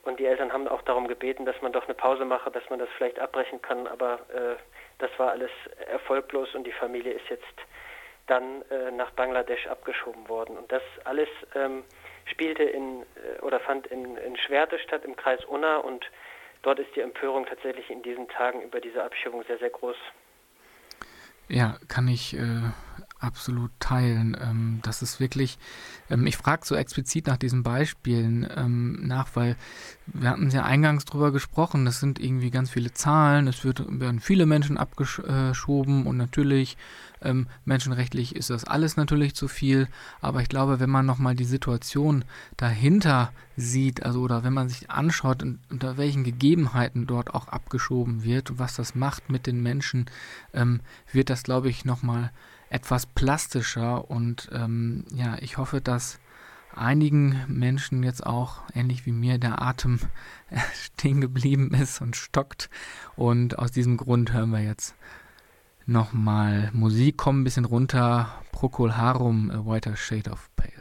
und 0.03 0.20
die 0.20 0.27
Eltern 0.27 0.53
haben 0.53 0.68
auch 0.68 0.83
darum 0.83 1.09
gebeten, 1.09 1.47
dass 1.47 1.61
man 1.62 1.72
doch 1.72 1.85
eine 1.85 1.95
Pause 1.95 2.24
mache, 2.24 2.51
dass 2.51 2.68
man 2.70 2.79
das 2.79 2.89
vielleicht 2.97 3.18
abbrechen 3.18 3.61
kann, 3.62 3.87
aber 3.87 4.20
äh, 4.33 4.57
das 4.99 5.11
war 5.18 5.31
alles 5.31 5.51
erfolglos 5.87 6.55
und 6.55 6.64
die 6.64 6.72
Familie 6.72 7.12
ist 7.12 7.29
jetzt 7.29 7.45
dann 8.27 8.62
äh, 8.70 8.91
nach 8.91 9.11
Bangladesch 9.12 9.66
abgeschoben 9.66 10.29
worden. 10.29 10.57
Und 10.57 10.70
das 10.72 10.83
alles 11.05 11.29
ähm, 11.55 11.85
spielte 12.24 12.64
in 12.64 13.03
äh, 13.03 13.41
oder 13.43 13.61
fand 13.61 13.87
in, 13.89 14.16
in 14.16 14.37
Schwerte 14.37 14.79
statt 14.79 15.05
im 15.05 15.16
Kreis 15.16 15.45
Unna 15.45 15.79
und 15.79 16.05
dort 16.62 16.79
ist 16.79 16.95
die 16.97 17.01
Empörung 17.01 17.47
tatsächlich 17.47 17.91
in 17.91 18.03
diesen 18.03 18.29
Tagen 18.29 18.62
über 18.62 18.81
diese 18.81 19.03
Abschiebung 19.03 19.45
sehr, 19.45 19.59
sehr 19.59 19.70
groß. 19.70 19.97
Ja, 21.49 21.77
kann 21.89 22.09
ich 22.09 22.35
äh, 22.35 22.41
absolut 23.27 23.70
teilen. 23.81 24.37
Ähm, 24.41 24.81
das 24.83 25.03
ist 25.03 25.20
wirklich, 25.20 25.59
ähm, 26.09 26.27
ich 26.27 26.37
frage 26.37 26.64
so 26.64 26.74
explizit 26.74 27.27
nach 27.27 27.37
diesen 27.37 27.62
Beispielen 27.62 28.47
ähm, 28.57 29.07
nach, 29.07 29.29
weil 29.35 29.57
wir 30.07 30.31
hatten 30.31 30.51
ja 30.51 30.64
eingangs 30.64 31.05
drüber 31.05 31.33
gesprochen, 31.33 31.85
das 31.85 32.01
sind 32.01 32.18
irgendwie 32.18 32.51
ganz 32.51 32.70
viele 32.70 32.93
Zahlen, 32.93 33.49
es 33.49 33.64
wird, 33.64 33.85
werden 33.89 34.20
viele 34.20 34.47
Menschen 34.47 34.79
abgeschoben 34.79 36.07
und 36.07 36.16
natürlich 36.16 36.77
ähm, 37.22 37.47
menschenrechtlich 37.64 38.37
ist 38.37 38.51
das 38.51 38.64
alles 38.64 38.97
natürlich 38.97 39.35
zu 39.35 39.49
viel, 39.49 39.89
aber 40.20 40.43
ich 40.43 40.49
glaube, 40.49 40.81
wenn 40.81 40.91
man 40.91 41.07
nochmal 41.07 41.35
die 41.35 41.45
Situation 41.45 42.24
dahinter 42.57 43.33
sieht, 43.57 44.05
also 44.05 44.20
oder 44.20 44.45
wenn 44.45 44.53
man 44.53 44.68
sich 44.68 44.91
anschaut, 44.91 45.43
unter 45.70 45.97
welchen 45.97 46.24
Gegebenheiten 46.24 47.07
dort 47.07 47.35
auch 47.35 47.49
abgeschoben 47.49 48.22
wird 48.22 48.51
und 48.51 48.59
was 48.59 48.77
das 48.77 48.95
macht 48.95 49.31
mit 49.31 49.47
den 49.47 49.62
Menschen, 49.62 50.07
ähm, 50.53 50.81
wird 51.12 51.31
das, 51.31 51.43
glaube 51.43 51.68
ich, 51.68 51.85
nochmal 51.85 52.31
etwas 52.71 53.07
plastischer 53.07 54.11
und 54.11 54.49
ähm, 54.53 55.05
ja, 55.12 55.37
ich 55.41 55.57
hoffe, 55.57 55.81
dass 55.81 56.19
einigen 56.75 57.45
Menschen 57.49 58.03
jetzt 58.03 58.25
auch, 58.27 58.62
ähnlich 58.75 59.07
wie 59.07 59.12
mir, 59.12 59.39
der 59.39 59.62
Atem 59.62 59.99
stehen 60.75 61.21
geblieben 61.21 61.73
ist 61.75 62.01
und 62.01 62.17
stockt. 62.17 62.71
Und 63.17 63.59
aus 63.59 63.73
diesem 63.73 63.97
Grund 63.97 64.33
hören 64.33 64.51
wir 64.51 64.62
jetzt 64.62 64.95
nochmal 65.87 66.71
Musik, 66.73 67.17
kommen 67.17 67.41
ein 67.41 67.45
bisschen 67.45 67.64
runter. 67.64 68.43
Procol 68.53 68.97
Harum, 68.97 69.51
A 69.51 69.64
Whiter 69.67 69.97
Shade 69.97 70.31
of 70.31 70.51
Pale. 70.57 70.76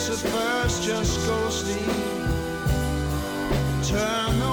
kiss 0.00 0.24
at 0.24 0.30
first, 0.30 0.82
just 0.82 1.26
go 1.26 1.50
sleep. 1.50 1.86
Turn 3.84 4.49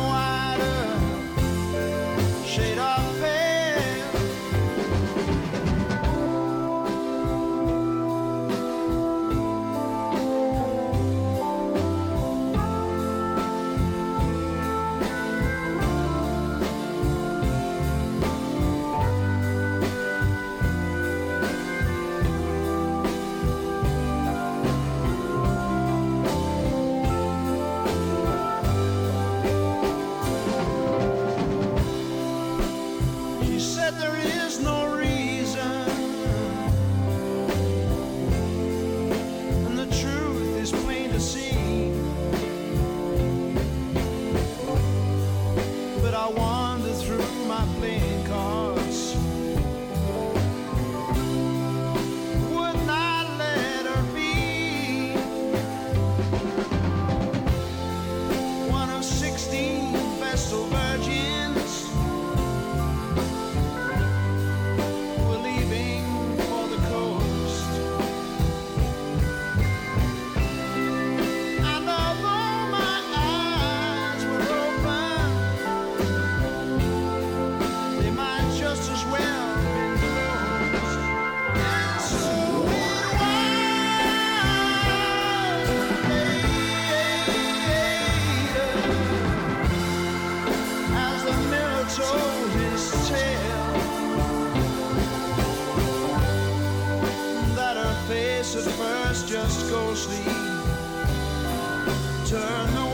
turn 102.29 102.75
the 102.75 102.86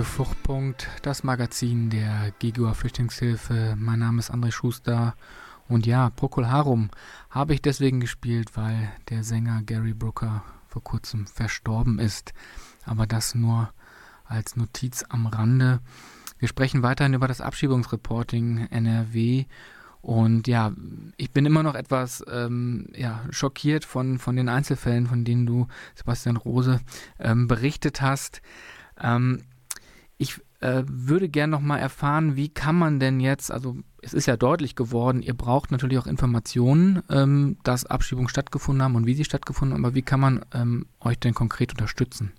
Radio 0.00 0.12
Fluchtpunkt, 0.12 0.88
das 1.02 1.24
Magazin 1.24 1.90
der 1.90 2.32
Gigua 2.38 2.72
Flüchtlingshilfe. 2.72 3.74
Mein 3.76 3.98
Name 3.98 4.20
ist 4.20 4.32
André 4.32 4.50
Schuster. 4.50 5.14
Und 5.68 5.84
ja, 5.84 6.08
Procol 6.08 6.48
Harum 6.48 6.88
habe 7.28 7.52
ich 7.52 7.60
deswegen 7.60 8.00
gespielt, 8.00 8.56
weil 8.56 8.90
der 9.10 9.24
Sänger 9.24 9.60
Gary 9.62 9.92
Brooker 9.92 10.42
vor 10.68 10.82
kurzem 10.82 11.26
verstorben 11.26 11.98
ist. 11.98 12.32
Aber 12.86 13.06
das 13.06 13.34
nur 13.34 13.74
als 14.24 14.56
Notiz 14.56 15.04
am 15.10 15.26
Rande. 15.26 15.80
Wir 16.38 16.48
sprechen 16.48 16.82
weiterhin 16.82 17.12
über 17.12 17.28
das 17.28 17.42
Abschiebungsreporting 17.42 18.68
NRW. 18.70 19.44
Und 20.00 20.48
ja, 20.48 20.72
ich 21.18 21.30
bin 21.30 21.44
immer 21.44 21.62
noch 21.62 21.74
etwas 21.74 22.24
ähm, 22.32 22.86
ja, 22.96 23.20
schockiert 23.28 23.84
von, 23.84 24.18
von 24.18 24.34
den 24.34 24.48
Einzelfällen, 24.48 25.06
von 25.06 25.26
denen 25.26 25.44
du, 25.44 25.68
Sebastian 25.94 26.38
Rose, 26.38 26.80
ähm, 27.18 27.48
berichtet 27.48 28.00
hast. 28.00 28.40
Ähm, 28.98 29.42
ich 30.20 30.38
äh, 30.60 30.82
würde 30.86 31.30
gerne 31.30 31.50
noch 31.50 31.60
mal 31.60 31.78
erfahren, 31.78 32.36
wie 32.36 32.52
kann 32.52 32.76
man 32.76 33.00
denn 33.00 33.20
jetzt, 33.20 33.50
also 33.50 33.76
es 34.02 34.12
ist 34.12 34.26
ja 34.26 34.36
deutlich 34.36 34.76
geworden, 34.76 35.22
ihr 35.22 35.34
braucht 35.34 35.72
natürlich 35.72 35.98
auch 35.98 36.06
Informationen, 36.06 37.02
ähm, 37.10 37.56
dass 37.64 37.86
Abschiebungen 37.86 38.28
stattgefunden 38.28 38.84
haben 38.84 38.96
und 38.96 39.06
wie 39.06 39.14
sie 39.14 39.24
stattgefunden 39.24 39.74
haben, 39.74 39.84
aber 39.84 39.94
wie 39.94 40.02
kann 40.02 40.20
man 40.20 40.44
ähm, 40.54 40.86
euch 41.02 41.18
denn 41.18 41.32
konkret 41.32 41.72
unterstützen? 41.72 42.34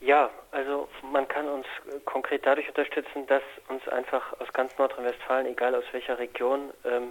Ja, 0.00 0.30
also 0.52 0.88
man 1.12 1.26
kann 1.26 1.48
uns 1.48 1.66
äh, 1.88 1.98
konkret 2.04 2.46
dadurch 2.46 2.68
unterstützen, 2.68 3.26
dass 3.26 3.42
uns 3.68 3.86
einfach 3.88 4.40
aus 4.40 4.52
ganz 4.52 4.70
Nordrhein-Westfalen, 4.78 5.46
egal 5.46 5.74
aus 5.74 5.84
welcher 5.90 6.20
Region, 6.20 6.70
ähm, 6.84 7.08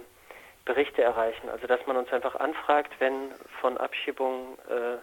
Berichte 0.64 1.02
erreichen. 1.02 1.50
Also 1.50 1.66
dass 1.66 1.86
man 1.86 1.98
uns 1.98 2.10
einfach 2.10 2.34
anfragt, 2.36 2.92
wenn 3.00 3.32
von 3.60 3.76
Abschiebungen 3.76 4.54
äh, 4.70 4.96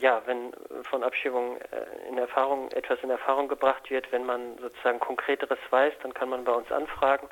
ja, 0.00 0.22
wenn 0.26 0.52
von 0.84 1.02
Abschiebung 1.02 1.56
äh, 1.56 2.08
in 2.08 2.18
Erfahrung 2.18 2.70
etwas 2.72 2.98
in 3.02 3.10
Erfahrung 3.10 3.48
gebracht 3.48 3.90
wird, 3.90 4.10
wenn 4.12 4.24
man 4.24 4.58
sozusagen 4.58 5.00
konkreteres 5.00 5.58
weiß, 5.70 5.94
dann 6.02 6.14
kann 6.14 6.28
man 6.28 6.44
bei 6.44 6.52
uns 6.52 6.70
anfragen. 6.70 7.28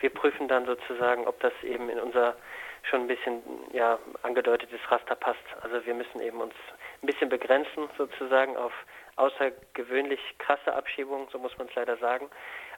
Wir 0.00 0.10
prüfen 0.10 0.48
dann 0.48 0.66
sozusagen, 0.66 1.26
ob 1.26 1.40
das 1.40 1.52
eben 1.62 1.88
in 1.88 1.98
unser 1.98 2.36
schon 2.84 3.02
ein 3.02 3.06
bisschen 3.06 3.42
ja 3.72 3.98
angedeutetes 4.22 4.80
Raster 4.90 5.14
passt. 5.14 5.44
Also 5.62 5.84
wir 5.86 5.94
müssen 5.94 6.20
eben 6.20 6.40
uns 6.40 6.54
ein 7.02 7.06
bisschen 7.06 7.28
begrenzen 7.28 7.88
sozusagen 7.96 8.56
auf 8.56 8.72
außergewöhnlich 9.16 10.20
krasse 10.38 10.74
Abschiebungen, 10.74 11.28
so 11.30 11.38
muss 11.38 11.56
man 11.58 11.68
es 11.68 11.74
leider 11.74 11.96
sagen. 11.96 12.28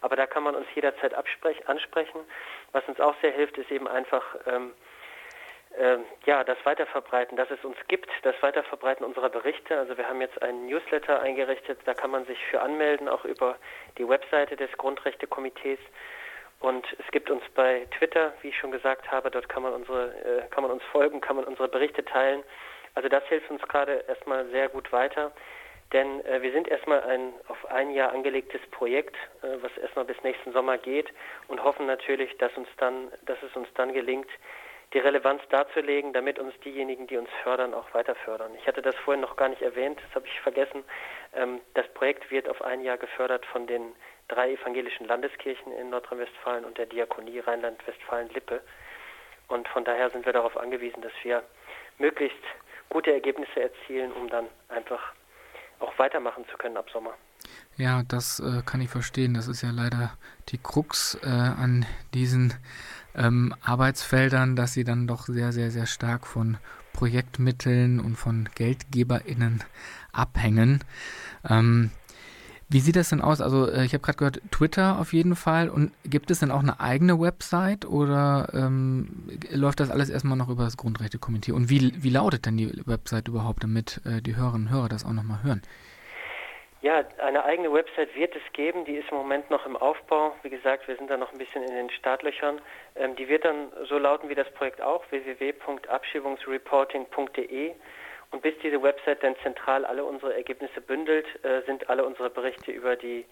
Aber 0.00 0.16
da 0.16 0.26
kann 0.26 0.42
man 0.42 0.54
uns 0.54 0.66
jederzeit 0.74 1.14
ansprechen. 1.14 2.20
Was 2.72 2.86
uns 2.86 3.00
auch 3.00 3.14
sehr 3.20 3.32
hilft, 3.32 3.56
ist 3.58 3.70
eben 3.70 3.88
einfach 3.88 4.22
ähm, 4.46 4.72
äh, 5.78 5.98
ja, 6.24 6.44
das 6.44 6.58
Weiterverbreiten, 6.64 7.36
dass 7.36 7.50
es 7.50 7.64
uns 7.64 7.76
gibt, 7.88 8.08
das 8.22 8.34
Weiterverbreiten 8.42 9.04
unserer 9.04 9.28
Berichte. 9.28 9.78
Also 9.78 9.96
wir 9.96 10.08
haben 10.08 10.20
jetzt 10.20 10.40
einen 10.42 10.66
Newsletter 10.66 11.20
eingerichtet, 11.20 11.78
da 11.84 11.94
kann 11.94 12.10
man 12.10 12.24
sich 12.26 12.38
für 12.50 12.60
anmelden, 12.60 13.08
auch 13.08 13.24
über 13.24 13.56
die 13.98 14.08
Webseite 14.08 14.56
des 14.56 14.70
Grundrechtekomitees. 14.78 15.78
Und 16.60 16.86
es 16.98 17.10
gibt 17.12 17.30
uns 17.30 17.42
bei 17.54 17.86
Twitter, 17.98 18.32
wie 18.40 18.48
ich 18.48 18.58
schon 18.58 18.70
gesagt 18.70 19.10
habe, 19.10 19.30
dort 19.30 19.48
kann 19.48 19.62
man 19.62 19.74
unsere, 19.74 20.08
äh, 20.08 20.48
kann 20.50 20.62
man 20.62 20.72
uns 20.72 20.82
folgen, 20.84 21.20
kann 21.20 21.36
man 21.36 21.44
unsere 21.44 21.68
Berichte 21.68 22.04
teilen. 22.04 22.42
Also 22.94 23.08
das 23.08 23.24
hilft 23.24 23.50
uns 23.50 23.62
gerade 23.62 24.04
erstmal 24.08 24.46
sehr 24.48 24.68
gut 24.68 24.90
weiter. 24.90 25.32
Denn 25.92 26.24
äh, 26.24 26.42
wir 26.42 26.52
sind 26.52 26.66
erstmal 26.68 27.02
ein 27.02 27.32
auf 27.48 27.64
ein 27.70 27.90
Jahr 27.90 28.12
angelegtes 28.12 28.60
Projekt, 28.70 29.14
äh, 29.42 29.48
was 29.60 29.76
erstmal 29.76 30.04
bis 30.04 30.20
nächsten 30.22 30.52
Sommer 30.52 30.78
geht 30.78 31.12
und 31.48 31.62
hoffen 31.62 31.86
natürlich, 31.86 32.36
dass 32.38 32.56
uns 32.56 32.68
dann, 32.78 33.12
dass 33.26 33.40
es 33.42 33.54
uns 33.54 33.68
dann 33.74 33.92
gelingt, 33.92 34.28
die 34.96 35.00
Relevanz 35.00 35.42
darzulegen, 35.50 36.14
damit 36.14 36.38
uns 36.38 36.54
diejenigen, 36.64 37.06
die 37.06 37.18
uns 37.18 37.28
fördern, 37.42 37.74
auch 37.74 37.92
weiter 37.92 38.14
fördern. 38.14 38.52
Ich 38.58 38.66
hatte 38.66 38.80
das 38.80 38.96
vorhin 38.96 39.20
noch 39.20 39.36
gar 39.36 39.50
nicht 39.50 39.60
erwähnt, 39.60 40.00
das 40.02 40.14
habe 40.14 40.26
ich 40.26 40.40
vergessen. 40.40 40.84
Ähm, 41.34 41.60
das 41.74 41.86
Projekt 41.92 42.30
wird 42.30 42.48
auf 42.48 42.62
ein 42.62 42.82
Jahr 42.82 42.96
gefördert 42.96 43.44
von 43.44 43.66
den 43.66 43.92
drei 44.28 44.52
evangelischen 44.52 45.06
Landeskirchen 45.06 45.70
in 45.72 45.90
Nordrhein-Westfalen 45.90 46.64
und 46.64 46.78
der 46.78 46.86
Diakonie 46.86 47.40
Rheinland-Westfalen-Lippe. 47.40 48.62
Und 49.48 49.68
von 49.68 49.84
daher 49.84 50.08
sind 50.08 50.24
wir 50.24 50.32
darauf 50.32 50.56
angewiesen, 50.56 51.02
dass 51.02 51.12
wir 51.22 51.42
möglichst 51.98 52.42
gute 52.88 53.12
Ergebnisse 53.12 53.60
erzielen, 53.60 54.12
um 54.12 54.30
dann 54.30 54.46
einfach 54.70 55.12
auch 55.78 55.92
weitermachen 55.98 56.46
zu 56.50 56.56
können 56.56 56.78
ab 56.78 56.88
Sommer. 56.90 57.12
Ja, 57.76 58.02
das 58.08 58.40
äh, 58.40 58.62
kann 58.64 58.80
ich 58.80 58.88
verstehen. 58.88 59.34
Das 59.34 59.46
ist 59.46 59.60
ja 59.60 59.70
leider 59.70 60.16
die 60.48 60.58
Krux 60.58 61.18
äh, 61.22 61.26
an 61.28 61.84
diesen 62.14 62.54
ähm, 63.16 63.54
Arbeitsfeldern, 63.62 64.56
dass 64.56 64.74
sie 64.74 64.84
dann 64.84 65.06
doch 65.06 65.26
sehr, 65.26 65.52
sehr, 65.52 65.70
sehr 65.70 65.86
stark 65.86 66.26
von 66.26 66.58
Projektmitteln 66.92 68.00
und 68.00 68.16
von 68.16 68.48
GeldgeberInnen 68.54 69.64
abhängen. 70.12 70.80
Ähm, 71.48 71.90
wie 72.68 72.80
sieht 72.80 72.96
das 72.96 73.10
denn 73.10 73.20
aus? 73.20 73.40
Also 73.40 73.70
äh, 73.70 73.84
ich 73.84 73.94
habe 73.94 74.02
gerade 74.02 74.18
gehört, 74.18 74.40
Twitter 74.50 74.98
auf 74.98 75.12
jeden 75.12 75.36
Fall. 75.36 75.68
Und 75.68 75.92
gibt 76.04 76.30
es 76.30 76.40
denn 76.40 76.50
auch 76.50 76.60
eine 76.60 76.80
eigene 76.80 77.20
Website 77.20 77.84
oder 77.84 78.48
ähm, 78.54 79.08
läuft 79.50 79.80
das 79.80 79.90
alles 79.90 80.08
erstmal 80.08 80.36
noch 80.36 80.48
über 80.48 80.64
das 80.64 80.76
Grundrechtekomitee? 80.76 81.52
Und 81.52 81.70
wie, 81.70 81.92
wie 82.02 82.10
lautet 82.10 82.46
denn 82.46 82.56
die 82.56 82.72
Website 82.86 83.28
überhaupt, 83.28 83.62
damit 83.62 84.00
äh, 84.04 84.20
die 84.20 84.34
Hörerinnen 84.34 84.66
und 84.66 84.72
Hörer 84.72 84.88
das 84.88 85.04
auch 85.04 85.12
nochmal 85.12 85.42
hören? 85.44 85.62
Ja, 86.86 87.02
eine 87.18 87.44
eigene 87.44 87.72
Website 87.72 88.14
wird 88.14 88.36
es 88.36 88.42
geben, 88.52 88.84
die 88.84 88.94
ist 88.94 89.10
im 89.10 89.16
Moment 89.16 89.50
noch 89.50 89.66
im 89.66 89.76
Aufbau. 89.76 90.36
Wie 90.44 90.50
gesagt, 90.50 90.86
wir 90.86 90.94
sind 90.94 91.10
da 91.10 91.16
noch 91.16 91.32
ein 91.32 91.38
bisschen 91.38 91.64
in 91.64 91.74
den 91.74 91.90
Startlöchern. 91.90 92.60
Ähm, 92.94 93.16
die 93.16 93.26
wird 93.26 93.44
dann 93.44 93.72
so 93.88 93.98
lauten 93.98 94.28
wie 94.28 94.36
das 94.36 94.48
Projekt 94.52 94.80
auch, 94.80 95.02
www.abschiebungsreporting.de. 95.10 97.74
Und 98.30 98.40
bis 98.40 98.54
diese 98.62 98.80
Website 98.80 99.20
dann 99.24 99.34
zentral 99.42 99.84
alle 99.84 100.04
unsere 100.04 100.36
Ergebnisse 100.36 100.80
bündelt, 100.80 101.26
äh, 101.44 101.62
sind 101.66 101.90
alle 101.90 102.04
unsere 102.04 102.30
Berichte 102.30 102.70
über 102.70 102.94
die 102.94 103.24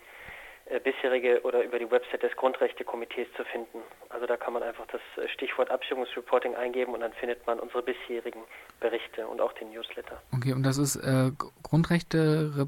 äh, 0.67 0.81
bisherige 0.81 1.41
oder 1.43 1.63
über 1.63 1.79
die 1.79 1.89
Website 1.89 2.25
des 2.25 2.35
Grundrechtekomitees 2.35 3.29
zu 3.37 3.45
finden. 3.45 3.83
Also 4.09 4.27
da 4.27 4.37
kann 4.37 4.55
man 4.55 4.65
einfach 4.65 4.89
das 4.89 5.01
äh, 5.17 5.29
Stichwort 5.29 5.71
Abschiebungsreporting 5.71 6.57
eingeben 6.57 6.93
und 6.93 7.03
dann 7.03 7.13
findet 7.13 7.47
man 7.47 7.61
unsere 7.61 7.85
bisherigen 7.85 8.43
Berichte 8.81 9.29
und 9.29 9.41
auch 9.41 9.53
den 9.53 9.71
Newsletter. 9.71 10.21
Okay, 10.35 10.55
und 10.55 10.65
das 10.65 10.77
ist 10.77 10.97
äh, 10.97 11.31
Grundrechte 11.63 12.67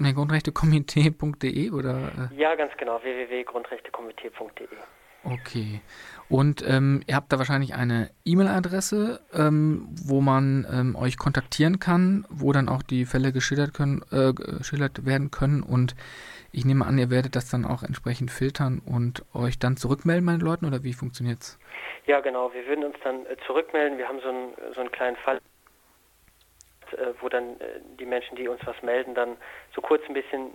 Ne, 0.00 0.14
Grundrechtekomitee.de 0.14 1.70
oder? 1.72 2.30
Äh? 2.32 2.34
Ja, 2.34 2.54
ganz 2.54 2.72
genau, 2.78 3.02
www.grundrechtekomitee.de. 3.02 4.66
Okay. 5.24 5.82
Und 6.30 6.64
ähm, 6.66 7.02
ihr 7.06 7.16
habt 7.16 7.30
da 7.30 7.36
wahrscheinlich 7.36 7.74
eine 7.74 8.08
E-Mail-Adresse, 8.24 9.20
ähm, 9.34 9.86
wo 9.90 10.22
man 10.22 10.66
ähm, 10.72 10.96
euch 10.96 11.18
kontaktieren 11.18 11.80
kann, 11.80 12.24
wo 12.30 12.50
dann 12.52 12.70
auch 12.70 12.82
die 12.82 13.04
Fälle 13.04 13.30
geschildert, 13.32 13.74
können, 13.74 14.02
äh, 14.10 14.32
geschildert 14.32 15.04
werden 15.04 15.30
können. 15.30 15.62
Und 15.62 15.94
ich 16.50 16.64
nehme 16.64 16.86
an, 16.86 16.96
ihr 16.96 17.10
werdet 17.10 17.36
das 17.36 17.50
dann 17.50 17.66
auch 17.66 17.82
entsprechend 17.82 18.30
filtern 18.30 18.80
und 18.86 19.22
euch 19.34 19.58
dann 19.58 19.76
zurückmelden, 19.76 20.24
meine 20.24 20.42
Leuten, 20.42 20.64
oder 20.64 20.82
wie 20.82 20.94
funktioniert's? 20.94 21.58
Ja, 22.06 22.20
genau. 22.20 22.54
Wir 22.54 22.66
würden 22.66 22.84
uns 22.84 22.96
dann 23.04 23.26
äh, 23.26 23.36
zurückmelden. 23.46 23.98
Wir 23.98 24.08
haben 24.08 24.20
so 24.22 24.30
einen, 24.30 24.52
so 24.74 24.80
einen 24.80 24.92
kleinen 24.92 25.16
Fall, 25.16 25.40
wo 27.20 27.28
dann 27.28 27.60
äh, 27.60 27.80
die 27.98 28.06
Menschen, 28.06 28.36
die 28.36 28.48
uns 28.48 28.60
was 28.66 28.80
melden, 28.82 29.14
dann 29.14 29.36
so 29.74 29.80
kurz 29.80 30.02
ein 30.08 30.14
bisschen 30.14 30.50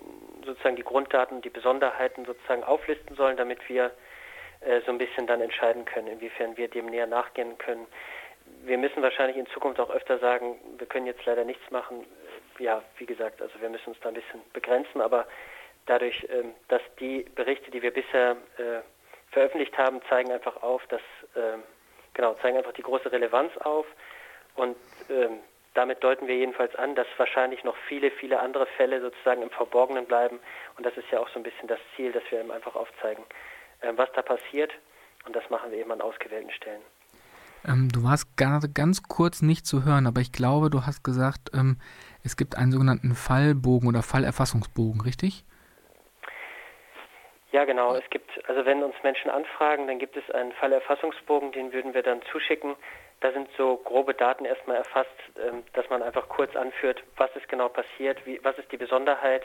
sozusagen 0.45 0.75
die 0.75 0.83
Grunddaten, 0.83 1.41
die 1.41 1.49
Besonderheiten 1.49 2.25
sozusagen 2.25 2.63
auflisten 2.63 3.15
sollen, 3.15 3.38
damit 3.38 3.67
wir 3.69 3.91
äh, 4.61 4.81
so 4.81 4.91
ein 4.91 4.97
bisschen 4.97 5.27
dann 5.27 5.41
entscheiden 5.41 5.86
können, 5.86 6.07
inwiefern 6.07 6.57
wir 6.57 6.67
dem 6.67 6.88
näher 6.88 7.07
nachgehen 7.07 7.57
können. 7.57 7.86
Wir 8.63 8.77
müssen 8.77 9.01
wahrscheinlich 9.01 9.38
in 9.38 9.47
Zukunft 9.47 9.79
auch 9.79 9.89
öfter 9.89 10.19
sagen, 10.19 10.59
wir 10.77 10.88
können 10.88 11.07
jetzt 11.07 11.25
leider 11.25 11.43
nichts 11.43 11.69
machen. 11.71 12.05
Ja, 12.59 12.83
wie 12.97 13.05
gesagt, 13.05 13.41
also 13.41 13.59
wir 13.59 13.69
müssen 13.69 13.89
uns 13.89 13.99
da 14.01 14.09
ein 14.09 14.15
bisschen 14.15 14.41
begrenzen, 14.53 15.01
aber 15.01 15.27
dadurch, 15.86 16.27
ähm, 16.29 16.53
dass 16.67 16.81
die 16.99 17.25
Berichte, 17.36 17.71
die 17.71 17.81
wir 17.81 17.91
bisher 17.91 18.38
äh, 18.57 18.81
veröffentlicht 19.31 19.77
haben, 19.77 20.01
zeigen 20.09 20.31
einfach 20.31 20.61
auf, 20.63 20.86
dass 20.88 21.01
ähm, 21.36 21.63
genau 22.13 22.33
zeigen 22.36 22.57
einfach 22.57 22.73
die 22.73 22.81
große 22.81 23.11
Relevanz 23.11 23.55
auf 23.57 23.86
und 24.55 24.77
ähm, 25.09 25.39
damit 25.76 26.03
deuten 26.03 26.28
wir 26.28 26.36
jedenfalls 26.36 26.76
an, 26.76 26.95
dass 26.95 27.07
wahrscheinlich 27.17 27.63
noch 27.63 27.76
viele, 27.88 28.09
viele 28.11 28.39
andere 28.39 28.65
Fälle 28.78 29.01
sozusagen 29.01 29.41
im 29.41 29.51
Verborgenen 29.51 30.05
bleiben 30.05 30.39
und 30.78 30.86
das 30.86 30.97
ist 30.97 31.09
ja 31.11 31.19
auch 31.19 31.30
so 31.30 31.39
ein 31.39 31.43
bisschen 31.43 31.67
das 31.67 31.80
Ziel, 31.95 32.11
dass 32.11 32.23
wir 32.32 32.39
eben 32.39 32.51
einfach 32.51 32.76
aufzeigen, 32.76 33.23
äh, 33.82 33.93
was 33.95 34.11
da 34.13 34.21
passiert. 34.21 34.71
Und 35.26 35.36
das 35.36 35.49
machen 35.49 35.71
wir 35.71 35.80
eben 35.80 35.91
an 35.91 36.01
ausgewählten 36.01 36.51
Stellen. 36.51 36.82
Ähm, 37.67 37.89
du 37.91 38.03
warst 38.03 38.38
gerade 38.38 38.69
ganz 38.69 39.03
kurz 39.03 39.41
nicht 39.41 39.65
zu 39.65 39.86
hören, 39.86 40.05
aber 40.05 40.21
ich 40.21 40.32
glaube, 40.32 40.69
du 40.69 40.86
hast 40.86 41.03
gesagt, 41.03 41.49
ähm, 41.53 41.78
es 42.23 42.38
gibt 42.38 42.57
einen 42.57 42.71
sogenannten 42.71 43.15
Fallbogen 43.15 43.89
oder 43.89 44.03
Fallerfassungsbogen, 44.03 45.01
richtig? 45.01 45.45
Ja, 47.51 47.65
genau. 47.65 47.95
Es 47.95 48.07
gibt, 48.09 48.30
also 48.49 48.65
wenn 48.65 48.84
uns 48.84 48.95
Menschen 49.01 49.32
anfragen, 49.32 49.88
dann 49.88 49.97
gibt 49.97 50.17
es 50.17 50.30
einen 50.32 50.51
Fallerfassungsbogen, 50.53 51.53
den 51.53 51.71
würden 51.73 51.93
wir 51.93 52.03
dann 52.03 52.21
zuschicken. 52.32 52.76
Da 53.22 53.32
sind 53.32 53.47
so 53.57 53.78
grobe 53.78 54.13
Daten 54.13 54.45
erstmal 54.45 54.78
erfasst, 54.78 55.09
ähm, 55.39 55.63
dass 55.74 55.89
man 55.89 56.03
einfach 56.03 56.28
kurz 56.30 56.55
anführt, 56.55 57.03
was 57.18 57.34
ist 57.36 57.47
genau 57.49 57.70
passiert, 57.70 58.26
wie, 58.26 58.39
was 58.43 58.57
ist 58.57 58.72
die 58.72 58.78
Besonderheit 58.78 59.43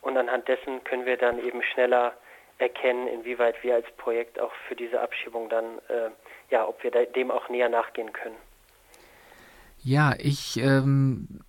und 0.00 0.16
anhand 0.16 0.48
dessen 0.48 0.82
können 0.84 1.06
wir 1.06 1.16
dann 1.16 1.38
eben 1.38 1.62
schneller 1.62 2.12
erkennen, 2.58 3.08
inwieweit 3.08 3.62
wir 3.62 3.74
als 3.74 3.90
Projekt 3.96 4.38
auch 4.38 4.52
für 4.68 4.76
diese 4.76 5.00
Abschiebung 5.00 5.48
dann, 5.48 5.78
äh, 5.88 6.10
ja, 6.50 6.66
ob 6.66 6.82
wir 6.82 6.90
dem 6.90 7.30
auch 7.30 7.48
näher 7.48 7.68
nachgehen 7.68 8.12
können. 8.12 8.36
Ja, 9.84 10.14
ich, 10.18 10.58
ähm, 10.58 11.40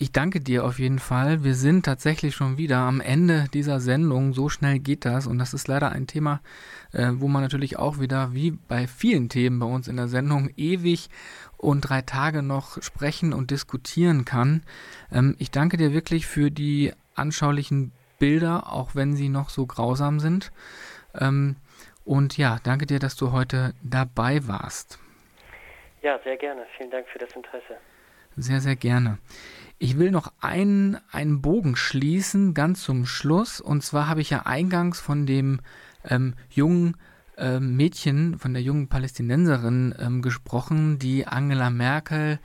ich 0.00 0.12
danke 0.12 0.40
dir 0.40 0.64
auf 0.64 0.78
jeden 0.78 0.98
Fall. 0.98 1.44
Wir 1.44 1.54
sind 1.54 1.84
tatsächlich 1.84 2.34
schon 2.34 2.56
wieder 2.56 2.78
am 2.78 3.02
Ende 3.02 3.44
dieser 3.52 3.80
Sendung. 3.80 4.32
So 4.32 4.48
schnell 4.48 4.78
geht 4.78 5.04
das. 5.04 5.26
Und 5.26 5.38
das 5.38 5.52
ist 5.52 5.68
leider 5.68 5.92
ein 5.92 6.06
Thema, 6.06 6.40
äh, 6.94 7.10
wo 7.12 7.28
man 7.28 7.42
natürlich 7.42 7.78
auch 7.78 8.00
wieder, 8.00 8.32
wie 8.32 8.52
bei 8.52 8.86
vielen 8.86 9.28
Themen 9.28 9.58
bei 9.58 9.66
uns 9.66 9.88
in 9.88 9.96
der 9.96 10.08
Sendung, 10.08 10.48
ewig 10.56 11.10
und 11.58 11.82
drei 11.82 12.00
Tage 12.00 12.42
noch 12.42 12.82
sprechen 12.82 13.34
und 13.34 13.50
diskutieren 13.50 14.24
kann. 14.24 14.62
Ähm, 15.12 15.36
ich 15.38 15.50
danke 15.50 15.76
dir 15.76 15.92
wirklich 15.92 16.26
für 16.26 16.50
die 16.50 16.94
anschaulichen 17.14 17.92
Bilder, 18.18 18.72
auch 18.72 18.94
wenn 18.94 19.14
sie 19.14 19.28
noch 19.28 19.50
so 19.50 19.66
grausam 19.66 20.18
sind. 20.18 20.50
Ähm, 21.14 21.56
und 22.06 22.38
ja, 22.38 22.58
danke 22.62 22.86
dir, 22.86 23.00
dass 23.00 23.16
du 23.16 23.32
heute 23.32 23.74
dabei 23.82 24.48
warst. 24.48 24.98
Ja, 26.00 26.18
sehr 26.24 26.38
gerne. 26.38 26.62
Vielen 26.78 26.90
Dank 26.90 27.06
für 27.08 27.18
das 27.18 27.36
Interesse. 27.36 27.76
Sehr, 28.36 28.60
sehr 28.62 28.76
gerne. 28.76 29.18
Ich 29.82 29.98
will 29.98 30.10
noch 30.10 30.30
einen, 30.40 30.98
einen 31.10 31.40
Bogen 31.40 31.74
schließen, 31.74 32.52
ganz 32.52 32.82
zum 32.82 33.06
Schluss. 33.06 33.62
Und 33.62 33.82
zwar 33.82 34.08
habe 34.08 34.20
ich 34.20 34.28
ja 34.28 34.44
eingangs 34.44 35.00
von 35.00 35.24
dem 35.24 35.60
ähm, 36.04 36.34
jungen 36.50 36.98
ähm, 37.38 37.76
Mädchen, 37.76 38.38
von 38.38 38.52
der 38.52 38.62
jungen 38.62 38.88
Palästinenserin 38.88 39.94
ähm, 39.98 40.20
gesprochen, 40.20 40.98
die 40.98 41.26
Angela 41.26 41.70
Merkel 41.70 42.40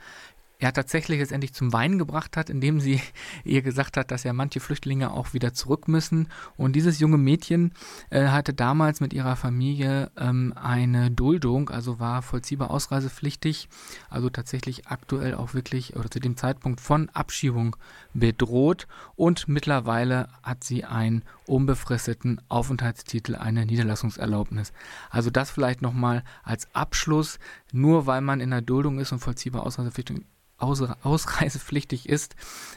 ja 0.60 0.72
tatsächlich 0.72 1.18
jetzt 1.18 1.32
endlich 1.32 1.52
zum 1.52 1.72
Weinen 1.72 1.98
gebracht 1.98 2.36
hat, 2.36 2.48
indem 2.48 2.80
sie 2.80 3.00
ihr 3.44 3.62
gesagt 3.62 3.96
hat, 3.96 4.10
dass 4.10 4.24
ja 4.24 4.32
manche 4.32 4.60
Flüchtlinge 4.60 5.12
auch 5.12 5.34
wieder 5.34 5.52
zurück 5.52 5.88
müssen. 5.88 6.28
Und 6.56 6.74
dieses 6.74 6.98
junge 6.98 7.18
Mädchen 7.18 7.72
äh, 8.10 8.28
hatte 8.28 8.54
damals 8.54 9.00
mit 9.00 9.12
ihrer 9.12 9.36
Familie 9.36 10.10
ähm, 10.16 10.54
eine 10.56 11.10
Duldung, 11.10 11.68
also 11.68 12.00
war 12.00 12.22
vollziehbar 12.22 12.70
ausreisepflichtig, 12.70 13.68
also 14.08 14.30
tatsächlich 14.30 14.86
aktuell 14.88 15.34
auch 15.34 15.54
wirklich 15.54 15.96
oder 15.96 16.10
zu 16.10 16.20
dem 16.20 16.36
Zeitpunkt 16.36 16.80
von 16.80 17.10
Abschiebung 17.10 17.76
bedroht. 18.14 18.86
Und 19.14 19.48
mittlerweile 19.48 20.28
hat 20.42 20.64
sie 20.64 20.84
einen 20.84 21.22
unbefristeten 21.46 22.40
Aufenthaltstitel, 22.48 23.36
eine 23.36 23.66
Niederlassungserlaubnis. 23.66 24.72
Also 25.10 25.30
das 25.30 25.50
vielleicht 25.50 25.82
nochmal 25.82 26.24
als 26.42 26.74
Abschluss, 26.74 27.38
nur 27.72 28.06
weil 28.06 28.20
man 28.20 28.40
in 28.40 28.50
der 28.50 28.62
Duldung 28.62 28.98
ist 28.98 29.12
und 29.12 29.18
vollziehbar 29.18 29.64
ausreisepflichtig 29.64 30.24
ausreisepflichtig 30.58 32.08
ist, 32.08 32.34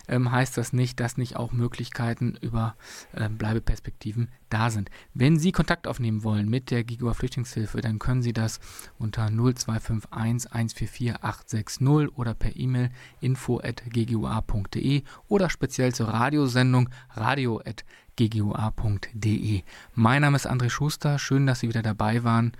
ähm, 0.07 0.31
heißt 0.31 0.57
das 0.57 0.73
nicht, 0.73 0.99
dass 0.99 1.17
nicht 1.17 1.37
auch 1.37 1.51
Möglichkeiten 1.51 2.37
über 2.41 2.75
äh, 3.13 3.29
Bleibeperspektiven 3.29 4.29
da 4.49 4.69
sind. 4.69 4.89
Wenn 5.13 5.39
Sie 5.39 5.51
Kontakt 5.51 5.87
aufnehmen 5.87 6.23
wollen 6.23 6.49
mit 6.49 6.71
der 6.71 6.83
Gigua 6.83 7.13
Flüchtlingshilfe, 7.13 7.81
dann 7.81 7.99
können 7.99 8.21
Sie 8.21 8.33
das 8.33 8.59
unter 8.97 9.29
0251 9.29 10.51
144 10.51 11.23
860 11.23 12.17
oder 12.17 12.33
per 12.33 12.55
E-Mail 12.55 12.89
info.ggua.de 13.21 15.03
oder 15.27 15.49
speziell 15.49 15.93
zur 15.93 16.09
Radiosendung 16.09 16.89
radio.ggua.de. 17.11 19.63
Mein 19.93 20.21
Name 20.21 20.35
ist 20.35 20.49
André 20.49 20.69
Schuster, 20.69 21.19
schön, 21.19 21.47
dass 21.47 21.61
Sie 21.61 21.69
wieder 21.69 21.81
dabei 21.81 22.23
waren 22.23 22.51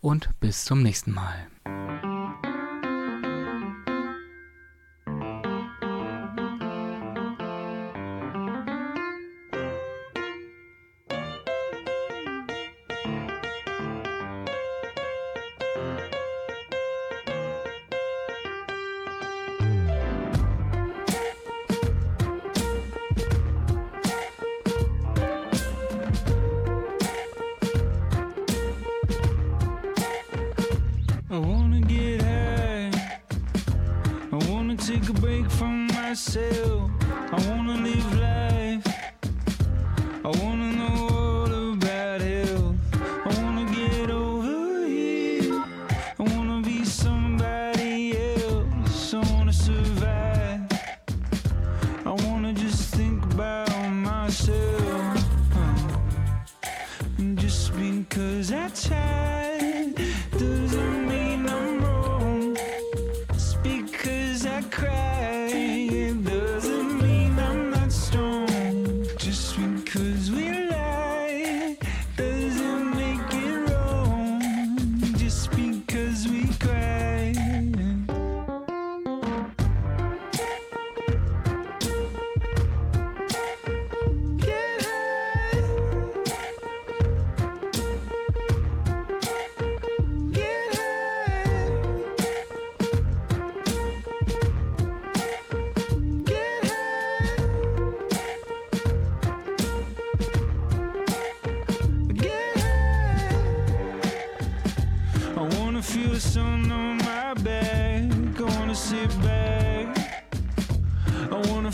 und 0.00 0.30
bis 0.40 0.64
zum 0.64 0.82
nächsten 0.82 1.12
Mal. 1.12 1.46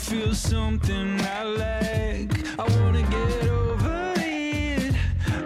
Feel 0.03 0.33
something 0.35 1.21
I 1.21 1.43
like. 1.43 2.31
I 2.59 2.63
wanna 2.77 3.03
get 3.03 3.47
over 3.47 4.13
it. 4.17 4.93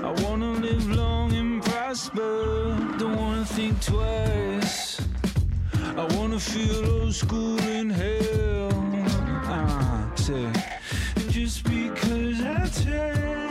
I 0.03 0.11
wanna 0.23 0.53
live 0.53 0.89
long 0.89 1.31
and 1.33 1.61
prosper. 1.63 2.75
Don't 2.97 3.15
wanna 3.17 3.45
think 3.45 3.79
twice. 3.81 4.99
I 5.95 6.05
wanna 6.15 6.39
feel 6.39 6.85
old 6.91 7.13
school 7.13 7.59
in 7.77 7.91
hell. 7.91 8.71
Ah, 9.45 10.11
say, 10.15 10.51
just 11.29 11.63
because 11.63 12.41
I 12.41 12.67
try, 12.81 13.46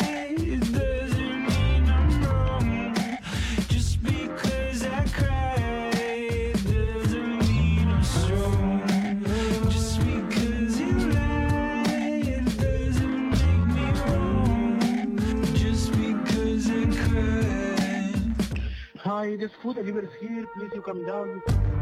Hi, 19.26 19.34
this 19.34 19.50
food 19.60 19.74
delivery 19.74 20.06
is 20.06 20.14
here. 20.20 20.46
Please, 20.54 20.70
you 20.72 20.82
come 20.82 21.04
down. 21.04 21.75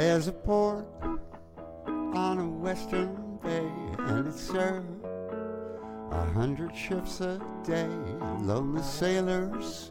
There's 0.00 0.28
a 0.28 0.32
port 0.32 0.86
on 1.86 2.38
a 2.38 2.48
western 2.48 3.38
bay, 3.42 3.70
and 3.98 4.26
it 4.28 4.34
serves 4.34 5.04
a 6.10 6.24
hundred 6.32 6.74
ships 6.74 7.20
a 7.20 7.38
day. 7.66 7.90
Lonely 8.40 8.82
sailors 8.82 9.90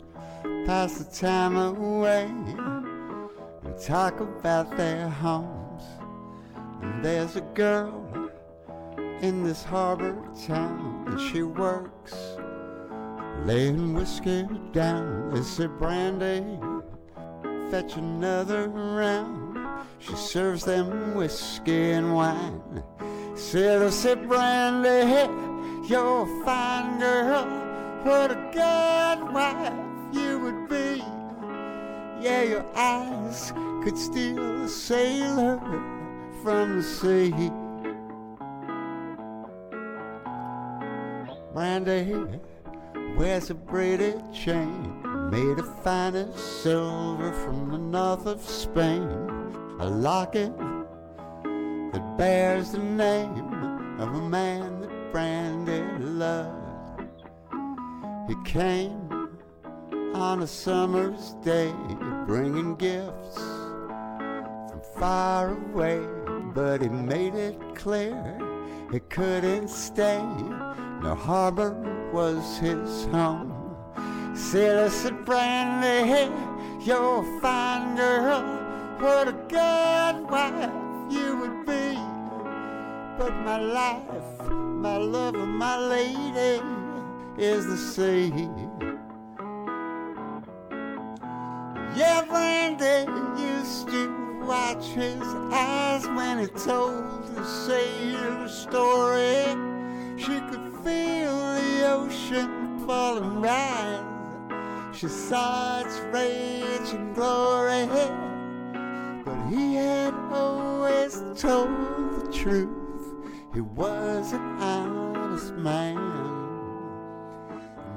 pass 0.66 0.98
the 0.98 1.04
time 1.16 1.58
away 1.58 2.24
and 2.24 3.80
talk 3.80 4.20
about 4.20 4.76
their 4.76 5.08
homes. 5.08 5.84
And 6.82 7.06
there's 7.06 7.36
a 7.36 7.42
girl 7.42 8.32
in 9.22 9.44
this 9.44 9.64
harbor 9.64 10.18
town, 10.48 11.06
and 11.08 11.22
she 11.22 11.44
works 11.44 12.16
laying 13.46 13.94
whiskey 13.94 14.48
down. 14.72 15.30
They 15.36 15.44
say, 15.44 15.68
Brandy, 15.68 16.58
fetch 17.70 17.96
another 17.96 18.70
round. 18.70 19.39
She 20.00 20.16
serves 20.16 20.64
them 20.64 21.16
whiskey 21.16 21.92
and 21.92 22.14
wine. 22.14 22.84
Said, 23.36 23.82
I 23.82 23.90
sip 23.90 24.28
Brandy, 24.28 24.90
hey, 24.90 25.30
you're 25.88 26.24
a 26.24 26.46
fine 26.46 27.00
girl. 27.00 27.46
What 28.04 28.32
a 28.32 28.36
good 28.54 29.34
wife 29.34 29.74
you 30.14 30.40
would 30.40 30.70
be. 30.70 31.04
Yeah, 32.22 32.44
your 32.44 32.66
eyes 32.76 33.54
could 33.84 33.98
steal 33.98 34.64
a 34.64 34.70
sailor 34.70 35.60
from 36.44 36.78
the 36.78 36.84
sea. 36.84 37.52
Brandy 41.54 42.40
wears 43.18 43.50
a 43.50 43.56
braided 43.56 44.22
chain 44.34 45.02
made 45.30 45.60
of 45.60 45.84
finest 45.84 46.64
silver 46.64 47.32
from 47.34 47.70
the 47.70 47.78
north 47.78 48.26
of 48.26 48.42
Spain. 48.42 49.39
A 49.82 49.90
locket 49.90 50.52
that 50.58 52.18
bears 52.18 52.72
the 52.72 52.80
name 52.80 53.98
of 53.98 54.14
a 54.14 54.22
man 54.22 54.82
that 54.82 55.12
Brandy 55.14 55.82
loved. 56.04 57.14
He 58.28 58.36
came 58.44 59.30
on 60.14 60.44
a 60.44 60.48
summer's 60.48 61.34
day 61.46 61.74
bringing 62.28 62.76
gifts 62.76 63.38
from 63.38 64.82
far 64.98 65.54
away, 65.54 66.06
but 66.54 66.82
he 66.82 66.90
made 66.90 67.36
it 67.36 67.58
clear 67.74 68.38
he 68.92 69.00
couldn't 69.00 69.70
stay. 69.70 70.22
No 71.02 71.16
harbor 71.16 71.72
was 72.12 72.58
his 72.58 73.06
home. 73.06 73.78
Said, 74.36 74.78
I 74.78 74.90
said, 74.90 75.24
Brandy, 75.24 76.34
you're 76.86 77.24
a 77.24 77.40
fine 77.40 77.96
girl. 77.96 78.69
What 79.00 79.30
a 79.30 79.32
good 79.48 80.30
wife 80.30 80.74
you 81.10 81.38
would 81.38 81.66
be. 81.66 81.96
But 83.18 83.34
my 83.46 83.58
life, 83.58 84.52
my 84.52 84.98
love, 84.98 85.36
and 85.36 85.56
my 85.56 85.78
lady 85.78 86.62
is 87.38 87.66
the 87.66 87.78
sea. 87.78 88.50
Yeah, 91.96 92.26
Brandy 92.28 93.10
used 93.42 93.88
to 93.88 94.44
watch 94.46 94.88
his 94.88 95.24
eyes 95.54 96.06
when 96.08 96.40
he 96.40 96.48
told 96.48 97.24
the 97.36 97.46
sailor 97.46 98.50
story. 98.50 99.56
She 100.18 100.42
could 100.50 100.74
feel 100.84 101.38
the 101.56 101.88
ocean 101.88 102.80
fall 102.86 103.18
and 103.18 103.42
rise. 103.42 104.98
She 104.98 105.08
saw 105.08 105.80
its 105.80 106.00
rage 106.12 106.92
and 106.92 107.16
glory, 107.16 107.88
but 109.26 109.38
he 109.50 109.76
had 109.76 110.14
always 110.32 111.22
told 111.36 111.70
the 112.16 112.32
truth. 112.32 112.70
He 113.54 113.62
was 113.62 114.34
an 114.34 114.42
honest 114.62 115.54
man. 115.56 115.98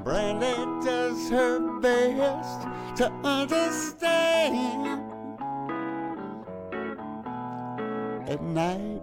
Brandy 0.05 0.55
does 0.85 1.31
her 1.31 1.81
best 1.81 2.63
to 2.97 3.13
understand. 3.25 5.01
At 8.29 8.43
night, 8.43 9.03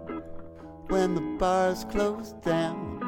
when 0.88 1.14
the 1.14 1.36
bars 1.38 1.84
close 1.84 2.32
down, 2.42 2.98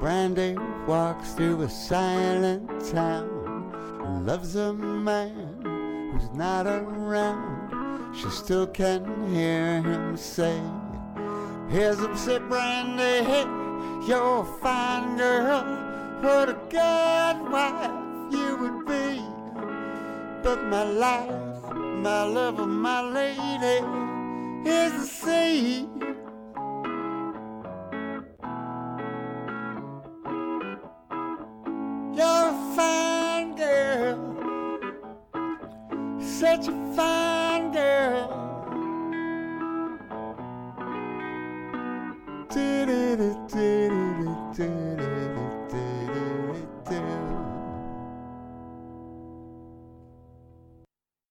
Brandy 0.00 0.56
walks 0.86 1.32
through 1.32 1.62
a 1.62 1.68
silent 1.68 2.68
town 2.90 3.72
and 4.04 4.26
loves 4.26 4.56
a 4.56 4.72
man 4.72 6.10
who's 6.12 6.30
not 6.32 6.66
around. 6.66 7.63
She 8.14 8.30
still 8.30 8.66
can 8.66 9.04
hear 9.32 9.82
him 9.82 10.16
say, 10.16 10.60
Here's 11.68 11.98
him 11.98 12.16
say, 12.16 12.38
Brandy, 12.38 13.24
hey, 13.24 13.44
you're 14.06 14.40
a 14.40 14.44
fine 14.60 15.16
girl. 15.16 15.64
What 16.20 16.48
a 16.48 16.58
good 16.70 17.50
wife 17.50 18.32
you 18.32 18.56
would 18.56 18.86
be. 18.86 19.20
But 20.42 20.64
my 20.64 20.84
life, 20.84 21.72
my 21.74 22.22
love, 22.22 22.66
my 22.68 23.00
lady 23.00 23.86
is 24.68 24.92
the 24.92 25.06
sea. 25.06 25.88
such 36.40 36.66
a 36.66 36.72
fine 36.96 37.70
girl. 37.70 38.26
Do, 42.50 42.86
do, 42.86 43.46
do, 44.56 45.13